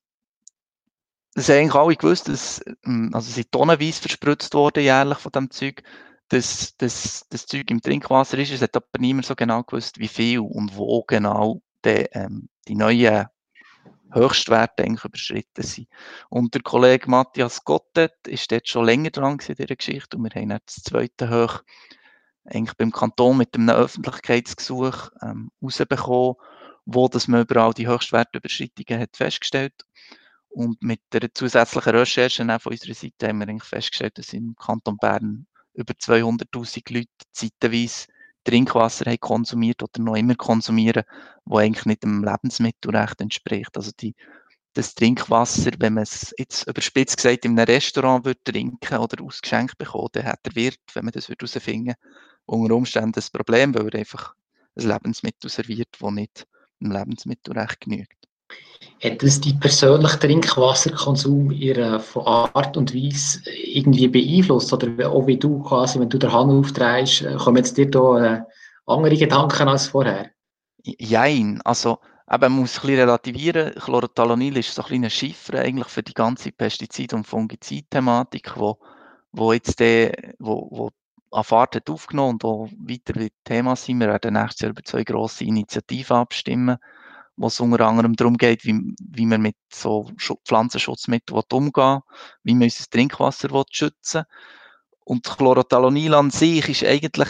das 1.33 1.49
haben 1.49 1.57
eigentlich 1.57 1.75
alle 1.75 1.95
gewusst, 1.95 2.27
dass, 2.29 2.63
ähm, 2.83 3.11
also 3.13 3.31
sie 3.31 3.45
tonnenweise 3.45 4.01
verspritzt 4.01 4.53
worden 4.55 4.83
jährlich 4.83 5.19
von 5.19 5.31
dem 5.31 5.51
Zeug, 5.51 5.83
dass, 6.29 6.75
dass 6.77 7.25
das 7.29 7.45
Zeug 7.45 7.69
im 7.69 7.81
Trinkwasser 7.81 8.39
ist. 8.39 8.51
Es 8.51 8.61
hat 8.61 8.75
aber 8.75 8.87
niemand 8.97 9.27
so 9.27 9.35
genau 9.35 9.63
gewusst, 9.63 9.99
wie 9.99 10.07
viel 10.07 10.39
und 10.39 10.75
wo 10.75 11.03
genau 11.03 11.61
die, 11.85 12.07
ähm, 12.11 12.49
die 12.67 12.75
neuen 12.75 13.27
Höchstwerte 14.12 14.84
überschritten 14.84 15.63
sind. 15.63 15.88
Und 16.30 16.54
der 16.54 16.62
Kollege 16.62 17.10
Matthias 17.10 17.63
Gottet 17.63 18.13
ist 18.28 18.52
dort 18.52 18.67
schon 18.67 18.86
länger 18.86 19.10
dran 19.10 19.39
in 19.48 19.56
dieser 19.56 19.76
Geschichte 19.76 20.17
und 20.17 20.24
wir 20.24 20.41
haben 20.41 20.52
jetzt 20.52 20.78
das 20.78 20.84
zweite 20.86 21.30
Hoch 21.30 21.63
eigentlich 22.46 22.78
beim 22.78 22.91
Kanton 22.91 23.38
mit 23.38 23.56
einem 23.56 23.70
Öffentlichkeitsgesuch 23.70 25.10
ähm, 25.22 25.52
rausbekommen, 25.62 26.36
wo 26.86 27.08
dass 27.08 27.28
man 27.28 27.41
überall 27.41 27.74
die 27.74 27.88
Höchstwertüberschreitungen 27.88 29.02
hat 29.02 29.17
festgestellt 29.17 29.74
und 30.50 30.82
mit 30.82 31.02
der 31.12 31.34
zusätzlichen 31.34 31.96
Recherche 31.96 32.60
von 32.60 32.72
unserer 32.72 32.93
Seite 32.93 33.28
haben 33.28 33.39
wir 33.39 33.48
eigentlich 33.48 33.63
festgestellt, 33.70 34.17
dass 34.17 34.34
im 34.34 34.56
Kanton 34.56 34.98
Bern 34.98 35.46
über 35.74 35.93
200.000 35.93 36.93
Leute 36.93 37.10
zeitweise 37.32 38.08
Trinkwasser 38.47 39.05
haben 39.12 39.19
konsumiert 39.19 39.83
oder 39.83 40.01
noch 40.01 40.15
immer 40.15 40.36
konsumieren, 40.36 41.03
wo 41.43 41.57
eigentlich 41.57 41.86
nicht 41.86 42.03
dem 42.03 42.23
Lebensmittelrecht 42.23 43.19
entspricht. 43.19 43.75
Also 43.75 43.91
die, 43.99 44.15
das 44.73 44.95
Trinkwasser, 44.95 45.71
wenn 45.79 45.95
man 45.95 46.03
es 46.03 46.33
jetzt 46.38 46.65
überspitzt 46.65 47.17
gesagt 47.17 47.43
in 47.43 47.60
einem 47.60 47.65
Restaurant 47.67 48.23
würde 48.23 48.39
trinken 48.45 48.99
oder 48.99 49.21
ausgeschenkt 49.21 49.77
bekommen, 49.77 50.10
dann 50.13 50.25
hat 50.25 50.45
der 50.45 50.55
Wirt, 50.55 50.79
wenn 50.93 51.03
man 51.03 51.12
das 51.12 51.27
herausfinden 51.27 51.88
würde, 51.88 51.99
unter 52.45 52.75
Umständen 52.75 53.12
das 53.12 53.29
Problem, 53.29 53.75
weil 53.75 53.89
er 53.89 53.99
einfach 53.99 54.33
ein 54.77 54.88
Lebensmittel 54.88 55.49
serviert, 55.49 55.89
das 55.99 56.12
nicht 56.12 56.47
dem 56.79 56.91
Lebensmittelrecht 56.91 57.81
genügt. 57.81 58.26
Hat 59.04 59.22
das 59.22 59.39
die 59.39 59.54
persönliche 59.54 60.20
Trinkwasserkonsum 60.20 61.52
ihre 61.52 62.00
von 62.00 62.26
Art 62.26 62.76
und 62.78 62.96
Weise 62.96 63.41
irgendwie 63.52 64.08
beeinflusst? 64.08 64.74
Oder 64.74 65.10
auch 65.10 65.28
wie 65.28 65.38
du 65.38 65.62
quasi, 65.62 66.00
wenn 66.00 66.10
du 66.10 66.17
den 66.17 66.32
Hahn 66.32 66.50
aufdrehst, 66.50 67.22
äh, 67.22 67.36
kommen 67.36 67.58
jetzt 67.58 67.78
dir 67.78 67.91
da 67.91 68.38
äh, 68.38 68.41
andere 68.88 69.15
Gedanken 69.15 69.67
als 69.67 69.88
vorher? 69.88 70.32
Jein, 70.84 71.62
also 71.63 72.00
eben, 72.32 72.41
man 72.41 72.62
muss 72.62 72.78
ein 72.78 72.82
bisschen 72.82 73.00
relativieren. 73.00 73.74
Chlorothalonil 73.76 74.58
ist 74.58 74.74
so 74.74 74.82
ein 74.82 74.88
kleiner 74.88 75.10
Chiffre 75.12 75.60
eigentlich 75.60 75.89
für 75.89 76.02
die 76.02 76.15
ganze 76.15 76.52
Pestizid- 76.52 77.13
und 77.13 77.28
Fungizid-Thematik, 77.28 78.54
wo, 78.56 78.80
wo 79.32 79.54
jetzt 79.54 79.80
der, 79.80 80.34
wo, 80.39 80.67
wo 80.72 80.89
an 81.30 81.43
Fahrt 81.43 81.76
hat 81.76 81.89
aufgenommen 81.89 82.34
und 82.34 82.46
auch 82.46 82.67
weiter 82.80 83.13
Thema 83.43 83.76
sein. 83.76 84.00
Wir 84.00 84.08
werden 84.08 84.34
nächstes 84.34 84.62
Jahr 84.62 84.72
über 84.72 84.84
zwei 84.84 85.04
grosse 85.04 85.43
Initiativen 85.43 86.17
abstimmen 86.17 86.78
wo 87.38 87.47
es 87.47 87.60
unter 87.60 87.86
anderem 87.88 88.15
darum 88.15 88.36
geht, 88.36 88.65
wie, 88.65 88.95
wie 89.00 89.26
man 89.26 89.41
mit 89.41 89.56
so 89.71 90.12
Pflanzenschutzmitteln 90.45 91.41
umgehen 91.52 92.02
wie 92.43 92.56
man 92.56 92.63
unser 92.63 92.86
Trinkwasser 92.89 93.63
schützen 93.71 94.23
Und 95.06 95.23
Chlorothalonil 95.23 96.15
an 96.15 96.32
sich 96.32 96.67
ist 96.67 96.84
eigentlich, 96.84 97.30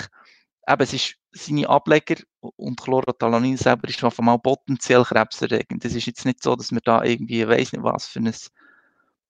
eben, 0.68 0.82
es 0.82 0.94
ist 0.94 1.16
seine 1.32 1.70
Ableger 1.70 2.16
und 2.40 2.80
Chlorothalonil 2.80 3.58
selber 3.58 3.90
ist 3.90 4.04
auf 4.04 4.18
einmal 4.18 4.40
potenziell 4.40 5.04
krebserregend. 5.04 5.84
Es 5.84 5.94
ist 5.94 6.08
jetzt 6.08 6.26
nicht 6.26 6.42
so, 6.42 6.56
dass 6.56 6.72
wir 6.72 6.82
da 6.82 7.04
irgendwie, 7.04 7.48
weiss 7.48 7.74
nicht 7.74 7.84
was, 7.84 8.08
für 8.08 8.20
ein 8.20 8.34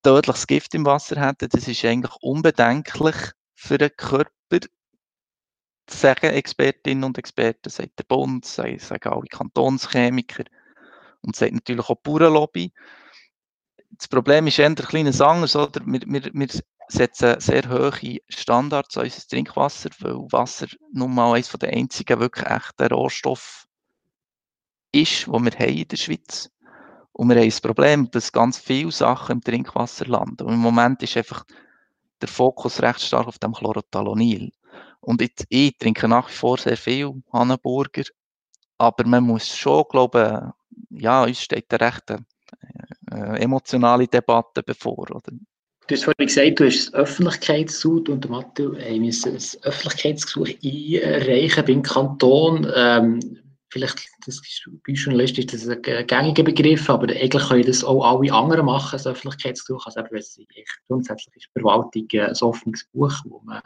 tödliches 0.03 0.47
Gift 0.47 0.75
im 0.75 0.85
Wasser 0.85 1.19
hätten. 1.19 1.49
Das 1.49 1.67
ist 1.67 1.83
eigentlich 1.83 2.15
unbedenklich 2.21 3.15
für 3.55 3.79
den 3.79 3.91
Körper 3.97 4.59
sagen 5.89 6.33
Expertinnen 6.33 7.03
und 7.03 7.17
Experten, 7.17 7.69
sagt 7.69 7.97
der 7.97 8.03
Bund, 8.03 8.45
sagen 8.45 8.79
alle 9.03 9.27
Kantonschemiker 9.29 10.43
und 11.27 11.35
sagt 11.35 11.53
natürlich 11.53 11.87
auch 11.87 11.95
die 12.03 12.09
Bauernlobby. 12.09 12.73
Das 13.91 14.07
Problem 14.07 14.47
ist 14.47 14.57
eher 14.57 14.67
ein 14.67 14.75
kleines 14.75 15.21
anderes, 15.21 15.55
oder? 15.55 15.81
Wir, 15.85 16.01
wir, 16.05 16.31
wir 16.33 16.47
setzen 16.87 17.39
sehr 17.39 17.69
hohe 17.69 18.19
Standards 18.29 18.97
an 18.97 19.03
unser 19.03 19.27
Trinkwasser, 19.27 19.89
weil 19.99 20.15
Wasser 20.31 20.67
nun 20.93 21.13
mal 21.13 21.33
eines 21.33 21.49
der 21.49 21.69
einzigen 21.69 22.19
wirklich 22.19 22.47
echten 22.47 22.87
Rohstoffe 22.87 23.67
ist, 24.91 25.27
die 25.27 25.31
wir 25.31 25.51
haben 25.51 25.77
in 25.77 25.87
der 25.87 25.97
Schweiz. 25.97 26.49
Und 27.11 27.29
wir 27.29 27.35
haben 27.35 27.45
das 27.45 27.61
Problem, 27.61 28.09
dass 28.11 28.31
ganz 28.31 28.57
viele 28.57 28.91
Sachen 28.91 29.37
im 29.37 29.41
Trinkwasser 29.41 30.05
landen. 30.05 30.45
Und 30.45 30.53
im 30.53 30.59
Moment 30.59 31.03
ist 31.03 31.17
einfach 31.17 31.45
der 32.21 32.29
Fokus 32.29 32.81
recht 32.81 33.01
stark 33.01 33.27
auf 33.27 33.39
dem 33.39 33.53
Chlorothalonil. 33.53 34.51
Und 35.01 35.21
ich, 35.21 35.33
ich 35.49 35.77
trinke 35.77 36.07
nach 36.07 36.29
wie 36.29 36.33
vor 36.33 36.57
sehr 36.57 36.77
viel 36.77 37.21
Hannenburger, 37.33 38.03
aber 38.77 39.05
man 39.07 39.23
muss 39.23 39.55
schon, 39.55 39.85
glaube 39.89 40.53
ja, 40.89 41.23
uns 41.23 41.41
steht 41.41 41.65
eine 41.71 41.81
recht 41.81 42.09
äh, 42.09 43.41
emotionale 43.41 44.07
Debatte 44.07 44.63
bevor. 44.63 45.09
Oder? 45.11 45.31
Du 45.87 45.95
hast 45.95 46.03
vorhin 46.03 46.27
gesagt, 46.27 46.59
du 46.59 46.65
hast 46.65 46.93
ein 46.93 46.99
Öffentlichkeitsgesuch 47.01 48.09
und 48.09 48.29
Matthew 48.29 48.75
haben 48.75 49.01
müssen 49.01 49.33
ein 49.33 49.63
Öffentlichkeitsgesuch 49.63 50.49
einreichen 50.63 51.65
beim 51.65 51.81
Kanton. 51.81 52.69
Ähm, 52.75 53.19
vielleicht, 53.69 54.07
das 54.25 54.35
ist, 54.35 54.69
bei 54.85 54.93
Journalisten 54.93 55.41
ist 55.41 55.53
das 55.53 55.67
ein 55.67 56.07
gängiger 56.07 56.43
Begriff, 56.43 56.89
aber 56.89 57.07
eigentlich 57.07 57.47
können 57.47 57.65
das 57.65 57.83
auch 57.83 58.03
alle 58.03 58.33
anderen 58.33 58.65
machen, 58.65 58.99
ein 58.99 59.05
Öffentlichkeitsgesuch. 59.05 59.85
Also 59.85 60.01
eben, 60.01 60.15
es 60.17 60.37
grundsätzlich 60.87 61.35
ist 61.37 61.47
die 61.55 61.59
Verwaltung 61.61 62.07
ein 62.11 62.35
offenes 62.41 62.85
Buch, 62.91 63.13
wo 63.25 63.41
man 63.45 63.61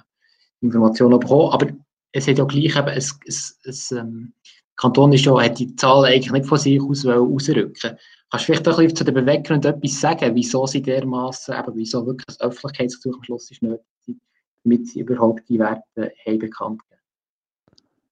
Informationen 0.62 1.20
bekommen. 1.20 1.54
Aber 1.54 1.68
es 2.12 2.28
hat 2.28 2.38
ja 2.38 2.46
gleich 2.46 2.76
eben, 2.76 2.90
es, 2.90 3.18
es, 3.26 3.60
es, 3.64 3.92
ähm, 3.92 4.34
der 4.44 4.61
Kanton 4.76 5.14
ist 5.14 5.26
ja, 5.26 5.40
hat 5.40 5.60
die 5.60 5.76
Zahl 5.76 6.06
eigentlich 6.06 6.32
nicht 6.32 6.46
von 6.46 6.58
sich 6.58 6.82
aus 6.82 7.06
ausrücken 7.06 7.98
Kannst 8.32 8.48
du 8.48 8.54
vielleicht 8.54 8.68
auch 8.70 8.94
zu 8.94 9.04
den 9.04 9.14
Beweggründen 9.14 9.74
etwas 9.74 10.00
sagen, 10.00 10.34
wieso 10.36 10.66
sie 10.66 10.82
dermaßen, 10.82 11.54
eben, 11.54 11.76
wieso 11.76 12.06
wirklich 12.06 12.26
das 12.28 12.40
Öffentlichkeitsgesuch 12.40 13.18
am 13.18 13.24
Schluss 13.24 13.52
ist 13.52 13.62
nötig, 13.62 14.18
damit 14.64 14.88
sie 14.88 15.02
überhaupt 15.02 15.50
die 15.50 15.60
Werte 15.60 16.14
haben 16.26 16.40
bekannt 16.40 16.82
geben? 16.88 17.02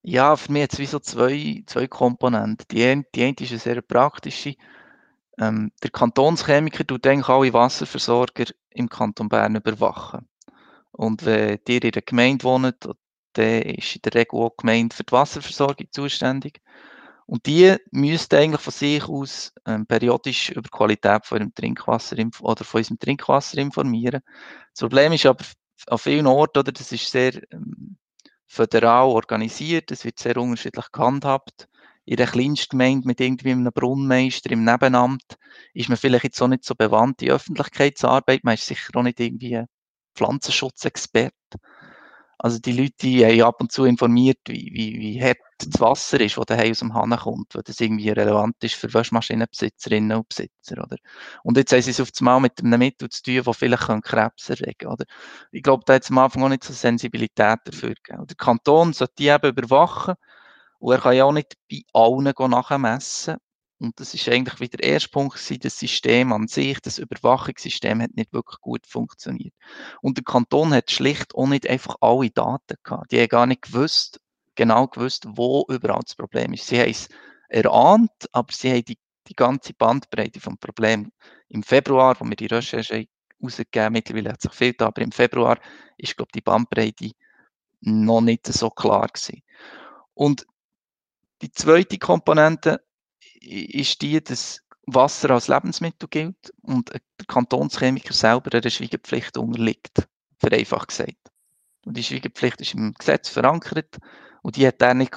Ja, 0.01 0.35
für 0.35 0.51
mich 0.51 0.63
hat 0.63 0.73
es 0.73 0.79
wie 0.79 0.85
so 0.85 0.99
zwei, 0.99 1.63
zwei 1.65 1.87
Komponenten. 1.87 2.65
Die 2.69 2.83
eine, 2.83 3.05
die 3.15 3.23
eine 3.23 3.35
ist 3.39 3.51
eine 3.51 3.59
sehr 3.59 3.81
praktische. 3.81 4.55
Ähm, 5.37 5.71
der 5.81 5.89
Kantonschemiker 5.89 6.85
tut 6.85 7.07
eigentlich 7.07 7.29
alle 7.29 7.53
Wasserversorger 7.53 8.45
im 8.71 8.89
Kanton 8.89 9.29
Bern 9.29 9.55
überwachen. 9.55 10.27
Und 10.91 11.25
wenn 11.25 11.59
ihr 11.67 11.83
in 11.83 11.91
der 11.91 12.01
Gemeinde 12.01 12.43
wohnt, 12.43 12.89
dann 13.33 13.61
ist 13.61 13.95
in 13.95 14.01
der 14.03 14.13
Regel 14.15 14.39
auch 14.39 14.55
die 14.63 14.89
für 14.91 15.03
die 15.03 15.11
Wasserversorgung 15.11 15.87
zuständig. 15.91 16.61
Und 17.25 17.45
die 17.45 17.75
müssten 17.91 18.35
eigentlich 18.35 18.61
von 18.61 18.73
sich 18.73 19.03
aus 19.03 19.53
ähm, 19.67 19.85
periodisch 19.85 20.49
über 20.49 20.63
die 20.63 20.69
Qualität 20.69 21.27
von 21.27 21.37
ihrem 21.37 21.53
Trinkwasser 21.53 22.15
oder 22.39 22.63
von 22.63 22.79
unserem 22.79 22.97
Trinkwasser 22.97 23.59
informieren. 23.59 24.21
Das 24.73 24.79
Problem 24.79 25.13
ist 25.13 25.27
aber 25.27 25.45
an 25.87 25.97
vielen 25.99 26.25
Orten, 26.25 26.59
oder, 26.59 26.71
das 26.71 26.91
ist 26.91 27.11
sehr 27.11 27.39
ähm, 27.51 27.97
föderal 28.47 29.09
organisiert, 29.09 29.91
es 29.91 30.05
wird 30.05 30.17
sehr 30.17 30.37
unterschiedlich 30.37 30.91
gehandhabt. 30.91 31.67
In 32.05 32.17
der 32.17 32.25
kleinsten 32.25 32.79
Gemeinde 32.79 33.05
mit 33.05 33.21
irgendwie 33.21 33.51
einem 33.51 33.71
Brunnenmeister 33.71 34.49
im 34.49 34.63
Nebenamt 34.63 35.37
ist 35.75 35.89
man 35.89 35.99
vielleicht 35.99 36.23
jetzt 36.23 36.41
auch 36.41 36.47
nicht 36.47 36.65
so 36.65 36.73
bewandt 36.73 37.21
in 37.21 37.29
Öffentlichkeitsarbeit, 37.29 38.43
man 38.43 38.55
ist 38.55 38.65
sicher 38.65 38.89
auch 38.95 39.03
nicht 39.03 39.19
irgendwie 39.19 39.63
Pflanzenschutzexperte. 40.15 41.59
Also 42.41 42.57
die 42.59 42.71
Leute 42.71 42.93
die 43.01 43.25
haben 43.25 43.41
ab 43.41 43.61
und 43.61 43.71
zu 43.71 43.83
informiert, 43.83 44.39
wie, 44.47 44.71
wie, 44.73 44.97
wie 44.99 45.21
hart 45.21 45.37
das 45.57 45.81
Wasser 45.81 46.21
ist, 46.21 46.37
das 46.37 46.45
daheim 46.45 46.71
aus 46.71 46.79
dem 46.79 46.93
Hahn 46.93 47.17
kommt, 47.17 47.53
weil 47.53 47.63
das 47.63 47.81
irgendwie 47.81 48.09
relevant 48.09 48.55
ist 48.63 48.75
für 48.75 48.93
Waschmaschinenbesitzerinnen 48.93 50.17
und 50.17 50.29
Besitzer. 50.29 50.81
Oder? 50.81 50.95
Und 51.43 51.57
jetzt 51.57 51.73
haben 51.73 51.81
sie 51.81 51.91
es 51.91 51.99
auf 51.99 52.09
einmal 52.19 52.39
mit 52.39 52.63
einem 52.63 52.79
Mittel 52.79 53.09
zu 53.09 53.23
tun, 53.23 53.41
das 53.43 53.57
vielleicht 53.57 54.03
Krebs 54.03 54.49
erregen 54.49 54.87
oder? 54.87 55.05
Ich 55.51 55.63
glaube, 55.63 55.83
da 55.85 55.95
hat 55.95 56.03
es 56.03 56.11
am 56.11 56.17
Anfang 56.19 56.43
auch 56.43 56.49
nicht 56.49 56.63
so 56.63 56.71
Sensibilität 56.73 57.59
dafür 57.65 57.93
gegeben. 57.93 58.25
Der 58.25 58.37
Kanton 58.37 58.93
sollte 58.93 59.13
die 59.19 59.27
eben 59.27 59.49
überwachen 59.49 60.15
und 60.79 60.93
er 60.93 61.01
kann 61.01 61.15
ja 61.15 61.25
auch 61.25 61.33
nicht 61.33 61.55
bei 61.69 61.81
allen 61.93 62.33
nachmessen. 62.51 63.37
Und 63.79 63.99
das 63.99 64.13
ist 64.13 64.27
eigentlich 64.27 64.59
wieder 64.59 64.77
der 64.77 64.89
erste 64.89 65.09
Punkt 65.09 65.35
das 65.63 65.79
System 65.79 66.33
an 66.33 66.47
sich, 66.47 66.79
das 66.81 66.97
Überwachungssystem 66.97 68.01
hat 68.01 68.15
nicht 68.15 68.33
wirklich 68.33 68.59
gut 68.59 68.85
funktioniert. 68.85 69.53
Und 70.01 70.17
der 70.17 70.25
Kanton 70.25 70.73
hat 70.73 70.91
schlicht 70.91 71.33
auch 71.33 71.47
nicht 71.47 71.67
einfach 71.67 71.95
alle 72.01 72.29
Daten 72.29 72.75
gehabt. 72.83 73.11
Die 73.11 73.19
haben 73.19 73.29
gar 73.29 73.45
nicht 73.45 73.61
gewusst, 73.61 74.19
genau 74.55 74.87
gewusst, 74.87 75.25
wo 75.29 75.65
überall 75.69 76.01
das 76.03 76.15
Problem 76.15 76.51
ist. 76.53 76.67
Sie 76.67 76.77
haben 76.77 76.89
es 76.89 77.07
erahnt, 77.47 78.11
aber 78.33 78.51
sie 78.51 78.69
haben 78.71 78.83
die, 78.83 78.97
die 79.27 79.35
ganze 79.35 79.73
Bandbreite 79.73 80.41
vom 80.41 80.57
Problem 80.57 81.11
im 81.47 81.63
Februar, 81.63 82.19
wo 82.19 82.25
wir 82.25 82.35
die 82.35 82.47
Recherche 82.47 83.07
rausgegeben 83.41 83.93
mittlerweile 83.93 84.31
hat 84.31 84.41
sich 84.41 84.51
viel 84.51 84.73
da, 84.73 84.87
aber 84.87 85.01
im 85.01 85.13
Februar 85.13 85.57
ist, 85.97 86.17
glaube 86.17 86.31
die 86.35 86.41
Bandbreite 86.41 87.11
noch 87.79 88.19
nicht 88.19 88.45
so 88.45 88.69
klar 88.69 89.07
gewesen. 89.07 89.41
Und 90.13 90.45
die 91.41 91.51
zweite 91.51 91.97
Komponente 91.97 92.83
ist 93.41 94.01
die, 94.01 94.23
dass 94.23 94.61
Wasser 94.93 95.31
als 95.31 95.47
Lebensmittel 95.47 96.09
gilt 96.09 96.53
und 96.61 96.89
der 96.91 97.01
Kantonschemiker 97.27 98.13
selber 98.13 98.53
einer 98.53 98.69
Schweigepflicht 98.69 99.37
unterliegt, 99.37 100.07
vereinfacht 100.39 100.89
gesagt. 100.89 101.17
Und 101.85 101.97
die 101.97 102.03
Schweigepflicht 102.03 102.61
ist 102.61 102.73
im 102.73 102.93
Gesetz 102.93 103.29
verankert 103.29 103.97
und 104.41 104.55
die 104.55 104.67
hat 104.67 104.81
er, 104.81 104.93
nicht, 104.93 105.15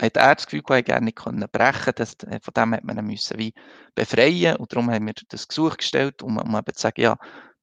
hat 0.00 0.16
er 0.16 0.34
das 0.34 0.46
Gefühl 0.46 0.62
gehabt, 0.62 0.88
er 0.88 1.00
nicht 1.00 1.18
können 1.18 1.46
brechen 1.50 1.92
das, 1.96 2.16
Von 2.42 2.54
dem 2.56 2.74
hat 2.74 2.84
man 2.84 2.98
ihn 2.98 3.06
müssen 3.06 3.38
wie 3.38 3.54
befreien 3.94 4.56
und 4.56 4.72
darum 4.72 4.90
haben 4.90 5.06
wir 5.06 5.14
das 5.28 5.48
Gesuch 5.48 5.76
gestellt, 5.76 6.22
um, 6.22 6.38
um 6.38 6.56
eben 6.56 6.74
zu 6.74 6.82
sagen, 6.82 7.00
ja, 7.00 7.16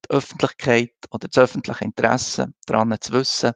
die 0.05 0.10
Öffentlichkeit 0.12 0.93
oder 1.12 1.28
das 1.28 1.43
öffentliche 1.43 1.84
Interesse 1.84 2.53
daran 2.66 2.95
zu 3.01 3.14
wissen, 3.14 3.53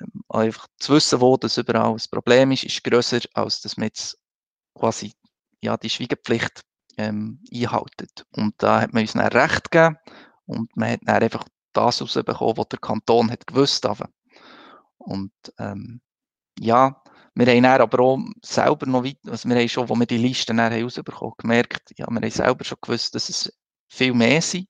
ähm, 0.00 0.24
einfach 0.28 0.66
zu 0.78 0.94
wissen, 0.94 1.20
wo 1.20 1.36
das 1.36 1.58
überall 1.58 1.92
das 1.92 2.08
Problem 2.08 2.52
ist, 2.52 2.64
ist 2.64 2.82
grösser, 2.84 3.20
als 3.34 3.60
dass 3.60 3.76
man 3.76 3.86
jetzt 3.86 4.18
quasi 4.74 5.12
ja, 5.62 5.76
die 5.76 5.90
Schweigepflicht 5.90 6.62
ähm, 6.96 7.42
einhaltet. 7.52 8.24
Und 8.32 8.54
da 8.58 8.80
hat 8.80 8.92
man 8.92 9.02
uns 9.02 9.12
dann 9.12 9.26
Recht 9.28 9.70
gegeben 9.70 9.96
und 10.46 10.76
man 10.76 10.92
hat 10.92 11.00
dann 11.04 11.22
einfach 11.22 11.46
das 11.72 12.02
rausbekommen, 12.02 12.56
was 12.56 12.68
der 12.68 12.78
Kanton 12.78 13.30
hat 13.30 13.46
gewusst 13.46 13.86
hat. 13.86 14.10
Und 14.98 15.32
ähm, 15.58 16.00
ja, 16.58 17.02
wir 17.34 17.46
haben 17.46 17.62
dann 17.62 17.80
aber 17.80 18.00
auch 18.00 18.18
selber 18.44 18.86
noch 18.86 19.04
weit, 19.04 19.18
also 19.26 19.48
wir 19.48 19.56
haben 19.56 19.68
schon, 19.68 19.88
als 19.88 19.98
wir 19.98 20.06
die 20.06 20.18
Liste 20.18 20.54
dann 20.54 20.72
rausbekommen 20.72 21.34
gemerkt, 21.38 21.92
ja, 21.96 22.06
wir 22.08 22.20
haben 22.20 22.30
selber 22.30 22.64
schon 22.64 22.78
gewusst, 22.80 23.14
dass 23.14 23.28
es 23.28 23.52
viel 23.88 24.12
mehr 24.12 24.42
sind, 24.42 24.68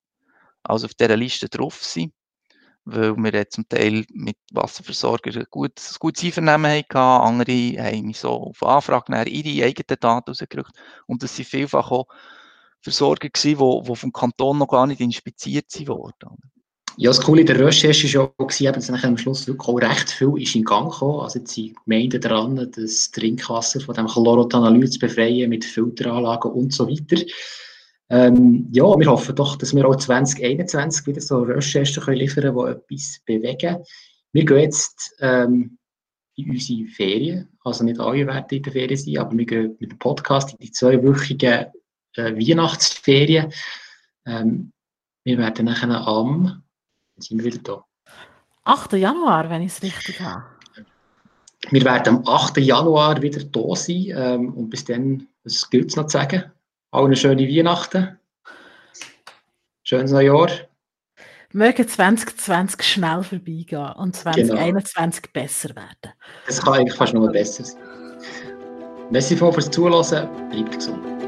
als 0.62 0.84
auf 0.84 0.94
dieser 0.94 1.16
Liste 1.16 1.48
drauf 1.48 1.82
sind 1.82 2.12
weil 2.84 3.16
wir 3.16 3.48
zum 3.48 3.68
Teil 3.68 4.04
mit 4.12 4.36
Wasserversorgern 4.52 5.36
ein 5.36 5.46
gutes, 5.50 5.92
ein 5.92 5.96
gutes 5.98 6.24
Einvernehmen 6.24 6.70
hatten. 6.70 6.96
Andere 6.96 7.76
haben 7.78 8.12
so 8.12 8.30
auf 8.30 8.62
Anfrage 8.62 9.28
ihre 9.28 9.66
eigenen 9.66 10.00
Daten 10.00 10.30
rausgerückt. 10.30 10.72
Und 11.06 11.22
das 11.22 11.38
waren 11.38 11.44
vielfach 11.44 11.90
auch 11.90 12.06
Versorger, 12.82 13.28
die, 13.28 13.54
die 13.54 13.56
vom 13.56 14.12
Kanton 14.12 14.58
noch 14.58 14.68
gar 14.68 14.86
nicht 14.86 15.00
inspiziert 15.00 15.66
wurden. 15.86 16.38
Ja, 16.96 17.10
das 17.10 17.20
Coole 17.20 17.44
der 17.44 17.58
Recherche 17.58 18.18
war 18.18 18.32
auch, 18.38 18.48
dass 18.48 18.90
am 18.90 19.16
Schluss 19.16 19.46
wirklich 19.46 19.68
auch 19.68 19.80
recht 19.80 20.10
viel 20.10 20.34
ist 20.36 20.54
in 20.54 20.64
Gang 20.64 20.90
gekommen. 20.90 21.20
Also 21.20 21.38
jetzt 21.38 21.54
sind 21.54 21.76
Gemeinden 21.84 22.20
dran, 22.20 22.70
das 22.74 23.10
Trinkwasser 23.10 23.80
von 23.80 23.94
dem 23.94 24.06
Chlorotanyl 24.06 24.90
zu 24.90 24.98
befreien 24.98 25.50
mit 25.50 25.64
Filteranlagen 25.64 26.50
und 26.50 26.72
so 26.72 26.88
weiter. 26.88 27.22
Ähm, 28.10 28.66
ja, 28.72 28.84
wir 28.98 29.06
hoffen 29.06 29.36
doch, 29.36 29.56
dass 29.56 29.74
wir 29.74 29.86
auch 29.86 29.94
2021 29.94 31.06
wieder 31.06 31.20
so 31.20 31.42
Recherchen 31.42 32.02
können 32.02 32.18
liefern 32.18 32.54
können, 32.54 32.80
die 32.90 32.94
etwas 32.94 33.20
bewegen. 33.24 33.84
Wir 34.32 34.44
gehen 34.44 34.58
jetzt 34.58 35.14
ähm, 35.20 35.78
in 36.34 36.50
unsere 36.50 36.86
Ferien, 36.88 37.48
also 37.64 37.84
nicht 37.84 38.00
alle 38.00 38.26
werden 38.26 38.46
in 38.50 38.62
der 38.64 38.72
Ferien 38.72 38.96
sein, 38.96 39.18
aber 39.18 39.38
wir 39.38 39.46
gehen 39.46 39.76
mit 39.78 39.92
dem 39.92 39.98
Podcast 39.98 40.52
in 40.52 40.58
die 40.58 40.72
zweiwöchigen 40.72 41.66
äh, 42.16 42.34
Weihnachtsferien. 42.34 43.52
Ähm, 44.26 44.72
wir 45.22 45.38
werden 45.38 45.66
nachher 45.66 45.90
am, 45.90 46.64
sind 47.16 47.38
wir 47.38 47.52
wieder 47.52 47.62
da? 47.62 47.84
8. 48.64 48.94
Januar, 48.94 49.48
wenn 49.50 49.62
ich 49.62 49.72
es 49.72 49.82
richtig 49.82 50.20
habe. 50.20 50.44
Wir 51.70 51.84
werden 51.84 52.16
am 52.16 52.26
8. 52.26 52.56
Januar 52.58 53.22
wieder 53.22 53.44
da 53.44 53.76
sein 53.76 54.06
ähm, 54.08 54.54
und 54.54 54.70
bis 54.70 54.84
dann, 54.84 55.28
was 55.44 55.70
gilt 55.70 55.90
es 55.90 55.96
noch 55.96 56.06
zu 56.06 56.18
sagen? 56.18 56.50
Auch 56.90 57.04
eine 57.04 57.16
schöne 57.16 57.46
Weihnachten. 57.48 58.18
Schönes 59.84 60.10
Neujahr. 60.10 60.48
Möge 61.52 61.86
2020 61.86 62.82
schnell 62.82 63.22
vorbeigehen 63.22 63.92
und 63.96 64.14
2021 64.14 65.22
genau. 65.22 65.32
besser 65.32 65.68
werden. 65.74 66.14
Es 66.46 66.60
kann 66.62 66.74
eigentlich 66.74 66.96
fast 66.96 67.12
noch 67.12 67.30
besser 67.32 67.64
sein. 67.64 67.82
Merci 69.10 69.36
fürs 69.36 69.70
Zuhören. 69.70 70.28
Bleibt 70.50 70.76
gesund. 70.76 71.19